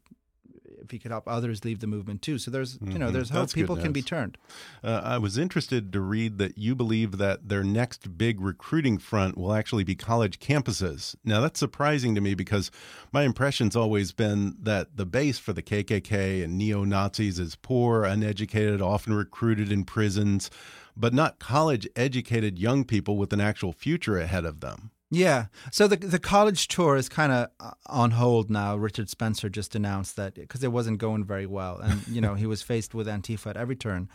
if 0.89 0.93
he 0.93 0.99
could 0.99 1.11
help 1.11 1.25
others 1.29 1.67
leave 1.67 1.81
the 1.81 1.87
movement 1.87 2.23
too. 2.23 2.39
So 2.39 2.51
there's 2.51 2.79
you 2.81 2.99
know 2.99 3.11
Mhm. 3.11 3.13
there's 3.13 3.29
hope. 3.31 3.41
That's 3.43 3.53
People 3.53 3.77
can 3.77 3.93
be 3.93 4.01
turned. 4.01 4.39
Uh, 4.83 5.03
I 5.05 5.19
was 5.19 5.37
interested 5.37 5.93
to 5.93 6.01
read 6.01 6.39
that 6.39 6.57
you 6.57 6.75
believe 6.75 7.19
that 7.19 7.49
their 7.51 7.63
next 7.63 8.17
big 8.17 8.41
recruiting 8.41 8.97
front 8.97 9.37
will 9.37 9.53
actually 9.53 9.85
be 9.85 9.95
college 9.95 10.39
campuses. 10.39 11.15
Now, 11.25 11.41
that's 11.43 11.61
surprising 11.61 12.15
to 12.15 12.23
me 12.23 12.35
because 12.35 12.71
my 13.13 13.23
impression's 13.25 13.77
always 13.77 14.13
been 14.13 14.57
that 14.63 14.97
the 14.97 15.05
base 15.05 15.39
for 15.39 15.53
the 15.53 15.63
KKK 15.63 16.43
and 16.43 16.57
neo 16.57 16.85
Nazis 16.85 17.39
is 17.39 17.55
poor, 17.55 18.05
uneducated, 18.05 18.81
often 18.81 19.13
recruited 19.13 19.71
in 19.71 19.85
prisons, 19.85 20.51
but 20.97 21.13
not 21.13 21.39
college 21.39 21.87
educated 21.97 22.59
young 22.59 22.85
people 22.85 23.19
with 23.19 23.33
an 23.35 23.41
actual 23.41 23.73
future 23.75 24.19
ahead 24.19 24.47
of 24.47 24.61
them. 24.61 24.91
Yeah. 25.11 25.47
So 25.73 25.89
the 25.89 25.97
the 25.97 26.19
college 26.19 26.69
tour 26.69 26.97
is 26.97 27.09
kind 27.09 27.33
of 27.33 27.49
on 27.87 28.13
hold 28.13 28.51
now. 28.51 28.77
Richard 28.77 29.09
Spencer 29.09 29.49
just 29.49 29.75
announced 29.75 30.17
that 30.17 30.35
because 30.35 30.63
it 30.63 30.73
wasn't 30.73 30.99
going 30.99 31.25
very 31.25 31.47
well, 31.47 31.79
and 31.79 32.07
you 32.09 32.21
know 32.21 32.35
he 32.35 32.47
was 32.47 32.63
faced 32.63 32.95
with 32.95 33.07
Antifa 33.07 33.49
at 33.51 33.57
every 33.57 33.77
turn, 33.77 34.09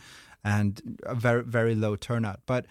and 0.44 0.98
a 1.04 1.14
very 1.14 1.42
very 1.42 1.74
low 1.74 1.96
turnout. 1.96 2.40
But 2.46 2.66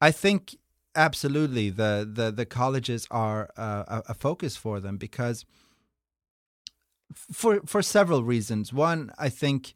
I 0.00 0.10
think 0.10 0.56
absolutely 0.96 1.70
the 1.70 2.08
the 2.12 2.32
the 2.32 2.46
colleges 2.46 3.06
are 3.10 3.50
uh, 3.56 3.84
a, 3.86 4.02
a 4.10 4.14
focus 4.14 4.56
for 4.56 4.80
them 4.80 4.96
because 4.96 5.44
for 7.14 7.60
for 7.66 7.82
several 7.82 8.24
reasons. 8.24 8.72
One, 8.72 9.12
I 9.16 9.28
think 9.28 9.74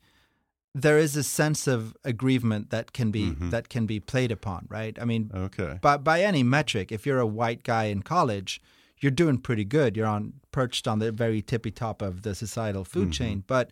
there 0.75 0.99
is 0.99 1.17
a 1.17 1.23
sense 1.23 1.67
of 1.69 1.95
aggrievement 2.05 2.71
that 2.71 2.93
can 2.93 3.11
be 3.13 3.31
that 3.51 3.69
can 3.69 3.87
be 3.87 4.01
played 4.01 4.33
upon. 4.33 4.67
Right. 4.69 4.99
I 5.01 5.05
mean, 5.05 5.31
Okay. 5.35 5.79
by 5.81 5.97
by 5.99 6.23
any 6.23 6.43
metric, 6.43 6.91
if 6.91 7.07
you're 7.07 7.21
a 7.21 7.27
white 7.27 7.63
guy 7.63 7.85
in 7.85 8.03
college, 8.03 8.61
you're 9.01 9.13
doing 9.13 9.39
pretty 9.39 9.65
good. 9.65 9.97
You're 9.97 10.07
on 10.09 10.35
perched 10.51 10.89
on 10.89 10.99
the 10.99 11.13
very 11.13 11.43
tippy 11.43 11.71
top 11.71 12.03
of 12.03 12.23
the 12.23 12.35
societal 12.35 12.85
food 12.85 13.13
chain. 13.13 13.45
But 13.47 13.71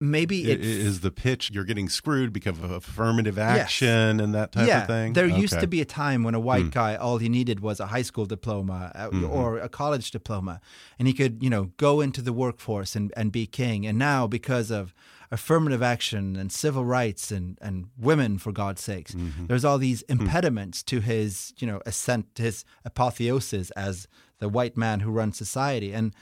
maybe 0.00 0.50
it 0.50 0.58
i- 0.60 0.62
Is 0.62 1.00
the 1.00 1.10
pitch 1.12 1.50
you're 1.52 1.64
getting 1.64 1.88
screwed 1.88 2.32
because 2.32 2.58
of 2.58 2.70
affirmative 2.70 3.38
action 3.38 4.20
and 4.20 4.34
that 4.34 4.52
type 4.52 4.66
yeah, 4.66 4.82
of 4.82 4.86
thing? 4.88 5.12
There 5.12 5.26
used 5.28 5.58
to 5.60 5.66
be 5.68 5.80
a 5.80 5.84
time 5.84 6.22
when 6.24 6.34
a 6.34 6.40
white 6.40 6.64
Hmm. 6.64 6.70
guy 6.70 6.96
all 6.96 7.18
he 7.18 7.28
needed 7.28 7.60
was 7.60 7.78
a 7.80 7.86
high 7.86 8.02
school 8.02 8.26
diploma 8.26 8.90
uh, 8.94 9.10
Mhm. 9.10 9.28
or 9.30 9.58
a 9.58 9.68
college 9.68 10.10
diploma, 10.10 10.60
and 10.98 11.06
he 11.08 11.14
could 11.14 11.42
you 11.42 11.50
know 11.50 11.70
go 11.76 12.00
into 12.00 12.20
the 12.22 12.32
workforce 12.32 12.96
and, 12.96 13.12
and 13.16 13.30
be 13.32 13.46
king. 13.46 13.86
And 13.86 13.96
now 13.98 14.26
because 14.26 14.70
of 14.70 14.92
affirmative 15.32 15.82
action 15.82 16.36
and 16.36 16.52
civil 16.52 16.84
rights 16.84 17.32
and, 17.32 17.58
and 17.60 17.86
women, 17.98 18.38
for 18.38 18.52
God's 18.52 18.82
sakes, 18.82 19.12
Mm-hmm. 19.14 19.46
there's 19.46 19.64
all 19.64 19.78
these 19.78 20.04
Hmm. 20.06 20.12
impediments 20.20 20.82
to 20.84 21.00
his 21.00 21.52
you 21.58 21.66
know 21.66 21.80
ascent, 21.86 22.24
to 22.36 22.42
his 22.42 22.64
apotheosis 22.84 23.70
as 23.72 24.06
the 24.38 24.48
white 24.48 24.76
man 24.76 25.00
who 25.00 25.10
runs 25.10 25.36
society. 25.38 25.92
And 25.94 26.14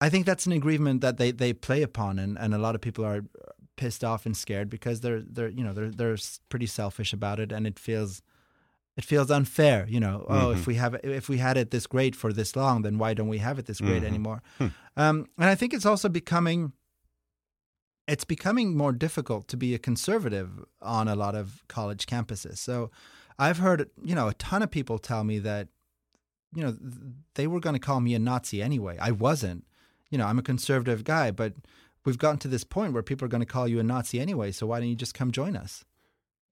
I 0.00 0.08
think 0.10 0.26
that's 0.26 0.46
an 0.46 0.52
aggrievement 0.52 1.00
that 1.02 1.16
they, 1.18 1.30
they 1.32 1.52
play 1.52 1.82
upon, 1.82 2.18
and, 2.18 2.38
and 2.38 2.54
a 2.54 2.58
lot 2.58 2.74
of 2.74 2.80
people 2.80 3.04
are 3.04 3.22
pissed 3.76 4.04
off 4.04 4.24
and 4.26 4.36
scared 4.36 4.68
because 4.70 5.00
they're 5.00 5.22
they're 5.34 5.48
you 5.48 5.64
know 5.64 5.72
they're 5.72 5.90
they're 5.90 6.16
pretty 6.48 6.66
selfish 6.66 7.12
about 7.12 7.38
it, 7.40 7.52
and 7.52 7.66
it 7.66 7.78
feels 7.78 8.22
it 8.96 9.04
feels 9.04 9.30
unfair. 9.30 9.86
You 9.88 10.00
know, 10.00 10.24
oh, 10.28 10.50
if 10.52 10.66
we 10.66 10.74
have 10.76 10.94
if 11.04 11.28
we 11.28 11.38
had 11.38 11.56
it 11.56 11.70
this 11.70 11.86
great 11.86 12.14
for 12.16 12.32
this 12.32 12.54
long, 12.56 12.82
then 12.82 12.98
why 12.98 13.14
don't 13.14 13.28
we 13.28 13.38
have 13.38 13.58
it 13.58 13.66
this 13.66 13.80
great 13.80 14.02
anymore? 14.04 14.40
Um, 14.96 15.26
and 15.38 15.50
I 15.50 15.54
think 15.56 15.74
it's 15.74 15.86
also 15.86 16.08
becoming 16.08 16.72
it's 18.06 18.24
becoming 18.24 18.76
more 18.76 18.92
difficult 18.92 19.48
to 19.48 19.56
be 19.56 19.74
a 19.74 19.78
conservative 19.78 20.50
on 20.82 21.08
a 21.08 21.14
lot 21.16 21.34
of 21.34 21.62
college 21.68 22.06
campuses. 22.06 22.58
So 22.58 22.90
I've 23.38 23.58
heard 23.58 23.88
you 24.02 24.14
know 24.14 24.28
a 24.28 24.34
ton 24.34 24.62
of 24.62 24.70
people 24.70 24.98
tell 24.98 25.24
me 25.24 25.38
that 25.40 25.68
you 26.54 26.62
know 26.62 26.76
they 27.34 27.46
were 27.46 27.60
going 27.60 27.74
to 27.74 27.80
call 27.80 28.00
me 28.00 28.14
a 28.14 28.18
Nazi 28.18 28.62
anyway. 28.62 28.96
I 29.00 29.10
wasn't. 29.10 29.64
You 30.10 30.18
know, 30.18 30.26
I'm 30.26 30.38
a 30.38 30.42
conservative 30.42 31.02
guy, 31.02 31.30
but 31.32 31.54
we've 32.04 32.18
gotten 32.18 32.38
to 32.40 32.48
this 32.48 32.62
point 32.62 32.92
where 32.92 33.02
people 33.02 33.24
are 33.24 33.28
going 33.28 33.40
to 33.40 33.46
call 33.46 33.66
you 33.66 33.80
a 33.80 33.82
Nazi 33.82 34.20
anyway. 34.20 34.52
So 34.52 34.66
why 34.66 34.78
don't 34.78 34.88
you 34.88 34.94
just 34.94 35.14
come 35.14 35.32
join 35.32 35.56
us? 35.56 35.84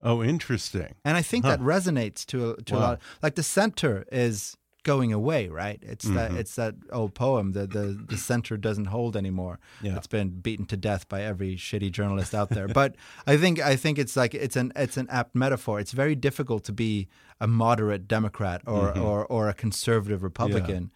Oh, 0.03 0.21
interesting. 0.25 0.97
And 1.05 1.17
I 1.17 1.23
think 1.23 1.45
Huh. 1.45 1.51
that 1.57 1.61
resonates 1.61 2.27
to 2.27 2.57
to 2.67 2.77
a 2.77 2.79
lot. 2.79 3.01
Like 3.23 3.37
the 3.37 3.43
center 3.45 4.05
is 4.11 4.57
going 4.85 5.13
away, 5.13 5.49
right? 5.49 5.79
It's 5.83 6.05
Mm-hmm. 6.05 6.15
that 6.17 6.33
it's 6.33 6.55
that 6.57 6.75
old 6.93 7.15
poem 7.15 7.53
that 7.53 7.71
the 7.73 7.87
the 8.09 8.17
center 8.17 8.57
doesn't 8.57 8.87
hold 8.87 9.17
anymore. 9.17 9.59
Yeah. 9.81 9.97
It's 9.97 10.07
been 10.09 10.31
beaten 10.41 10.67
to 10.67 10.77
death 10.77 11.09
by 11.09 11.23
every 11.23 11.57
shitty 11.57 11.91
journalist 11.93 12.35
out 12.35 12.49
there. 12.51 12.69
but 12.69 12.97
I 13.27 13.37
think 13.37 13.61
I 13.61 13.77
think 13.77 13.99
it's 13.99 14.17
like 14.17 14.35
it's 14.35 14.57
an 14.57 14.73
it's 14.77 14.97
an 14.97 15.07
apt 15.11 15.35
metaphor. 15.35 15.79
It's 15.81 15.93
very 15.93 16.15
difficult 16.15 16.65
to 16.65 16.73
be 16.73 17.09
a 17.41 17.47
moderate 17.47 18.07
Democrat 18.09 18.63
or 18.67 18.93
Mm-hmm. 18.93 19.03
or, 19.03 19.25
or 19.27 19.49
a 19.49 19.55
conservative 19.55 20.23
Republican 20.23 20.91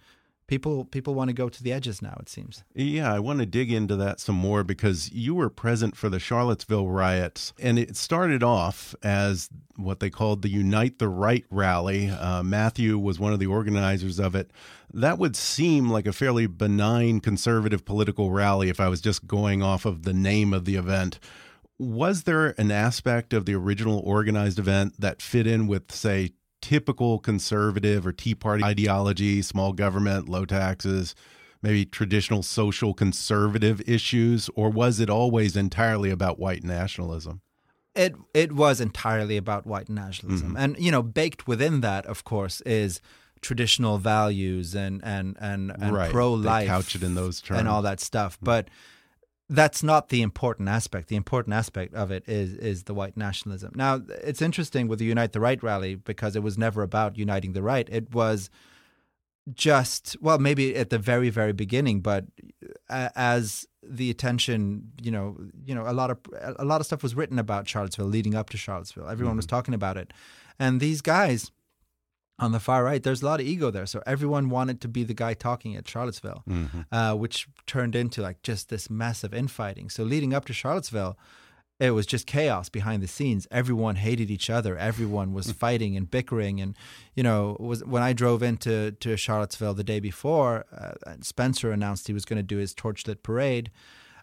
people 0.47 0.85
people 0.85 1.15
want 1.15 1.29
to 1.29 1.35
go 1.35 1.49
to 1.49 1.63
the 1.63 1.73
edges 1.73 2.01
now. 2.01 2.17
It 2.21 2.29
seems. 2.29 2.63
Yeah, 2.75 3.13
I 3.13 3.19
want 3.19 3.41
to 3.41 3.47
dig 3.47 3.73
into 3.73 3.97
that 3.97 4.21
some 4.21 4.37
more 4.37 4.65
because 4.65 5.11
you 5.13 5.35
were 5.35 5.51
present 5.51 5.97
for 5.97 6.09
the 6.09 6.19
Charlottesville 6.19 6.89
riots, 6.89 7.53
and 7.61 7.79
it 7.79 7.97
started 7.97 8.43
off 8.43 8.95
as 9.03 9.49
what 9.77 10.01
they 10.01 10.11
called 10.11 10.43
the 10.43 10.49
Unite 10.49 10.99
the 10.99 11.09
Right 11.09 11.45
rally. 11.51 12.09
Uh, 12.09 12.43
Matthew 12.43 12.99
was 12.99 13.19
one 13.19 13.33
of 13.33 13.39
the 13.39 13.47
organizers 13.47 14.19
of 14.19 14.35
it. 14.35 14.51
That 14.93 15.19
would 15.19 15.37
seem 15.37 15.91
like 15.91 16.07
a 16.07 16.13
fairly 16.13 16.47
benign 16.47 17.21
conservative 17.21 17.85
political 17.85 18.31
rally 18.31 18.69
if 18.69 18.81
I 18.81 18.89
was 18.89 19.01
just 19.01 19.27
going 19.27 19.63
off 19.63 19.85
of 19.85 20.05
the 20.05 20.15
name 20.15 20.53
of 20.55 20.65
the 20.65 20.77
event. 20.77 21.19
Was 21.79 22.23
there 22.23 22.55
an 22.59 22.71
aspect 22.71 23.35
of 23.35 23.45
the 23.45 23.55
original 23.55 23.99
organized 23.99 24.59
event 24.59 24.99
that 24.99 25.21
fit 25.21 25.47
in 25.47 25.67
with, 25.67 25.93
say, 25.93 26.31
typical 26.67 27.21
conservative 27.21 28.05
or 28.05 28.13
Tea 28.13 28.35
Party 28.35 28.65
ideology, 28.65 29.41
small 29.41 29.73
government, 29.73 30.29
low 30.29 30.45
taxes, 30.45 31.15
maybe 31.63 31.85
traditional 31.85 32.43
social 32.43 32.93
conservative 32.93 33.81
issues, 33.89 34.51
or 34.57 34.69
was 34.69 34.99
it 34.99 35.09
always 35.09 35.57
entirely 35.57 36.11
about 36.11 36.41
white 36.41 36.65
nationalism? 36.65 37.41
It 37.95 38.17
it 38.35 38.51
was 38.51 38.81
entirely 38.81 39.37
about 39.37 39.65
white 39.65 39.89
nationalism, 39.89 40.51
mm 40.51 40.57
-hmm. 40.57 40.65
and 40.65 40.77
you 40.79 40.91
know, 40.91 41.05
baked 41.05 41.47
within 41.47 41.83
that, 41.83 42.05
of 42.07 42.25
course, 42.25 42.61
is 42.67 43.01
traditional 43.41 43.99
values 43.99 44.75
and 44.75 45.01
and 45.05 45.37
and, 45.39 45.71
and 45.71 45.97
right. 45.97 46.11
pro 46.11 46.35
life, 46.35 46.67
couch 46.67 46.97
it 46.97 47.03
in 47.03 47.15
those 47.15 47.41
terms, 47.41 47.61
and 47.61 47.69
all 47.69 47.83
that 47.83 48.01
stuff, 48.01 48.33
mm 48.35 48.41
-hmm. 48.41 48.67
That's 49.49 49.83
not 49.83 50.09
the 50.09 50.23
important 50.23 50.69
aspect. 50.69 51.09
The 51.09 51.17
important 51.17 51.55
aspect 51.55 51.95
of 51.95 52.11
it 52.11 52.25
is 52.27 52.55
is 52.55 52.85
the 52.85 52.95
white 52.95 53.17
nationalism. 53.17 53.73
Now, 53.75 54.03
it's 54.23 54.43
interesting 54.43 54.89
with 54.89 54.99
the 54.99 55.05
Unite 55.05 55.33
the 55.33 55.41
Right 55.41 55.63
rally 55.63 55.95
because 55.95 56.35
it 56.35 56.43
was 56.43 56.59
never 56.59 56.83
about 56.83 57.17
uniting 57.17 57.53
the 57.53 57.63
right. 57.63 57.89
It 57.91 58.13
was 58.13 58.51
just 59.55 60.17
well, 60.21 60.39
maybe 60.39 60.75
at 60.75 60.91
the 60.91 60.99
very 60.99 61.31
very 61.31 61.53
beginning, 61.53 62.01
but 62.01 62.25
as 62.89 63.67
the 63.83 64.11
attention, 64.11 64.91
you 65.01 65.13
know, 65.13 65.37
you 65.65 65.75
know, 65.75 65.89
a 65.89 65.93
lot 65.93 66.11
of 66.11 66.19
a 66.59 66.65
lot 66.65 66.81
of 66.81 66.87
stuff 66.87 67.03
was 67.03 67.15
written 67.15 67.39
about 67.39 67.69
Charlottesville 67.69 68.07
leading 68.07 68.35
up 68.35 68.51
to 68.51 68.57
Charlottesville. 68.57 69.09
Everyone 69.09 69.33
mm-hmm. 69.33 69.39
was 69.39 69.47
talking 69.47 69.75
about 69.75 69.97
it, 69.97 70.13
and 70.59 70.81
these 70.81 71.01
guys 71.01 71.53
on 72.39 72.53
the 72.53 72.61
far 72.61 72.85
right, 72.85 73.03
there's 73.03 73.23
a 73.23 73.25
lot 73.25 73.41
of 73.41 73.47
ego 73.47 73.71
there. 73.71 73.87
So 73.87 74.03
everyone 74.07 74.51
wanted 74.51 74.81
to 74.83 74.89
be 74.89 75.05
the 75.05 75.15
guy 75.15 75.35
talking 75.35 75.75
at 75.75 75.89
Charlottesville, 75.89 76.43
mm-hmm. 76.49 76.81
uh, 76.93 77.15
which 77.15 77.49
turned 77.67 77.97
into 77.97 78.21
like 78.21 78.43
just 78.43 78.69
this 78.69 78.91
massive 78.91 79.33
infighting. 79.33 79.89
So 79.89 80.03
leading 80.03 80.35
up 80.35 80.45
to 80.47 80.53
Charlottesville, 80.53 81.17
it 81.79 81.91
was 81.91 82.07
just 82.07 82.27
chaos 82.27 82.69
behind 82.69 83.03
the 83.03 83.09
scenes. 83.09 83.47
Everyone 83.51 83.97
hated 83.97 84.31
each 84.31 84.51
other. 84.51 84.77
Everyone 84.77 85.33
was 85.33 85.53
fighting 85.65 85.97
and 85.97 86.11
bickering. 86.11 86.61
And 86.61 86.77
you 87.15 87.23
know, 87.23 87.57
was 87.59 87.85
when 87.85 88.03
I 88.03 88.13
drove 88.13 88.43
into 88.43 88.93
to 88.93 89.17
Charlottesville 89.17 89.75
the 89.75 89.85
day 89.85 90.01
before, 90.01 90.67
uh, 90.73 91.15
Spencer 91.21 91.71
announced 91.71 92.07
he 92.07 92.13
was 92.13 92.25
going 92.25 92.39
to 92.39 92.43
do 92.43 92.59
his 92.59 92.75
torchlit 92.75 93.23
parade. 93.23 93.71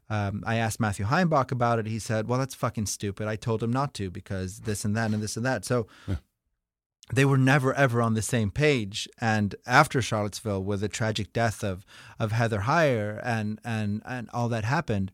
Um, 0.10 0.44
I 0.46 0.58
asked 0.58 0.80
Matthew 0.80 1.06
Heimbach 1.06 1.52
about 1.52 1.80
it. 1.80 1.88
He 1.88 1.98
said, 1.98 2.28
"Well, 2.28 2.38
that's 2.38 2.54
fucking 2.54 2.88
stupid. 2.88 3.28
I 3.28 3.36
told 3.36 3.64
him 3.64 3.72
not 3.72 3.94
to 3.96 4.12
because 4.12 4.60
this 4.60 4.84
and 4.84 4.96
that 4.98 5.12
and 5.12 5.24
this 5.24 5.38
and 5.38 5.46
that." 5.46 5.66
So 5.66 5.88
they 7.12 7.26
were 7.26 7.38
never 7.38 7.74
ever 7.74 8.02
on 8.02 8.14
the 8.14 8.22
same 8.22 8.52
page. 8.52 9.10
And 9.20 9.56
after 9.66 10.02
Charlottesville, 10.02 10.64
with 10.64 10.82
the 10.82 10.90
tragic 10.90 11.34
death 11.34 11.64
of 11.64 11.86
of 12.20 12.32
Heather 12.32 12.62
Heyer 12.62 13.20
and 13.24 13.60
and 13.64 14.02
and 14.06 14.30
all 14.34 14.50
that 14.50 14.66
happened, 14.66 15.12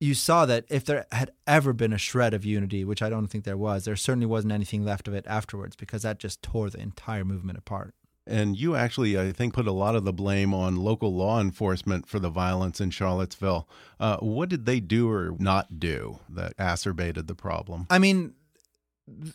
you 0.00 0.14
saw 0.14 0.46
that 0.46 0.64
if 0.68 0.84
there 0.84 1.06
had 1.12 1.32
ever 1.46 1.72
been 1.72 1.92
a 1.92 1.98
shred 1.98 2.34
of 2.34 2.44
unity, 2.44 2.84
which 2.84 3.02
I 3.02 3.10
don't 3.10 3.28
think 3.28 3.44
there 3.44 3.56
was, 3.56 3.84
there 3.84 3.96
certainly 3.96 4.26
wasn't 4.26 4.52
anything 4.52 4.84
left 4.84 5.08
of 5.08 5.14
it 5.14 5.26
afterwards 5.26 5.76
because 5.76 6.02
that 6.02 6.18
just 6.18 6.42
tore 6.42 6.70
the 6.70 6.80
entire 6.80 7.24
movement 7.24 7.58
apart. 7.58 7.94
And 8.28 8.58
you 8.58 8.76
actually, 8.76 9.18
I 9.18 9.32
think, 9.32 9.54
put 9.54 9.66
a 9.66 9.72
lot 9.72 9.96
of 9.96 10.04
the 10.04 10.12
blame 10.12 10.52
on 10.52 10.76
local 10.76 11.14
law 11.14 11.40
enforcement 11.40 12.06
for 12.06 12.18
the 12.18 12.28
violence 12.28 12.78
in 12.78 12.90
Charlottesville. 12.90 13.66
Uh, 13.98 14.18
what 14.18 14.50
did 14.50 14.66
they 14.66 14.80
do 14.80 15.10
or 15.10 15.34
not 15.38 15.80
do 15.80 16.20
that 16.28 16.54
acerbated 16.58 17.26
the 17.26 17.34
problem? 17.34 17.86
I 17.88 17.98
mean, 17.98 18.34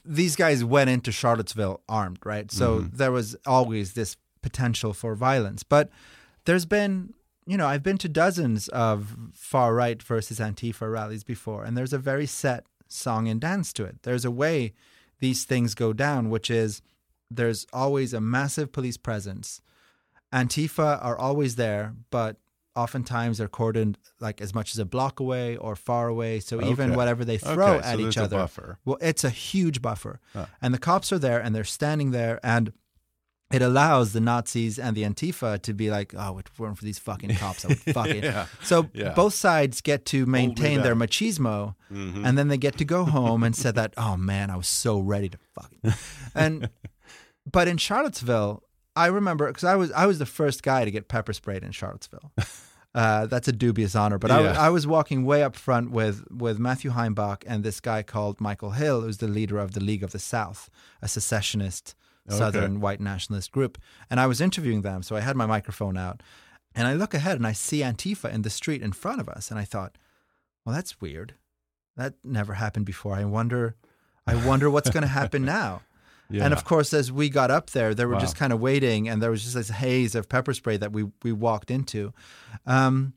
these 0.05 0.35
guys 0.35 0.63
went 0.63 0.89
into 0.89 1.11
Charlottesville 1.11 1.81
armed, 1.89 2.19
right? 2.23 2.51
So 2.51 2.79
mm-hmm. 2.79 2.95
there 2.97 3.11
was 3.11 3.35
always 3.45 3.93
this 3.93 4.17
potential 4.41 4.93
for 4.93 5.15
violence. 5.15 5.63
But 5.63 5.89
there's 6.45 6.65
been, 6.65 7.13
you 7.45 7.57
know, 7.57 7.67
I've 7.67 7.83
been 7.83 7.97
to 7.99 8.09
dozens 8.09 8.67
of 8.69 9.15
far 9.33 9.73
right 9.73 10.01
versus 10.01 10.39
Antifa 10.39 10.91
rallies 10.91 11.23
before, 11.23 11.63
and 11.63 11.77
there's 11.77 11.93
a 11.93 11.97
very 11.97 12.27
set 12.27 12.65
song 12.87 13.27
and 13.27 13.41
dance 13.41 13.73
to 13.73 13.85
it. 13.85 14.03
There's 14.03 14.25
a 14.25 14.31
way 14.31 14.73
these 15.19 15.45
things 15.45 15.73
go 15.73 15.93
down, 15.93 16.29
which 16.29 16.51
is 16.51 16.81
there's 17.31 17.65
always 17.73 18.13
a 18.13 18.21
massive 18.21 18.71
police 18.71 18.97
presence. 18.97 19.61
Antifa 20.31 21.03
are 21.03 21.17
always 21.17 21.55
there, 21.55 21.95
but 22.09 22.37
oftentimes 22.75 23.37
they're 23.37 23.47
cordoned 23.47 23.95
like 24.19 24.41
as 24.41 24.53
much 24.53 24.71
as 24.71 24.79
a 24.79 24.85
block 24.85 25.19
away 25.19 25.57
or 25.57 25.75
far 25.75 26.07
away. 26.07 26.39
So 26.39 26.57
okay. 26.57 26.69
even 26.69 26.95
whatever 26.95 27.23
they 27.23 27.37
throw 27.37 27.75
okay, 27.75 27.87
at 27.87 27.99
so 27.99 28.07
each 28.07 28.17
other, 28.17 28.37
buffer. 28.37 28.79
well, 28.85 28.97
it's 29.01 29.23
a 29.23 29.29
huge 29.29 29.81
buffer. 29.81 30.19
And 30.61 30.73
the 30.73 30.79
cops 30.79 31.11
are 31.11 31.19
there 31.19 31.39
and 31.39 31.55
they're 31.55 31.63
standing 31.63 32.11
there 32.11 32.39
and 32.43 32.73
it 33.53 33.61
allows 33.61 34.13
the 34.13 34.19
Nazis 34.19 34.79
and 34.79 34.97
the 34.97 35.03
Antifa 35.03 35.61
to 35.61 35.73
be 35.73 35.91
like, 35.91 36.15
oh, 36.17 36.39
it 36.39 36.49
weren't 36.57 36.77
for 36.77 36.85
these 36.85 36.97
fucking 36.97 37.35
cops, 37.35 37.63
I 37.63 37.67
would 37.69 37.77
fucking. 37.93 38.23
yeah. 38.23 38.47
So 38.63 38.89
yeah. 38.93 39.13
both 39.13 39.35
sides 39.35 39.79
get 39.81 40.05
to 40.07 40.25
maintain 40.25 40.81
their 40.81 40.95
machismo, 40.95 41.75
mm-hmm. 41.91 42.25
and 42.25 42.35
then 42.35 42.47
they 42.47 42.57
get 42.57 42.77
to 42.79 42.85
go 42.85 43.03
home 43.05 43.43
and 43.43 43.55
say 43.55 43.69
that, 43.69 43.93
oh 43.95 44.17
man, 44.17 44.49
I 44.49 44.57
was 44.57 44.67
so 44.67 44.99
ready 44.99 45.29
to 45.29 45.37
fucking. 45.53 45.93
And 46.35 46.69
but 47.49 47.67
in 47.67 47.77
Charlottesville, 47.77 48.63
I 48.95 49.07
remember 49.07 49.47
because 49.47 49.63
I 49.63 49.75
was 49.75 49.91
I 49.91 50.05
was 50.05 50.19
the 50.19 50.25
first 50.25 50.63
guy 50.63 50.85
to 50.85 50.91
get 50.91 51.07
pepper 51.07 51.33
sprayed 51.33 51.63
in 51.63 51.71
Charlottesville. 51.71 52.31
Uh, 52.95 53.25
that's 53.25 53.47
a 53.47 53.51
dubious 53.51 53.95
honor, 53.95 54.19
but 54.19 54.29
yeah. 54.29 54.55
I, 54.55 54.67
I, 54.67 54.69
was 54.69 54.85
walking 54.85 55.25
way 55.25 55.41
up 55.41 55.55
front 55.55 55.89
with 55.89 56.23
with 56.29 56.59
Matthew 56.59 56.91
Heimbach 56.91 57.41
and 57.47 57.63
this 57.63 57.79
guy 57.79 58.03
called 58.03 58.39
Michael 58.39 58.69
Hill, 58.69 59.01
who's 59.01 59.17
the 59.17 59.27
leader 59.27 59.57
of 59.57 59.73
the 59.73 59.79
League 59.79 60.03
of 60.03 60.11
the 60.11 60.19
South, 60.19 60.69
a 61.01 61.07
secessionist 61.07 61.95
okay. 62.27 62.37
Southern 62.37 62.79
white 62.79 63.01
nationalist 63.01 63.51
group. 63.51 63.77
And 64.09 64.19
I 64.19 64.27
was 64.27 64.41
interviewing 64.41 64.81
them, 64.81 65.03
so 65.03 65.15
I 65.15 65.21
had 65.21 65.35
my 65.35 65.45
microphone 65.45 65.97
out, 65.97 66.21
and 66.75 66.87
I 66.87 66.93
look 66.93 67.13
ahead 67.13 67.37
and 67.37 67.47
I 67.47 67.53
see 67.53 67.79
Antifa 67.79 68.31
in 68.31 68.43
the 68.43 68.49
street 68.49 68.81
in 68.81 68.91
front 68.91 69.19
of 69.19 69.29
us, 69.29 69.49
and 69.49 69.59
I 69.59 69.63
thought, 69.63 69.97
well, 70.65 70.75
that's 70.75 71.01
weird. 71.01 71.35
That 71.95 72.15
never 72.23 72.53
happened 72.53 72.85
before. 72.85 73.15
I 73.15 73.25
wonder, 73.25 73.75
I 74.25 74.35
wonder 74.45 74.69
what's 74.69 74.89
going 74.89 75.01
to 75.01 75.07
happen 75.07 75.45
now. 75.45 75.81
Yeah. 76.29 76.45
And 76.45 76.53
of 76.53 76.63
course, 76.63 76.93
as 76.93 77.11
we 77.11 77.29
got 77.29 77.51
up 77.51 77.71
there, 77.71 77.93
they 77.93 78.05
were 78.05 78.13
wow. 78.13 78.19
just 78.19 78.35
kind 78.35 78.53
of 78.53 78.59
waiting, 78.59 79.07
and 79.07 79.21
there 79.21 79.29
was 79.31 79.43
just 79.43 79.55
this 79.55 79.69
haze 79.69 80.15
of 80.15 80.29
pepper 80.29 80.53
spray 80.53 80.77
that 80.77 80.91
we 80.91 81.05
we 81.21 81.31
walked 81.31 81.69
into. 81.69 82.13
Um, 82.65 83.13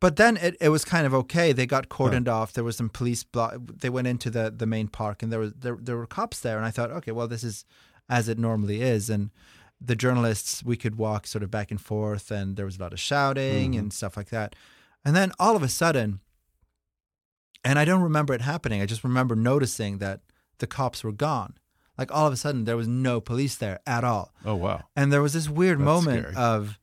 but 0.00 0.16
then 0.16 0.36
it, 0.36 0.56
it 0.60 0.68
was 0.68 0.84
kind 0.84 1.06
of 1.06 1.14
okay. 1.14 1.52
They 1.52 1.66
got 1.66 1.88
cordoned 1.88 2.28
huh. 2.28 2.36
off. 2.36 2.52
There 2.52 2.64
was 2.64 2.76
some 2.76 2.88
police 2.88 3.24
block. 3.24 3.56
They 3.80 3.90
went 3.90 4.06
into 4.06 4.30
the, 4.30 4.52
the 4.56 4.66
main 4.66 4.88
park, 4.88 5.22
and 5.22 5.32
there 5.32 5.40
was 5.40 5.52
there, 5.54 5.76
there 5.80 5.96
were 5.96 6.06
cops 6.06 6.40
there. 6.40 6.56
And 6.56 6.66
I 6.66 6.70
thought, 6.70 6.90
okay, 6.90 7.12
well, 7.12 7.28
this 7.28 7.42
is 7.42 7.64
as 8.08 8.28
it 8.28 8.38
normally 8.38 8.80
is. 8.80 9.10
And 9.10 9.30
the 9.80 9.96
journalists, 9.96 10.64
we 10.64 10.76
could 10.76 10.96
walk 10.96 11.26
sort 11.26 11.42
of 11.42 11.50
back 11.50 11.70
and 11.70 11.80
forth, 11.80 12.30
and 12.30 12.56
there 12.56 12.64
was 12.64 12.78
a 12.78 12.80
lot 12.80 12.92
of 12.92 13.00
shouting 13.00 13.72
mm-hmm. 13.72 13.80
and 13.80 13.92
stuff 13.92 14.16
like 14.16 14.30
that. 14.30 14.54
And 15.04 15.14
then 15.16 15.32
all 15.38 15.56
of 15.56 15.62
a 15.62 15.68
sudden, 15.68 16.20
and 17.64 17.78
I 17.78 17.84
don't 17.84 18.02
remember 18.02 18.34
it 18.34 18.40
happening. 18.40 18.80
I 18.80 18.86
just 18.86 19.04
remember 19.04 19.34
noticing 19.34 19.98
that 19.98 20.20
the 20.58 20.66
cops 20.66 21.02
were 21.02 21.12
gone. 21.12 21.54
Like 21.98 22.12
all 22.12 22.26
of 22.26 22.32
a 22.32 22.36
sudden, 22.36 22.64
there 22.64 22.76
was 22.76 22.88
no 22.88 23.20
police 23.20 23.56
there 23.56 23.80
at 23.86 24.04
all. 24.04 24.32
Oh 24.44 24.54
wow! 24.54 24.84
And 24.94 25.12
there 25.12 25.20
was 25.20 25.32
this 25.32 25.48
weird 25.48 25.78
That's 25.78 25.84
moment 25.84 26.28
scary. 26.30 26.36
of, 26.36 26.78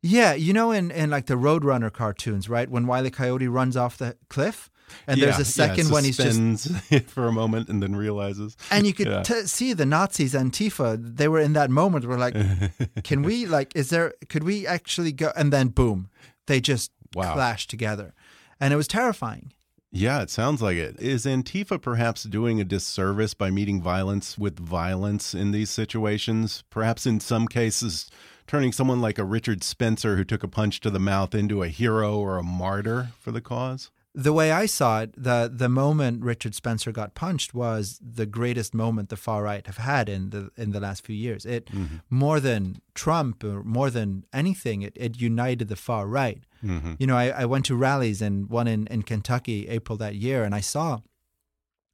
yeah, 0.00 0.32
you 0.32 0.54
know, 0.54 0.72
in 0.72 0.90
in 0.90 1.10
like 1.10 1.26
the 1.26 1.34
Roadrunner 1.34 1.92
cartoons, 1.92 2.48
right? 2.48 2.68
When 2.68 2.86
Wiley 2.86 3.10
Coyote 3.10 3.46
runs 3.46 3.76
off 3.76 3.98
the 3.98 4.16
cliff, 4.28 4.70
and 5.06 5.18
yeah, 5.18 5.26
there's 5.26 5.40
a 5.40 5.44
second 5.44 5.88
yeah, 5.88 5.92
when 5.92 6.04
he's 6.04 6.16
just 6.16 6.70
for 7.08 7.26
a 7.26 7.32
moment 7.32 7.68
and 7.68 7.82
then 7.82 7.94
realizes. 7.96 8.56
And 8.70 8.86
you 8.86 8.92
could 8.92 9.06
yeah. 9.06 9.22
t- 9.22 9.42
see 9.42 9.72
the 9.72 9.86
Nazis, 9.86 10.34
Antifa. 10.34 10.98
They 10.98 11.28
were 11.28 11.40
in 11.40 11.52
that 11.54 11.70
moment. 11.70 12.06
We're 12.06 12.18
like, 12.18 12.34
can 13.04 13.22
we 13.22 13.46
like? 13.46 13.74
Is 13.74 13.90
there? 13.90 14.14
Could 14.28 14.44
we 14.44 14.66
actually 14.66 15.12
go? 15.12 15.32
And 15.36 15.52
then 15.52 15.68
boom, 15.68 16.08
they 16.46 16.60
just 16.60 16.90
wow. 17.14 17.34
clashed 17.34 17.70
together, 17.70 18.14
and 18.60 18.72
it 18.72 18.76
was 18.76 18.88
terrifying. 18.88 19.52
Yeah, 19.96 20.22
it 20.22 20.30
sounds 20.30 20.60
like 20.60 20.76
it. 20.76 20.98
Is 20.98 21.24
Antifa 21.24 21.80
perhaps 21.80 22.24
doing 22.24 22.60
a 22.60 22.64
disservice 22.64 23.32
by 23.32 23.52
meeting 23.52 23.80
violence 23.80 24.36
with 24.36 24.58
violence 24.58 25.34
in 25.34 25.52
these 25.52 25.70
situations? 25.70 26.64
Perhaps 26.68 27.06
in 27.06 27.20
some 27.20 27.46
cases, 27.46 28.10
turning 28.48 28.72
someone 28.72 29.00
like 29.00 29.20
a 29.20 29.24
Richard 29.24 29.62
Spencer 29.62 30.16
who 30.16 30.24
took 30.24 30.42
a 30.42 30.48
punch 30.48 30.80
to 30.80 30.90
the 30.90 30.98
mouth 30.98 31.32
into 31.32 31.62
a 31.62 31.68
hero 31.68 32.18
or 32.18 32.38
a 32.38 32.42
martyr 32.42 33.10
for 33.20 33.30
the 33.30 33.40
cause? 33.40 33.92
The 34.14 34.32
way 34.32 34.52
I 34.52 34.66
saw 34.66 35.00
it, 35.00 35.12
the 35.16 35.50
the 35.52 35.68
moment 35.68 36.22
Richard 36.22 36.54
Spencer 36.54 36.92
got 36.92 37.14
punched 37.14 37.52
was 37.52 37.98
the 38.00 38.26
greatest 38.26 38.72
moment 38.72 39.08
the 39.08 39.16
far 39.16 39.42
right 39.42 39.66
have 39.66 39.78
had 39.78 40.08
in 40.08 40.30
the 40.30 40.50
in 40.56 40.70
the 40.70 40.78
last 40.80 41.04
few 41.04 41.16
years. 41.16 41.44
It 41.44 41.66
mm-hmm. 41.66 41.96
more 42.10 42.38
than 42.38 42.80
Trump 42.94 43.42
or 43.42 43.64
more 43.64 43.90
than 43.90 44.24
anything, 44.32 44.82
it, 44.82 44.92
it 44.94 45.20
united 45.20 45.68
the 45.68 45.76
far 45.76 46.06
right. 46.06 46.44
Mm-hmm. 46.64 46.94
You 46.98 47.06
know, 47.08 47.16
I, 47.16 47.28
I 47.30 47.44
went 47.44 47.64
to 47.66 47.74
rallies 47.74 48.22
and 48.22 48.48
one 48.48 48.68
in, 48.68 48.86
in 48.86 49.02
Kentucky 49.02 49.68
April 49.68 49.98
that 49.98 50.14
year, 50.14 50.44
and 50.44 50.54
I 50.54 50.60
saw 50.60 51.00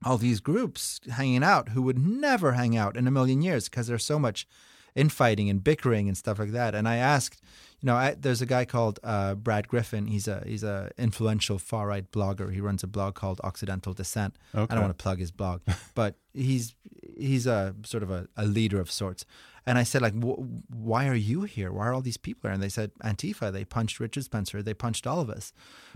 all 0.04 0.18
these 0.18 0.40
groups 0.40 1.00
hanging 1.10 1.42
out 1.42 1.70
who 1.70 1.82
would 1.82 1.98
never 1.98 2.52
hang 2.52 2.76
out 2.76 2.96
in 2.96 3.06
a 3.06 3.10
million 3.10 3.40
years 3.42 3.68
because 3.68 3.86
there's 3.86 4.04
so 4.04 4.18
much 4.18 4.46
infighting 4.94 5.48
and 5.48 5.64
bickering 5.64 6.08
and 6.08 6.16
stuff 6.16 6.38
like 6.38 6.52
that. 6.52 6.74
And 6.74 6.88
I 6.88 6.96
asked, 6.96 7.40
you 7.82 7.86
know, 7.86 7.96
I, 7.96 8.14
there's 8.14 8.42
a 8.42 8.46
guy 8.46 8.64
called 8.66 9.00
uh, 9.02 9.34
Brad 9.34 9.66
Griffin. 9.68 10.06
He's 10.06 10.28
a 10.28 10.42
he's 10.46 10.62
a 10.62 10.90
influential 10.98 11.58
far 11.58 11.86
right 11.86 12.10
blogger. 12.12 12.52
He 12.52 12.60
runs 12.60 12.82
a 12.82 12.86
blog 12.86 13.14
called 13.14 13.40
Occidental 13.42 13.92
Dissent. 13.94 14.36
I 14.70 14.74
don't 14.74 14.82
want 14.82 14.98
to 14.98 15.02
plug 15.02 15.18
his 15.18 15.30
blog, 15.30 15.62
but 15.94 16.16
he's 16.34 16.74
he's 17.18 17.46
a 17.46 17.74
sort 17.84 18.02
of 18.02 18.10
a, 18.10 18.28
a 18.36 18.44
leader 18.46 18.80
of 18.80 18.90
sorts. 18.90 19.24
And 19.66 19.76
I 19.78 19.82
said, 19.84 20.00
like, 20.02 20.14
wh- 20.14 20.40
why 20.74 21.06
are 21.08 21.14
you 21.14 21.42
here? 21.42 21.70
Why 21.72 21.86
are 21.86 21.92
all 21.94 22.00
these 22.00 22.16
people 22.16 22.48
here? 22.48 22.54
And 22.54 22.62
they 22.62 22.68
said, 22.70 22.92
Antifa. 23.04 23.52
They 23.52 23.64
punched 23.64 24.00
Richard 24.00 24.24
Spencer. 24.24 24.62
They 24.62 24.74
punched 24.74 25.06
all 25.06 25.20
of 25.20 25.28
us. 25.30 25.52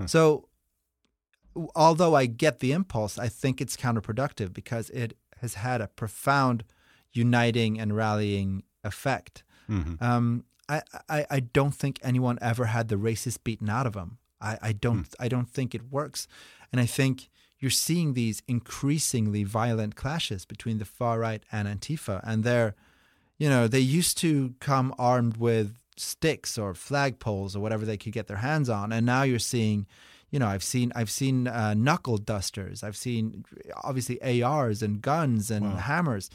So, 0.07 0.49
although 1.74 2.14
I 2.14 2.26
get 2.26 2.61
the 2.61 2.72
impulse, 2.72 3.18
I 3.18 3.28
think 3.28 3.61
it's 3.61 3.76
counterproductive 3.76 4.53
because 4.53 4.91
it 4.91 5.16
has 5.41 5.55
had 5.55 5.80
a 5.80 5.89
profound 5.89 6.64
uniting 7.12 7.78
and 7.80 7.95
rallying 7.97 8.62
effect. 8.82 9.45
Mhm. 9.68 10.01
Um, 10.03 10.45
I, 10.69 10.83
I, 11.09 11.27
I 11.31 11.41
don't 11.41 11.75
think 11.75 11.99
anyone 12.03 12.39
ever 12.41 12.67
had 12.67 12.89
the 12.89 12.97
racist 12.97 13.45
beaten 13.45 13.69
out 13.69 13.87
of 13.87 13.93
them. 13.93 14.19
I, 14.41 14.59
I 14.61 14.73
don't 14.73 15.07
I 15.19 15.29
don't 15.29 15.49
think 15.49 15.75
it 15.75 15.91
works, 15.91 16.27
and 16.73 16.81
I 16.81 16.87
think 16.87 17.31
you're 17.59 17.71
seeing 17.71 18.12
these 18.12 18.43
increasingly 18.47 19.45
violent 19.45 19.97
clashes 19.97 20.45
between 20.45 20.79
the 20.79 20.85
far 20.85 21.19
right 21.21 21.43
and 21.51 21.67
Antifa, 21.67 22.21
and 22.25 22.45
they're, 22.45 22.75
you 23.39 23.49
know, 23.49 23.67
they 23.67 23.81
used 23.81 24.19
to 24.19 24.55
come 24.61 24.95
armed 24.99 25.39
with 25.39 25.79
sticks 25.97 26.59
or 26.59 26.75
flagpoles 26.75 27.57
or 27.57 27.61
whatever 27.61 27.85
they 27.85 27.97
could 27.97 28.12
get 28.12 28.27
their 28.27 28.39
hands 28.39 28.69
on, 28.69 28.93
and 28.93 29.07
now 29.07 29.23
you're 29.23 29.39
seeing. 29.39 29.87
You 30.31 30.41
know, 30.41 30.49
I've 30.49 30.65
seen 30.65 30.91
I've 30.97 31.12
seen 31.12 31.47
uh, 31.47 31.75
knuckle 31.75 32.19
dusters. 32.19 32.83
I've 32.83 32.97
seen 32.97 33.45
obviously 33.85 34.43
ARs 34.43 34.83
and 34.83 35.01
guns 35.01 35.49
and 35.49 35.79
hammers 35.79 36.29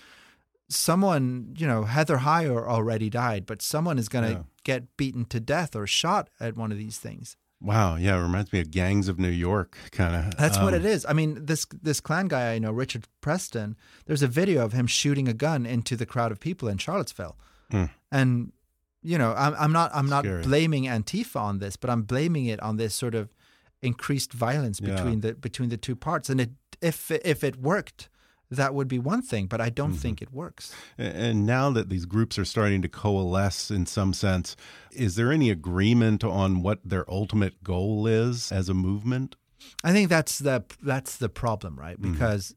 someone, 0.70 1.56
you 1.58 1.68
know, 1.68 1.84
Heather 1.84 2.18
Heyer 2.18 2.66
already 2.68 3.10
died, 3.10 3.46
but 3.46 3.62
someone 3.62 3.98
is 3.98 4.08
going 4.08 4.26
to 4.26 4.32
Yeah. 4.32 4.44
get 4.64 4.98
beaten 4.98 5.26
to 5.26 5.40
death 5.40 5.76
or 5.76 5.88
shot 5.88 6.30
at 6.40 6.56
one 6.56 6.72
of 6.72 6.78
these 6.78 6.98
things. 6.98 7.36
Wow, 7.62 7.96
yeah, 7.98 8.18
it 8.18 8.22
reminds 8.22 8.54
me 8.54 8.62
of 8.62 8.72
Gangs 8.72 9.10
of 9.10 9.20
New 9.20 9.28
York, 9.30 9.78
kind 9.92 10.16
of. 10.16 10.38
That's 10.38 10.58
what 10.58 10.74
it 10.74 10.82
um, 10.82 10.86
is. 10.86 11.06
I 11.10 11.12
mean, 11.14 11.46
this 11.46 11.66
this 11.84 12.00
Klan 12.00 12.30
guy 12.30 12.54
I 12.54 12.60
know, 12.60 12.72
Richard 12.72 13.06
Preston. 13.20 13.76
There's 14.06 14.24
a 14.24 14.28
video 14.30 14.64
of 14.64 14.72
him 14.72 14.88
shooting 14.88 15.28
a 15.28 15.34
gun 15.34 15.66
into 15.66 15.98
the 15.98 16.06
crowd 16.06 16.32
of 16.32 16.40
people 16.40 16.70
in 16.70 16.78
Charlottesville, 16.78 17.36
hmm. 17.70 17.86
and 18.14 18.54
you 19.02 19.18
know, 19.18 19.34
I'm, 19.36 19.56
I'm 19.60 19.74
not 19.74 19.92
I'm 19.94 20.08
not 20.08 20.24
Scary. 20.24 20.44
blaming 20.44 20.86
Antifa 20.86 21.36
on 21.36 21.60
this, 21.60 21.76
but 21.76 21.90
I'm 21.90 22.04
blaming 22.04 22.46
it 22.46 22.62
on 22.62 22.78
this 22.78 22.96
sort 22.96 23.14
of 23.16 23.34
increased 23.82 24.32
violence 24.32 24.80
Yeah. 24.80 24.96
between 24.96 25.20
the 25.20 25.34
between 25.34 25.68
the 25.70 25.78
two 25.78 25.98
parts. 25.98 26.30
And 26.30 26.40
it 26.40 26.52
if 26.82 27.12
if 27.12 27.44
it 27.44 27.58
worked, 27.58 28.08
that 28.52 28.74
would 28.74 28.88
be 28.88 29.00
one 29.00 29.22
thing, 29.22 29.46
but 29.48 29.62
I 29.62 29.70
don't 29.70 29.92
mm-hmm. 29.92 30.00
think 30.00 30.22
it 30.22 30.34
works. 30.34 30.74
And 30.98 31.46
now 31.46 31.70
that 31.72 31.90
these 31.90 32.06
groups 32.06 32.40
are 32.40 32.46
starting 32.46 32.82
to 32.82 32.90
coalesce 32.90 33.70
in 33.70 33.86
some 33.86 34.14
sense, 34.14 34.56
is 34.92 35.16
there 35.16 35.32
any 35.32 35.50
agreement 35.50 36.24
on 36.24 36.64
what 36.64 36.80
their 36.84 37.10
ultimate 37.12 37.64
goal 37.64 38.08
is 38.08 38.52
as 38.52 38.68
a 38.68 38.74
movement? 38.74 39.36
I 39.84 39.92
think 39.92 40.10
that's 40.10 40.40
the 40.40 40.64
that's 40.82 41.18
the 41.18 41.30
problem, 41.30 41.78
right? 41.78 42.00
Mm-hmm. 42.00 42.14
Because 42.14 42.56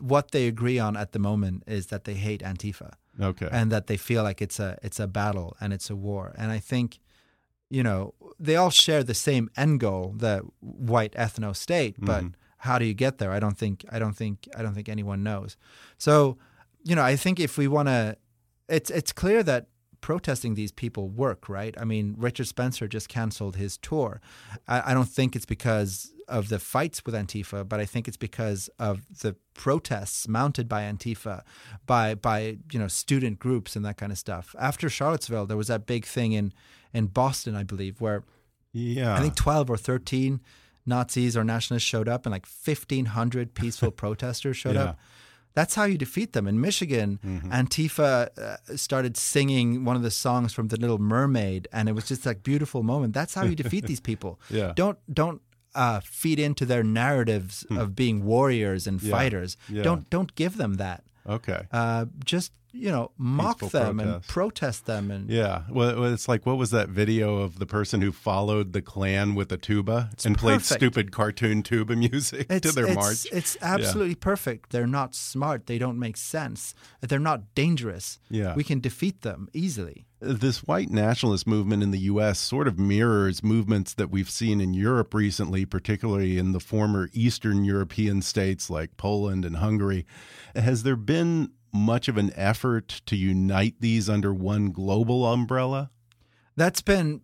what 0.00 0.30
they 0.30 0.46
agree 0.46 0.78
on 0.78 0.96
at 0.96 1.12
the 1.12 1.18
moment 1.18 1.64
is 1.66 1.86
that 1.86 2.04
they 2.04 2.14
hate 2.14 2.42
Antifa 2.42 2.94
Okay. 3.20 3.48
and 3.50 3.72
that 3.72 3.86
they 3.86 3.96
feel 3.96 4.22
like 4.22 4.40
it's 4.40 4.60
a 4.60 4.78
it's 4.82 5.00
a 5.00 5.06
battle 5.06 5.56
and 5.60 5.72
it's 5.72 5.90
a 5.90 5.96
war. 5.96 6.34
And 6.38 6.52
I 6.52 6.58
think, 6.58 7.00
you 7.68 7.82
know, 7.82 8.14
they 8.38 8.56
all 8.56 8.70
share 8.70 9.02
the 9.02 9.14
same 9.14 9.50
end 9.56 9.80
goal, 9.80 10.14
the 10.16 10.42
white 10.60 11.12
ethno 11.12 11.54
state, 11.54 11.96
but 11.98 12.24
mm-hmm. 12.24 12.34
How 12.58 12.78
do 12.78 12.84
you 12.84 12.94
get 12.94 13.18
there? 13.18 13.32
I 13.32 13.40
don't 13.40 13.56
think 13.56 13.84
I 13.90 13.98
don't 13.98 14.14
think 14.14 14.48
I 14.56 14.62
don't 14.62 14.74
think 14.74 14.88
anyone 14.88 15.22
knows. 15.22 15.56
So, 15.96 16.38
you 16.84 16.94
know, 16.94 17.02
I 17.02 17.16
think 17.16 17.40
if 17.40 17.56
we 17.56 17.68
want 17.68 17.88
to 17.88 18.16
it's 18.68 18.90
it's 18.90 19.12
clear 19.12 19.42
that 19.44 19.66
protesting 20.00 20.54
these 20.54 20.70
people 20.70 21.08
work, 21.08 21.48
right? 21.48 21.74
I 21.78 21.84
mean, 21.84 22.14
Richard 22.16 22.46
Spencer 22.46 22.86
just 22.86 23.08
canceled 23.08 23.56
his 23.56 23.76
tour. 23.78 24.20
I, 24.66 24.90
I 24.90 24.94
don't 24.94 25.08
think 25.08 25.34
it's 25.34 25.46
because 25.46 26.12
of 26.28 26.50
the 26.50 26.58
fights 26.58 27.04
with 27.04 27.14
Antifa, 27.14 27.68
but 27.68 27.80
I 27.80 27.84
think 27.84 28.06
it's 28.06 28.16
because 28.16 28.68
of 28.78 29.20
the 29.20 29.34
protests 29.54 30.28
mounted 30.28 30.68
by 30.68 30.82
Antifa, 30.82 31.42
by 31.86 32.14
by 32.14 32.58
you 32.72 32.78
know 32.78 32.88
student 32.88 33.38
groups 33.38 33.76
and 33.76 33.84
that 33.84 33.96
kind 33.96 34.12
of 34.12 34.18
stuff. 34.18 34.54
After 34.58 34.88
Charlottesville, 34.88 35.46
there 35.46 35.56
was 35.56 35.68
that 35.68 35.86
big 35.86 36.04
thing 36.04 36.32
in 36.32 36.52
in 36.92 37.06
Boston, 37.06 37.54
I 37.54 37.62
believe, 37.62 38.00
where 38.00 38.24
yeah. 38.72 39.14
I 39.14 39.20
think 39.20 39.34
12 39.34 39.70
or 39.70 39.76
13 39.76 40.40
Nazis 40.88 41.36
or 41.36 41.44
nationalists 41.44 41.88
showed 41.88 42.08
up 42.08 42.26
and 42.26 42.32
like 42.32 42.46
1,500 42.64 43.54
peaceful 43.54 43.90
protesters 44.02 44.56
showed 44.56 44.74
Yeah. 44.76 44.84
up. 44.84 44.98
That's 45.54 45.74
how 45.74 45.84
you 45.84 45.98
defeat 45.98 46.32
them. 46.34 46.46
In 46.46 46.60
Michigan, 46.60 47.18
Mm-hmm. 47.26 47.50
Antifa 47.52 48.28
uh, 48.38 48.76
started 48.76 49.16
singing 49.16 49.84
one 49.84 49.96
of 49.96 50.02
the 50.02 50.10
songs 50.10 50.52
from 50.52 50.68
The 50.68 50.76
Little 50.76 50.98
Mermaid, 50.98 51.66
and 51.72 51.88
it 51.88 51.92
was 51.92 52.06
just 52.06 52.24
like 52.26 52.42
beautiful 52.42 52.82
moment. 52.82 53.12
That's 53.14 53.34
how 53.34 53.44
you 53.44 53.56
defeat 53.56 53.84
these 53.86 54.00
people. 54.00 54.38
Yeah. 54.50 54.72
Don't 54.76 54.98
don't 55.12 55.40
uh, 55.74 56.00
feed 56.04 56.38
into 56.38 56.64
their 56.64 56.82
narratives 56.84 57.64
of 57.70 57.94
being 57.94 58.24
warriors 58.24 58.86
and 58.86 59.00
Hmm. 59.00 59.06
Yeah. 59.08 59.16
fighters. 59.16 59.56
Yeah. 59.68 59.82
Don't 59.82 60.08
don't 60.10 60.34
give 60.36 60.56
them 60.56 60.74
that. 60.74 61.02
okay. 61.26 61.62
Uh, 61.72 62.06
just 62.24 62.52
you 62.78 62.90
know, 62.90 63.10
mock 63.18 63.60
Peaceful 63.60 63.80
them 63.80 64.00
and 64.00 64.08
protest. 64.10 64.28
protest 64.28 64.86
them 64.86 65.10
and 65.10 65.28
yeah. 65.28 65.62
Well, 65.68 66.04
it's 66.12 66.28
like 66.28 66.46
what 66.46 66.56
was 66.56 66.70
that 66.70 66.88
video 66.88 67.38
of 67.38 67.58
the 67.58 67.66
person 67.66 68.00
who 68.00 68.12
followed 68.12 68.72
the 68.72 68.80
Klan 68.80 69.34
with 69.34 69.50
a 69.50 69.56
tuba 69.56 70.10
and 70.24 70.38
played 70.38 70.62
stupid 70.62 71.10
cartoon 71.10 71.62
tuba 71.62 71.96
music 72.08 72.48
to 72.48 72.72
their 72.72 72.86
it's, 72.86 72.94
march? 72.94 73.26
It's 73.32 73.56
absolutely 73.60 74.14
perfect. 74.14 74.70
They're 74.70 74.86
not 74.86 75.14
smart. 75.14 75.66
They 75.66 75.78
don't 75.78 75.98
make 75.98 76.16
sense. 76.16 76.74
They're 77.00 77.18
not 77.18 77.54
dangerous. 77.54 78.20
Yeah. 78.30 78.54
We 78.54 78.64
can 78.64 78.80
defeat 78.80 79.22
them 79.22 79.48
easily. 79.52 80.07
This 80.20 80.64
white 80.64 80.90
nationalist 80.90 81.46
movement 81.46 81.82
in 81.82 81.90
the 81.90 81.98
U.S. 82.00 82.38
sort 82.38 82.66
of 82.66 82.78
mirrors 82.78 83.42
movements 83.42 83.94
that 83.94 84.10
we've 84.10 84.30
seen 84.30 84.60
in 84.60 84.74
Europe 84.74 85.14
recently, 85.14 85.64
particularly 85.64 86.38
in 86.38 86.52
the 86.52 86.60
former 86.60 87.08
Eastern 87.12 87.64
European 87.64 88.22
states 88.22 88.68
like 88.68 88.96
Poland 88.96 89.44
and 89.44 89.56
Hungary. 89.56 90.04
Has 90.56 90.82
there 90.82 90.96
been 90.96 91.52
much 91.72 92.08
of 92.08 92.16
an 92.16 92.32
effort 92.34 93.02
to 93.06 93.14
unite 93.16 93.76
these 93.80 94.08
under 94.08 94.34
one 94.34 94.70
global 94.70 95.24
umbrella? 95.26 95.90
That's 96.56 96.82
been 96.82 97.20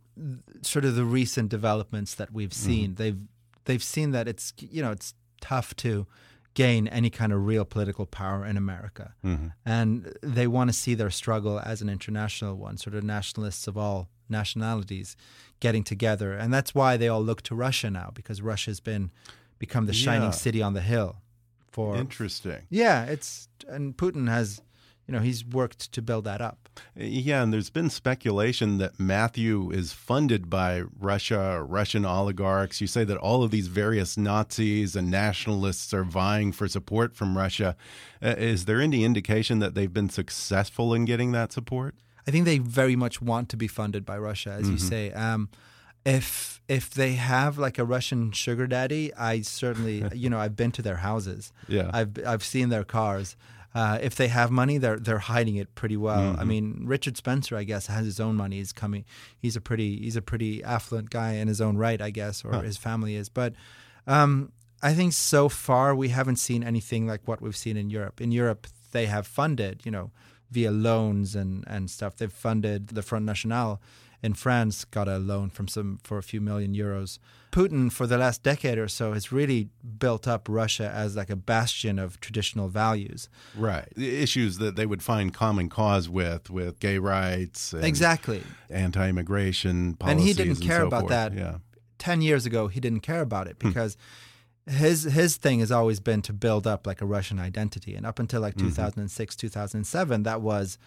sort 0.63 0.85
of 0.85 0.95
the 0.95 1.05
recent 1.05 1.49
developments 1.49 2.15
that 2.15 2.33
we've 2.33 2.51
Mm-hmm. 2.51 2.67
seen. 2.71 2.95
They've 2.95 3.21
they've 3.65 3.83
seen 3.83 4.13
that 4.13 4.29
it's 4.29 4.53
you 4.59 4.83
know 4.83 4.93
it's 4.93 5.15
tough 5.41 5.75
to 5.77 6.07
gain 6.55 6.87
any 6.89 7.11
kind 7.11 7.33
of 7.33 7.45
real 7.47 7.65
political 7.65 8.07
power 8.07 8.45
in 8.47 8.57
America, 8.57 9.15
Mm-hmm. 9.25 9.49
and 9.67 10.15
they 10.23 10.47
want 10.47 10.71
to 10.71 10.73
see 10.77 10.95
their 10.95 11.11
struggle 11.11 11.61
as 11.65 11.83
an 11.83 11.89
international 11.89 12.55
one. 12.57 12.77
Sort 12.77 12.95
of 12.95 13.03
nationalists 13.05 13.67
of 13.67 13.77
all 13.77 14.09
nationalities 14.29 15.17
getting 15.61 15.83
together, 15.85 16.33
and 16.35 16.53
that's 16.53 16.75
why 16.75 16.97
they 16.97 17.09
all 17.09 17.23
look 17.23 17.43
to 17.43 17.55
Russia 17.55 17.91
now 17.91 18.11
because 18.15 18.41
Russia's 18.43 18.81
been 18.81 19.11
become 19.59 19.87
the 19.87 19.93
shining 19.93 20.29
Yeah. 20.29 20.31
city 20.33 20.63
on 20.63 20.75
the 20.75 20.81
hill. 20.83 21.17
For 21.73 21.97
Interesting. 21.97 22.63
yeah, 22.71 23.05
it's 23.05 23.49
and 23.69 23.97
Putin 23.97 24.29
has, 24.29 24.61
you 25.07 25.13
know, 25.13 25.21
he's 25.21 25.45
worked 25.45 25.93
to 25.93 26.01
build 26.03 26.25
that 26.25 26.41
up. 26.41 26.69
Yeah, 26.97 27.43
and 27.43 27.53
there's 27.53 27.71
been 27.71 27.91
speculation 27.91 28.79
that 28.79 28.99
Matthew 28.99 29.71
is 29.71 29.93
funded 29.93 30.49
by 30.51 30.83
Russia 30.99 31.39
or 31.57 31.65
Russian 31.65 32.05
oligarchs. 32.05 32.81
You 32.81 32.87
say 32.87 33.05
that 33.05 33.17
all 33.19 33.43
of 33.45 33.51
these 33.51 33.69
various 33.69 34.17
Nazis 34.17 34.97
and 34.97 35.11
nationalists 35.11 35.93
are 35.95 36.05
vying 36.05 36.53
for 36.53 36.67
support 36.69 37.15
from 37.15 37.37
Russia. 37.37 37.77
Uh, 38.23 38.35
is 38.39 38.65
there 38.65 38.81
any 38.81 39.05
indication 39.05 39.59
that 39.61 39.75
they've 39.75 39.93
been 39.93 40.09
successful 40.11 40.95
in 40.95 41.05
getting 41.05 41.33
that 41.33 41.53
support? 41.53 41.95
I 42.27 42.31
think 42.31 42.45
they 42.47 42.59
very 42.59 42.97
much 42.97 43.21
want 43.21 43.49
to 43.51 43.57
be 43.57 43.69
funded 43.69 44.05
by 44.07 44.17
Russia, 44.19 44.51
as 44.53 44.69
you 44.69 44.77
Mm-hmm. 44.77 44.89
say. 44.89 45.13
Um, 45.13 45.49
if 46.05 46.61
if 46.69 46.91
they 46.91 47.13
have 47.15 47.57
like 47.59 47.79
a 47.79 47.85
Russian 47.85 48.33
sugar 48.33 48.67
daddy, 48.67 49.13
I 49.15 49.43
certainly, 49.43 50.05
you 50.15 50.29
know, 50.31 50.39
I've 50.39 50.57
been 50.57 50.73
to 50.73 50.83
their 50.83 50.97
houses. 50.97 51.53
Yeah. 51.69 51.91
I've 51.93 52.19
I've 52.27 52.43
seen 52.45 52.69
their 52.71 52.85
cars. 52.85 53.37
Uh, 53.75 53.99
if 54.01 54.15
they 54.15 54.29
have 54.29 54.51
money, 54.51 54.79
they're 54.79 54.99
they're 54.99 55.19
hiding 55.19 55.57
it 55.57 55.75
pretty 55.75 55.97
well. 55.97 56.33
Mm-hmm. 56.33 56.41
I 56.41 56.45
mean, 56.45 56.83
Richard 56.85 57.17
Spencer, 57.17 57.57
I 57.57 57.65
guess, 57.65 57.89
has 57.89 58.05
his 58.07 58.21
own 58.21 58.37
money. 58.37 58.59
He's 58.59 58.73
coming. 58.73 59.05
He's 59.37 59.57
a 59.57 59.61
pretty 59.61 59.99
he's 59.99 60.17
a 60.17 60.23
pretty 60.23 60.63
affluent 60.63 61.11
guy 61.11 61.33
in 61.33 61.49
his 61.49 61.61
own 61.61 61.77
right, 61.77 62.01
I 62.01 62.11
guess, 62.11 62.45
or 62.45 62.63
his 62.63 62.77
family 62.77 63.17
is. 63.17 63.29
But 63.29 63.55
um, 64.07 64.53
I 64.83 64.93
think 64.93 65.13
so 65.13 65.49
far 65.49 65.95
we 65.95 66.11
haven't 66.11 66.37
seen 66.37 66.63
anything 66.63 67.07
like 67.07 67.27
what 67.27 67.41
we've 67.41 67.57
seen 67.57 67.77
in 67.77 67.91
Europe. 67.91 68.21
In 68.21 68.31
Europe, 68.31 68.67
they 68.93 69.07
have 69.07 69.27
funded, 69.27 69.81
you 69.85 69.91
know, 69.91 70.11
via 70.51 70.71
loans 70.71 71.35
and, 71.35 71.65
and 71.67 71.91
stuff. 71.91 72.17
They've 72.17 72.33
funded 72.33 72.89
the 72.89 73.03
Front 73.03 73.25
National 73.25 73.81
in 74.25 74.33
France, 74.33 74.87
got 74.87 75.07
a 75.07 75.19
loan 75.19 75.51
from 75.51 75.69
some 75.69 76.01
for 76.03 76.17
a 76.17 76.23
few 76.23 76.41
million 76.41 76.75
euros. 76.75 77.19
Putin, 77.53 77.93
for 77.93 78.07
the 78.07 78.17
last 78.17 78.43
decade 78.43 78.79
or 78.79 78.89
so, 78.89 79.13
has 79.13 79.31
really 79.31 79.69
built 79.99 80.27
up 80.27 80.49
Russia 80.49 80.91
as 80.95 81.15
like 81.15 81.29
a 81.29 81.37
bastion 81.37 81.99
of 81.99 82.19
traditional 82.21 82.69
values. 82.69 83.29
Right. 83.55 83.87
The 83.95 84.23
issues 84.23 84.57
that 84.59 84.77
they 84.77 84.87
would 84.87 85.03
find 85.03 85.33
common 85.35 85.69
cause 85.69 86.09
with, 86.09 86.49
with 86.49 86.81
gay 86.81 86.99
rights, 86.99 87.75
and 87.75 87.85
Exactly. 87.85 88.43
anti-immigration 88.71 89.95
policies, 89.95 90.19
and 90.19 90.27
he 90.27 90.33
didn't 90.33 90.67
care 90.67 90.81
so 90.81 90.87
about 90.87 91.01
forth. 91.03 91.11
that. 91.11 91.35
Yeah. 91.35 91.59
Ten 91.99 92.23
years 92.23 92.47
ago, 92.47 92.69
he 92.69 92.81
didn't 92.81 93.01
care 93.01 93.21
about 93.21 93.47
it 93.47 93.59
hmm. 93.61 93.69
because 93.69 93.99
his 94.67 95.03
his 95.03 95.37
thing 95.37 95.61
has 95.61 95.71
always 95.71 96.01
been 96.01 96.23
to 96.23 96.33
build 96.33 96.67
up 96.67 96.87
like 96.87 97.03
a 97.03 97.07
Russian 97.07 97.39
identity, 97.39 97.95
and 97.95 98.07
up 98.07 98.19
until 98.19 98.41
like 98.41 98.57
mm-hmm. 98.57 98.69
2006, 98.69 99.37
2007, 99.37 100.23
that 100.23 100.41
was 100.41 100.79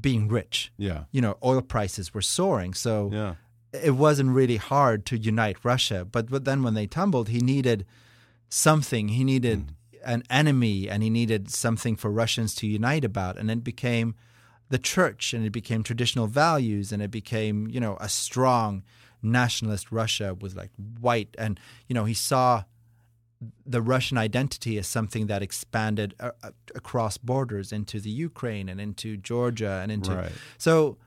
being 0.00 0.28
rich. 0.28 0.72
Yeah. 0.78 1.04
You 1.10 1.20
know, 1.20 1.36
oil 1.44 1.62
prices 1.62 2.12
were 2.14 2.22
soaring, 2.22 2.74
so 2.74 3.10
Yeah. 3.12 3.34
it 3.72 3.92
wasn't 3.92 4.30
really 4.30 4.56
hard 4.56 5.04
to 5.06 5.18
unite 5.18 5.58
Russia. 5.64 6.04
But 6.04 6.30
but 6.30 6.44
then 6.44 6.62
when 6.62 6.74
they 6.74 6.86
tumbled, 6.86 7.28
he 7.28 7.40
needed 7.40 7.84
something. 8.48 9.08
He 9.08 9.24
needed 9.24 9.58
Mm. 9.66 9.74
an 10.04 10.22
enemy, 10.30 10.88
and 10.88 11.02
he 11.02 11.10
needed 11.10 11.50
something 11.50 11.96
for 11.96 12.10
Russians 12.10 12.54
to 12.56 12.66
unite 12.66 13.04
about, 13.04 13.38
and 13.38 13.50
it 13.50 13.62
became 13.64 14.14
the 14.68 14.78
church, 14.78 15.34
and 15.34 15.44
it 15.44 15.50
became 15.52 15.82
traditional 15.82 16.26
values, 16.26 16.92
and 16.92 17.02
it 17.02 17.10
became 17.10 17.68
you 17.68 17.80
know 17.80 17.96
a 18.00 18.08
strong 18.08 18.82
nationalist 19.22 19.92
Russia 19.92 20.34
with 20.34 20.54
like 20.56 20.70
white, 21.00 21.34
and 21.38 21.60
you 21.88 21.94
know 21.94 22.04
he 22.04 22.14
saw 22.14 22.64
the 23.66 23.82
Russian 23.82 24.18
identity 24.18 24.78
is 24.78 24.86
something 24.86 25.26
that 25.26 25.42
expanded 25.42 26.14
uh, 26.20 26.30
uh, 26.42 26.50
across 26.74 27.18
borders 27.18 27.72
into 27.72 28.00
the 28.00 28.10
Ukraine 28.10 28.68
and 28.68 28.80
into 28.80 29.16
Georgia 29.16 29.80
and 29.82 29.90
into 29.90 30.14
Right. 30.14 30.32
so 30.58 30.98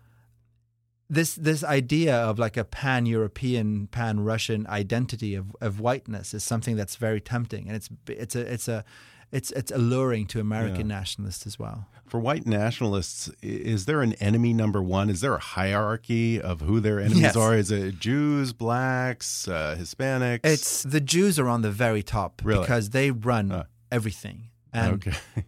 this 1.10 1.36
this 1.36 1.64
idea 1.64 2.16
of 2.16 2.40
like 2.40 2.58
a 2.58 2.64
pan 2.64 3.06
European, 3.06 3.88
pan 3.88 4.22
Russian 4.22 4.66
identity 4.68 5.36
of, 5.36 5.56
of 5.62 5.80
whiteness 5.80 6.34
is 6.34 6.44
something 6.44 6.76
that's 6.76 6.96
very 6.96 7.22
tempting, 7.22 7.68
and 7.68 7.76
it's 7.76 7.90
it's 8.08 8.36
a 8.36 8.54
it's 8.54 8.68
a 8.68 8.84
it's 9.32 9.52
it's 9.52 9.72
alluring 9.72 10.28
to 10.28 10.40
American 10.40 10.88
nationalists 10.88 11.46
as 11.48 11.58
well. 11.60 11.88
For 12.06 12.20
white 12.20 12.46
nationalists, 12.46 13.30
is 13.42 13.86
there 13.86 14.02
an 14.02 14.14
enemy 14.14 14.54
number 14.54 14.82
one? 14.82 15.10
Is 15.10 15.22
there 15.22 15.34
a 15.34 15.40
hierarchy 15.40 16.40
of 16.40 16.62
who 16.62 16.80
their 16.80 17.00
enemies 17.00 17.22
Yes. 17.22 17.36
are? 17.36 17.56
Is 17.58 17.72
it 17.72 18.00
Jews, 18.00 18.54
blacks, 18.54 19.48
uh, 19.48 19.76
Hispanics? 19.80 20.42
It's 20.44 20.84
the 20.84 21.02
Jews 21.02 21.40
are 21.40 21.48
on 21.50 21.62
the 21.64 21.72
very 21.72 22.04
top 22.04 22.42
Really? 22.46 22.62
because 22.62 22.92
they 22.92 23.10
run 23.12 23.66
everything, 23.92 24.50
and 24.72 24.94
okay. 24.96 25.18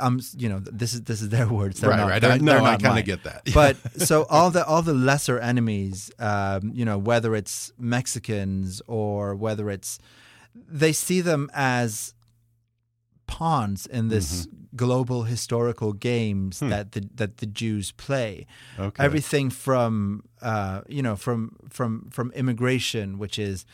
um, 0.00 0.20
you 0.36 0.48
know, 0.48 0.60
this 0.60 0.94
is 0.94 1.02
this 1.02 1.20
is 1.20 1.30
their 1.30 1.48
words. 1.60 1.80
They're 1.80 1.90
right, 1.90 1.96
not, 1.96 2.08
right. 2.08 2.22
they're- 2.22 2.30
I, 2.32 2.38
no, 2.38 2.52
they're 2.52 2.62
I 2.62 2.70
not 2.72 2.82
kind 2.82 2.98
of 3.00 3.04
get 3.04 3.24
that. 3.24 3.42
but 3.52 3.76
so 4.00 4.24
all 4.30 4.50
the 4.50 4.64
all 4.64 4.82
the 4.82 4.94
lesser 4.94 5.38
enemies, 5.40 6.12
um, 6.20 6.70
you 6.72 6.84
know, 6.84 6.96
whether 6.96 7.34
it's 7.34 7.72
Mexicans 7.76 8.80
or 8.86 9.34
whether 9.34 9.68
it's, 9.68 9.98
they 10.54 10.92
see 10.92 11.20
them 11.20 11.50
as 11.52 12.14
pawns 13.28 13.86
in 13.86 14.08
this 14.08 14.46
Mm-hmm. 14.46 14.76
global 14.76 15.22
historical 15.24 15.92
games 15.92 16.60
Hmm. 16.60 16.68
that 16.70 16.92
the 16.92 17.02
that 17.14 17.36
the 17.36 17.46
Jews 17.46 17.92
play. 17.92 18.46
okay. 18.78 19.04
Everything 19.04 19.50
from 19.50 20.22
uh, 20.42 20.80
you 20.88 21.02
know 21.02 21.16
from 21.16 21.56
from 21.70 22.08
from 22.10 22.32
immigration, 22.32 23.18
which 23.18 23.38
is 23.38 23.64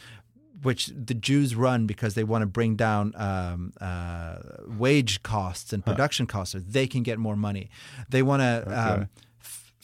which 0.62 0.86
the 1.10 1.14
Jews 1.28 1.54
run 1.56 1.86
because 1.86 2.14
they 2.14 2.24
want 2.24 2.42
to 2.42 2.46
bring 2.46 2.76
down 2.76 3.12
um, 3.16 3.72
uh, 3.80 4.36
wage 4.66 5.22
costs 5.22 5.72
and 5.72 5.84
production 5.84 6.26
costs, 6.26 6.52
so 6.52 6.58
they 6.58 6.86
can 6.86 7.02
get 7.02 7.18
more 7.18 7.36
money. 7.36 7.68
They 8.08 8.22
want 8.22 8.40
to. 8.42 8.62
Um, 8.66 8.92
Okay. 8.92 9.02
f- 9.02 9.08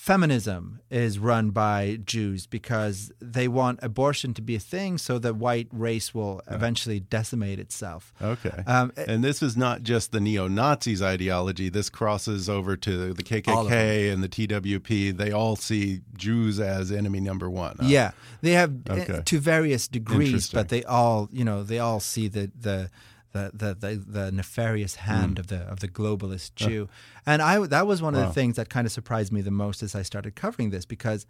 feminism 0.05 0.81
is 0.91 1.19
run 1.19 1.51
by 1.51 1.99
Jews 2.07 2.47
because 2.47 3.13
they 3.21 3.47
want 3.47 3.79
abortion 3.83 4.33
to 4.33 4.41
be 4.41 4.57
a 4.57 4.59
thing, 4.59 4.97
so 4.97 5.19
the 5.19 5.35
white 5.35 5.69
race 5.71 6.15
will 6.15 6.41
eventually 6.51 7.01
decimate 7.01 7.59
itself. 7.59 8.11
Okay. 8.23 8.63
Um, 8.67 8.93
and 8.97 9.23
this 9.23 9.43
is 9.43 9.59
not 9.59 9.83
just 9.83 10.11
the 10.11 10.19
neo 10.21 10.49
Nazis 10.49 11.03
ideology. 11.03 11.69
This 11.69 11.91
crosses 11.91 12.49
over 12.49 12.77
to 12.79 13.13
the 13.13 13.23
KKK 13.23 14.11
and 14.11 14.23
the 14.25 14.29
TWP. 14.29 15.15
They 15.17 15.33
all 15.33 15.55
see 15.55 16.01
Jews 16.17 16.59
as 16.59 16.91
enemy 16.91 17.21
number 17.21 17.51
one. 17.51 17.77
huh? 17.79 17.87
Yeah, 17.87 18.13
they 18.41 18.53
have 18.53 18.73
uh, 18.89 18.95
Okay. 18.95 19.21
to 19.25 19.39
various 19.39 19.87
degrees, 19.87 20.51
but 20.51 20.71
they 20.71 20.83
all, 20.85 21.29
you 21.31 21.45
know, 21.45 21.63
they 21.63 21.79
all 21.79 22.01
see 22.01 22.27
the 22.27 22.51
the 22.59 22.91
the 23.33 23.51
the, 23.55 23.75
the, 23.75 24.05
the 24.07 24.33
nefarious 24.33 24.97
hand 24.97 25.39
of 25.39 25.47
the 25.49 25.61
of 25.63 25.81
the 25.81 25.89
globalist 25.89 26.55
Jew, 26.55 26.89
and 27.27 27.41
I 27.43 27.67
that 27.67 27.87
was 27.87 28.03
one 28.03 28.15
of 28.15 28.21
Hmm. 28.23 28.29
The 28.29 28.35
things 28.35 28.57
that 28.57 28.69
kind 28.69 28.87
of 28.87 28.93
surprised 28.93 29.33
me 29.33 29.41
the 29.41 29.51
most 29.51 29.83
as 29.83 29.95
I 29.95 30.03
started 30.03 30.35
covering 30.37 30.71
this 30.71 30.85
because 30.85 31.27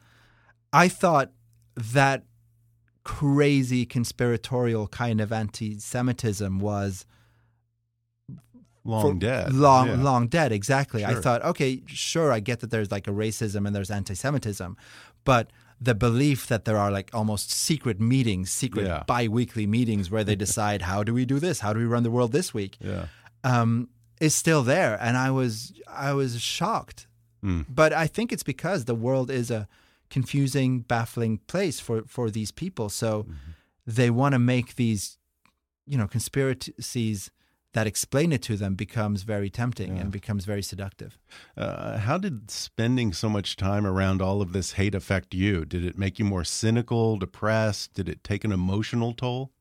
I 0.72 0.88
thought 0.88 1.32
that 1.76 2.24
crazy 3.04 3.86
conspiratorial 3.86 4.86
kind 4.88 5.20
of 5.20 5.32
anti-Semitism 5.32 6.58
was 6.60 7.06
Long 8.82 9.18
dead. 9.18 9.52
Long, 9.52 9.88
Yeah. 9.88 9.96
long 9.96 10.26
dead. 10.26 10.52
Exactly. 10.52 11.04
I 11.04 11.14
thought, 11.14 11.44
okay, 11.44 11.82
sure, 11.86 12.32
I 12.32 12.40
get 12.40 12.60
that 12.60 12.70
there's 12.70 12.90
like 12.90 13.06
a 13.06 13.10
racism 13.10 13.66
and 13.66 13.76
there's 13.76 13.90
anti-Semitism, 13.90 14.74
but 15.24 15.50
the 15.80 15.94
belief 15.94 16.46
that 16.46 16.64
there 16.66 16.76
are 16.76 16.90
like 16.90 17.10
almost 17.14 17.50
secret 17.50 17.98
meetings, 18.00 18.50
secret 18.50 18.86
Yeah. 18.86 19.02
bi-weekly 19.06 19.66
meetings 19.66 20.10
where 20.10 20.24
they 20.24 20.36
decide 20.46 20.82
how 20.82 21.02
do 21.02 21.14
we 21.14 21.24
do 21.24 21.38
this, 21.40 21.60
how 21.60 21.72
do 21.72 21.78
we 21.80 21.86
run 21.86 22.02
the 22.02 22.10
world 22.10 22.32
this 22.32 22.52
week, 22.52 22.76
Yeah. 22.80 23.06
um, 23.44 23.88
is 24.20 24.34
still 24.34 24.62
there, 24.62 24.98
and 25.00 25.16
I 25.16 25.30
was 25.30 25.72
I 25.88 26.12
was 26.12 26.40
shocked. 26.40 27.06
Mm. 27.42 27.64
But 27.68 27.92
I 27.94 28.06
think 28.06 28.32
it's 28.32 28.42
because 28.42 28.84
the 28.84 28.94
world 28.94 29.30
is 29.30 29.50
a 29.50 29.66
confusing, 30.10 30.80
baffling 30.80 31.38
place 31.46 31.80
for 31.80 32.02
for 32.06 32.30
these 32.30 32.52
people, 32.52 32.88
so 32.90 33.22
Mm-hmm. 33.22 33.34
they 33.86 34.10
want 34.10 34.32
to 34.34 34.38
make 34.38 34.74
these, 34.74 35.16
you 35.86 35.96
know, 35.98 36.06
conspiracies 36.06 37.30
that 37.72 37.86
explain 37.86 38.32
it 38.32 38.42
to 38.42 38.56
them 38.56 38.74
becomes 38.74 39.22
very 39.22 39.48
tempting 39.50 39.94
Yeah. 39.94 40.02
and 40.02 40.10
becomes 40.10 40.44
very 40.44 40.62
seductive. 40.62 41.18
Uh, 41.56 41.98
how 41.98 42.18
did 42.18 42.50
spending 42.50 43.12
so 43.12 43.28
much 43.28 43.56
time 43.56 43.86
around 43.86 44.20
all 44.20 44.42
of 44.42 44.52
this 44.52 44.72
hate 44.72 44.94
affect 44.94 45.34
you? 45.34 45.64
Did 45.64 45.84
it 45.84 45.96
make 45.96 46.18
you 46.18 46.24
more 46.24 46.44
cynical, 46.44 47.16
depressed? 47.16 47.94
Did 47.94 48.08
it 48.08 48.24
take 48.24 48.44
an 48.44 48.52
emotional 48.52 49.12
toll? 49.12 49.52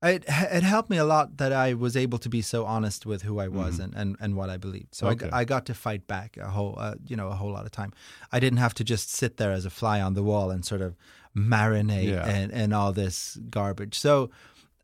It 0.00 0.24
it 0.28 0.62
helped 0.62 0.90
me 0.90 0.96
a 0.96 1.04
lot 1.04 1.38
that 1.38 1.52
I 1.52 1.74
was 1.74 1.96
able 1.96 2.18
to 2.18 2.28
be 2.28 2.40
so 2.40 2.64
honest 2.64 3.04
with 3.04 3.22
who 3.22 3.40
I 3.40 3.48
was 3.48 3.80
and, 3.80 3.92
and, 3.96 4.16
and 4.20 4.36
what 4.36 4.48
I 4.48 4.56
believed. 4.56 4.94
So 4.94 5.06
Mm-hmm. 5.06 5.24
Okay. 5.24 5.30
I, 5.36 5.40
I 5.40 5.44
got 5.44 5.66
to 5.66 5.74
fight 5.74 6.06
back 6.06 6.36
a 6.36 6.48
whole 6.50 6.76
uh, 6.78 6.94
you 7.08 7.16
know 7.16 7.28
a 7.28 7.34
whole 7.34 7.50
lot 7.52 7.64
of 7.66 7.72
time. 7.72 7.92
I 8.30 8.38
didn't 8.38 8.60
have 8.60 8.74
to 8.74 8.84
just 8.84 9.10
sit 9.10 9.38
there 9.38 9.50
as 9.50 9.64
a 9.66 9.70
fly 9.70 10.00
on 10.00 10.14
the 10.14 10.22
wall 10.22 10.50
and 10.52 10.64
sort 10.64 10.82
of 10.82 10.94
marinate 11.36 12.08
Yeah. 12.10 12.26
and, 12.28 12.52
and 12.52 12.72
all 12.72 12.92
this 12.92 13.38
garbage. 13.50 13.98
So 13.98 14.30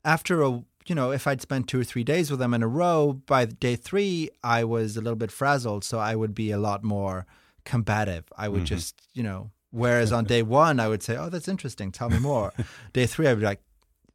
after 0.04 0.42
a 0.42 0.62
you 0.86 0.94
know 0.94 1.10
if 1.12 1.26
I'd 1.26 1.40
spent 1.40 1.68
two 1.68 1.80
or 1.80 1.84
three 1.84 2.04
days 2.04 2.30
with 2.30 2.38
them 2.40 2.54
in 2.54 2.62
a 2.62 2.68
row, 2.68 3.12
by 3.26 3.44
day 3.46 3.76
three 3.76 4.30
I 4.42 4.64
was 4.64 4.96
a 4.96 5.00
little 5.00 5.16
bit 5.16 5.30
frazzled. 5.30 5.84
So 5.84 5.98
I 5.98 6.14
would 6.14 6.34
be 6.34 6.50
a 6.50 6.58
lot 6.58 6.82
more 6.84 7.26
combative. 7.64 8.24
I 8.36 8.48
would 8.48 8.58
Mm-hmm. 8.64 8.64
just 8.76 9.00
you 9.14 9.22
know. 9.22 9.50
Whereas 9.70 10.12
on 10.12 10.24
day 10.24 10.42
one, 10.44 10.78
I 10.78 10.86
would 10.86 11.02
say, 11.02 11.16
"Oh, 11.16 11.28
that's 11.28 11.48
interesting. 11.48 11.90
Tell 11.90 12.08
me 12.08 12.18
more." 12.20 12.52
day 12.92 13.06
three, 13.06 13.26
I'd 13.26 13.40
be 13.40 13.44
like, 13.44 13.60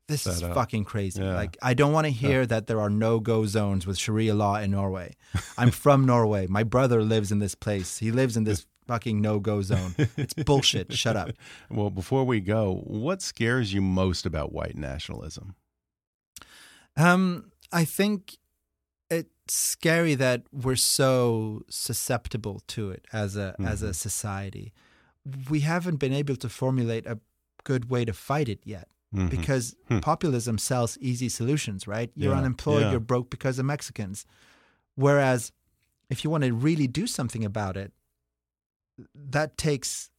"This 0.07 0.25
is 0.25 0.41
up. 0.41 0.53
fucking 0.53 0.85
crazy." 0.85 1.21
Yeah. 1.21 1.35
Like, 1.35 1.57
I 1.61 1.73
don't 1.73 1.91
want 1.91 2.05
to 2.05 2.11
hear 2.11 2.45
that 2.45 2.67
there 2.67 2.79
are 2.79 2.89
no-go 2.89 3.45
zones 3.45 3.85
with 3.85 3.97
Sharia 3.97 4.33
law 4.35 4.55
in 4.55 4.71
Norway. 4.71 5.15
I'm 5.57 5.71
from 5.71 6.05
Norway. 6.05 6.47
My 6.47 6.63
brother 6.63 7.03
lives 7.03 7.29
in 7.29 7.39
this 7.39 7.55
place. 7.55 7.97
He 7.97 8.09
lives 8.09 8.37
in 8.37 8.45
this 8.45 8.65
fucking 8.87 9.19
no-go 9.19 9.61
zone. 9.61 9.95
It's 10.15 10.33
bullshit. 10.33 10.93
Shut 10.93 11.17
up. 11.17 11.31
Well, 11.69 11.89
before 11.89 12.23
we 12.23 12.39
go, 12.39 12.81
what 12.87 13.21
scares 13.21 13.73
you 13.73 13.81
most 13.81 14.25
about 14.25 14.53
white 14.53 14.77
nationalism? 14.77 15.55
Um, 16.97 17.51
I 17.71 17.85
think 17.85 18.37
it's 19.09 19.29
scary 19.53 20.15
that 20.15 20.43
we're 20.51 20.75
so 20.75 21.63
susceptible 21.69 22.61
to 22.67 22.91
it 22.91 23.05
as 23.13 23.35
a 23.35 23.55
as 23.63 23.81
a 23.81 23.93
society. 23.93 24.73
We 25.49 25.61
haven't 25.61 25.97
been 25.97 26.13
able 26.13 26.35
to 26.37 26.49
formulate 26.49 27.05
a 27.05 27.19
good 27.63 27.89
way 27.89 28.05
to 28.05 28.13
fight 28.13 28.49
it 28.49 28.59
yet. 28.63 28.87
Mhm. 29.11 29.27
because 29.31 29.75
populism 30.01 30.59
sells 30.59 30.95
easy 31.01 31.29
solutions, 31.29 31.87
right? 31.87 32.11
You're 32.13 32.33
Yeah, 32.33 32.37
unemployed, 32.37 32.81
yeah. 32.83 32.91
you're 32.91 32.99
broke 32.99 33.31
because 33.31 33.57
of 33.57 33.65
Mexicans. 33.65 34.23
Whereas 34.93 35.51
if 36.11 36.23
you 36.23 36.29
want 36.29 36.43
to 36.43 36.53
really 36.53 36.85
do 36.85 37.07
something 37.07 37.43
about 37.43 37.75
it, 37.75 37.91
that 39.15 39.57
takes 39.57 40.11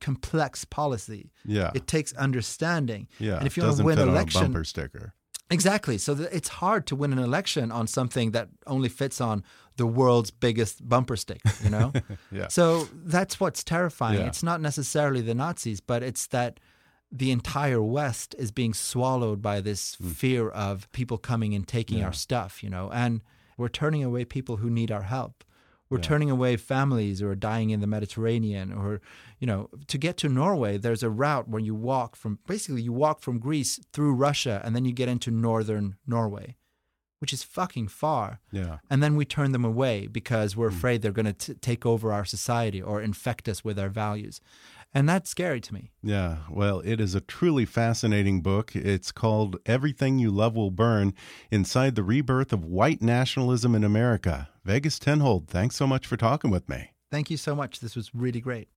complex 0.00 0.64
policy. 0.64 1.30
Yeah. 1.44 1.70
It 1.72 1.86
takes 1.86 2.12
understanding. 2.14 3.06
yeah. 3.20 3.36
And 3.38 3.46
if 3.46 3.56
you 3.56 3.62
want 3.62 3.76
to 3.76 3.84
win 3.84 3.98
an 4.00 4.08
election, 4.08 4.42
bumper 4.42 4.64
sticker. 4.64 5.14
Exactly. 5.50 5.98
So 5.98 6.12
it's 6.30 6.48
hard 6.48 6.86
to 6.88 6.96
win 6.96 7.12
an 7.12 7.18
election 7.18 7.70
on 7.72 7.86
something 7.86 8.30
that 8.32 8.48
only 8.66 8.88
fits 8.88 9.20
on 9.20 9.44
the 9.76 9.86
world's 9.86 10.30
biggest 10.30 10.86
bumper 10.86 11.16
sticker, 11.16 11.50
you 11.62 11.70
know? 11.70 11.92
Yeah. 12.32 12.48
So 12.48 12.88
that's 12.92 13.40
what's 13.40 13.64
terrifying. 13.64 14.20
Yeah. 14.20 14.26
It's 14.26 14.42
not 14.42 14.60
necessarily 14.60 15.20
the 15.20 15.34
Nazis, 15.34 15.80
but 15.80 16.02
it's 16.02 16.26
that 16.28 16.60
the 17.10 17.32
entire 17.32 17.82
West 17.82 18.34
is 18.38 18.52
being 18.52 18.72
swallowed 18.72 19.42
by 19.42 19.60
this 19.60 19.94
hmm. 19.96 20.10
fear 20.10 20.48
of 20.48 20.90
people 20.92 21.18
coming 21.18 21.54
and 21.54 21.66
taking. 21.66 21.98
Yeah. 21.98 22.06
our 22.06 22.12
stuff, 22.12 22.62
you 22.62 22.70
know, 22.70 22.90
and 22.92 23.20
we're 23.56 23.68
turning 23.68 24.04
away 24.04 24.24
people 24.24 24.58
who 24.58 24.70
need 24.70 24.90
our 24.90 25.02
help. 25.02 25.44
We're 25.90 25.98
turning 25.98 26.30
away 26.30 26.56
families 26.56 27.18
who 27.18 27.28
are 27.28 27.34
dying 27.34 27.70
in 27.70 27.80
the 27.80 27.86
Mediterranean, 27.88 28.72
or 28.72 29.00
you 29.40 29.46
know, 29.46 29.68
to 29.88 29.98
get 29.98 30.16
to 30.18 30.28
Norway, 30.28 30.78
there's 30.78 31.02
a 31.02 31.10
route 31.10 31.48
where 31.48 31.60
you 31.60 31.74
walk 31.74 32.14
from 32.14 32.38
basically 32.46 32.82
you 32.82 32.92
walk 32.92 33.20
from 33.20 33.40
Greece 33.40 33.80
through 33.92 34.14
Russia, 34.14 34.62
and 34.64 34.76
then 34.76 34.84
you 34.84 34.92
get 34.92 35.08
into 35.08 35.32
northern 35.32 35.96
Norway, 36.06 36.56
which 37.18 37.32
is 37.32 37.42
fucking 37.42 37.88
far 37.88 38.40
Yeah. 38.52 38.78
and 38.88 39.02
then 39.02 39.16
we 39.16 39.24
turn 39.24 39.50
them 39.50 39.64
away 39.64 40.06
because 40.06 40.56
we're 40.56 40.70
hmm. 40.70 40.76
afraid 40.76 41.02
they're 41.02 41.10
going 41.10 41.34
to 41.34 41.54
take 41.54 41.84
over 41.84 42.12
our 42.12 42.24
society 42.24 42.80
or 42.80 43.02
infect 43.02 43.48
us 43.48 43.64
with 43.64 43.76
our 43.76 43.88
values. 43.88 44.40
And 44.92 45.08
that's 45.08 45.30
scary 45.30 45.60
to 45.60 45.74
me. 45.74 45.92
Yeah, 46.02 46.38
well, 46.50 46.80
it 46.80 47.00
is 47.00 47.14
a 47.14 47.20
truly 47.20 47.64
fascinating 47.64 48.42
book. 48.42 48.74
It's 48.74 49.12
called 49.12 49.58
Everything 49.64 50.18
You 50.18 50.30
Love 50.30 50.56
Will 50.56 50.72
Burn 50.72 51.14
Inside 51.50 51.94
the 51.94 52.02
Rebirth 52.02 52.52
of 52.52 52.64
White 52.64 53.00
Nationalism 53.00 53.74
in 53.74 53.84
America. 53.84 54.48
Vegas 54.64 54.98
Tenold, 54.98 55.46
thanks 55.46 55.76
so 55.76 55.86
much 55.86 56.06
for 56.06 56.16
talking 56.16 56.50
with 56.50 56.68
me. 56.68 56.90
Thank 57.10 57.30
you 57.30 57.36
so 57.36 57.54
much. 57.54 57.80
This 57.80 57.94
was 57.94 58.14
really 58.14 58.40
great. 58.40 58.68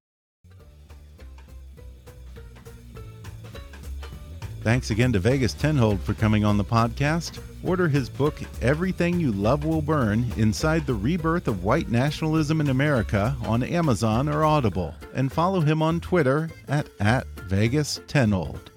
Thanks 4.64 4.92
again 4.92 5.12
to 5.12 5.20
Vegas 5.20 5.54
Tenold 5.54 6.00
for 6.00 6.14
coming 6.14 6.46
on 6.46 6.56
the 6.56 6.64
podcast. 6.64 7.38
Order 7.66 7.90
his 7.90 8.08
book, 8.08 8.40
Everything 8.62 9.20
You 9.20 9.34
Love 9.34 9.66
Will 9.66 9.82
Burn 9.82 10.26
Inside 10.38 10.86
the 10.86 10.94
Rebirth 10.94 11.50
of 11.50 11.66
White 11.66 11.90
Nationalism 11.90 12.62
in 12.62 12.70
America, 12.70 13.36
on 13.46 13.62
Amazon 13.62 14.30
or 14.30 14.46
Audible, 14.46 14.96
and 15.14 15.30
follow 15.30 15.60
him 15.60 15.82
on 15.82 16.00
Twitter 16.00 16.50
at, 16.70 16.88
at 17.02 17.28
Vegas 17.42 18.00
Tenold. 18.08 18.70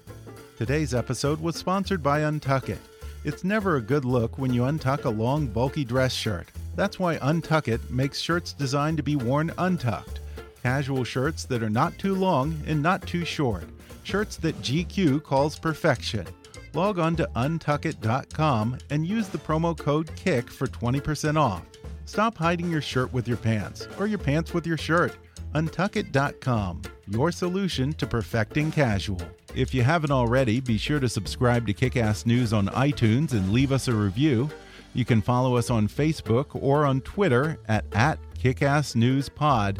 Today's 0.57 0.93
episode 0.93 1.39
was 1.39 1.55
sponsored 1.55 2.03
by 2.03 2.19
Untuck 2.19 2.67
It. 2.67 2.79
It's 3.23 3.45
never 3.45 3.77
a 3.77 3.81
good 3.81 4.03
look 4.03 4.37
when 4.37 4.53
you 4.53 4.63
untuck 4.63 5.05
a 5.05 5.09
long, 5.09 5.47
bulky 5.47 5.85
dress 5.85 6.11
shirt. 6.13 6.49
That's 6.75 6.99
why 6.99 7.15
Untuck 7.19 7.69
It 7.69 7.89
makes 7.89 8.19
shirts 8.19 8.51
designed 8.51 8.97
to 8.97 9.03
be 9.03 9.15
worn 9.15 9.53
untucked. 9.57 10.19
Casual 10.61 11.05
shirts 11.05 11.45
that 11.45 11.63
are 11.63 11.69
not 11.69 11.97
too 11.97 12.13
long 12.13 12.61
and 12.67 12.83
not 12.83 13.07
too 13.07 13.23
short 13.23 13.63
shirts 14.07 14.37
that 14.37 14.59
GQ 14.61 15.21
calls 15.21 15.59
perfection. 15.59 16.25
Log 16.73 16.97
on 16.97 17.15
to 17.17 17.29
untuckit.com 17.35 18.77
and 18.89 19.05
use 19.05 19.27
the 19.27 19.37
promo 19.37 19.77
code 19.77 20.07
KICK 20.15 20.49
for 20.49 20.67
20% 20.67 21.37
off. 21.37 21.63
Stop 22.05 22.37
hiding 22.37 22.71
your 22.71 22.81
shirt 22.81 23.11
with 23.11 23.27
your 23.27 23.37
pants 23.37 23.87
or 23.99 24.07
your 24.07 24.19
pants 24.19 24.53
with 24.53 24.65
your 24.65 24.77
shirt. 24.77 25.17
Untuckit.com, 25.55 26.81
your 27.07 27.31
solution 27.31 27.93
to 27.93 28.07
perfecting 28.07 28.71
casual. 28.71 29.21
If 29.55 29.73
you 29.73 29.81
haven't 29.81 30.11
already, 30.11 30.59
be 30.61 30.77
sure 30.77 30.99
to 30.99 31.09
subscribe 31.09 31.67
to 31.67 31.73
Kickass 31.73 32.25
News 32.25 32.53
on 32.53 32.67
iTunes 32.67 33.31
and 33.33 33.51
leave 33.51 33.71
us 33.71 33.87
a 33.87 33.93
review. 33.93 34.49
You 34.93 35.03
can 35.03 35.21
follow 35.21 35.57
us 35.57 35.69
on 35.69 35.87
Facebook 35.87 36.47
or 36.53 36.85
on 36.85 37.01
Twitter 37.01 37.59
at, 37.67 37.85
at 37.93 38.19
KickassNewsPod. 38.39 39.79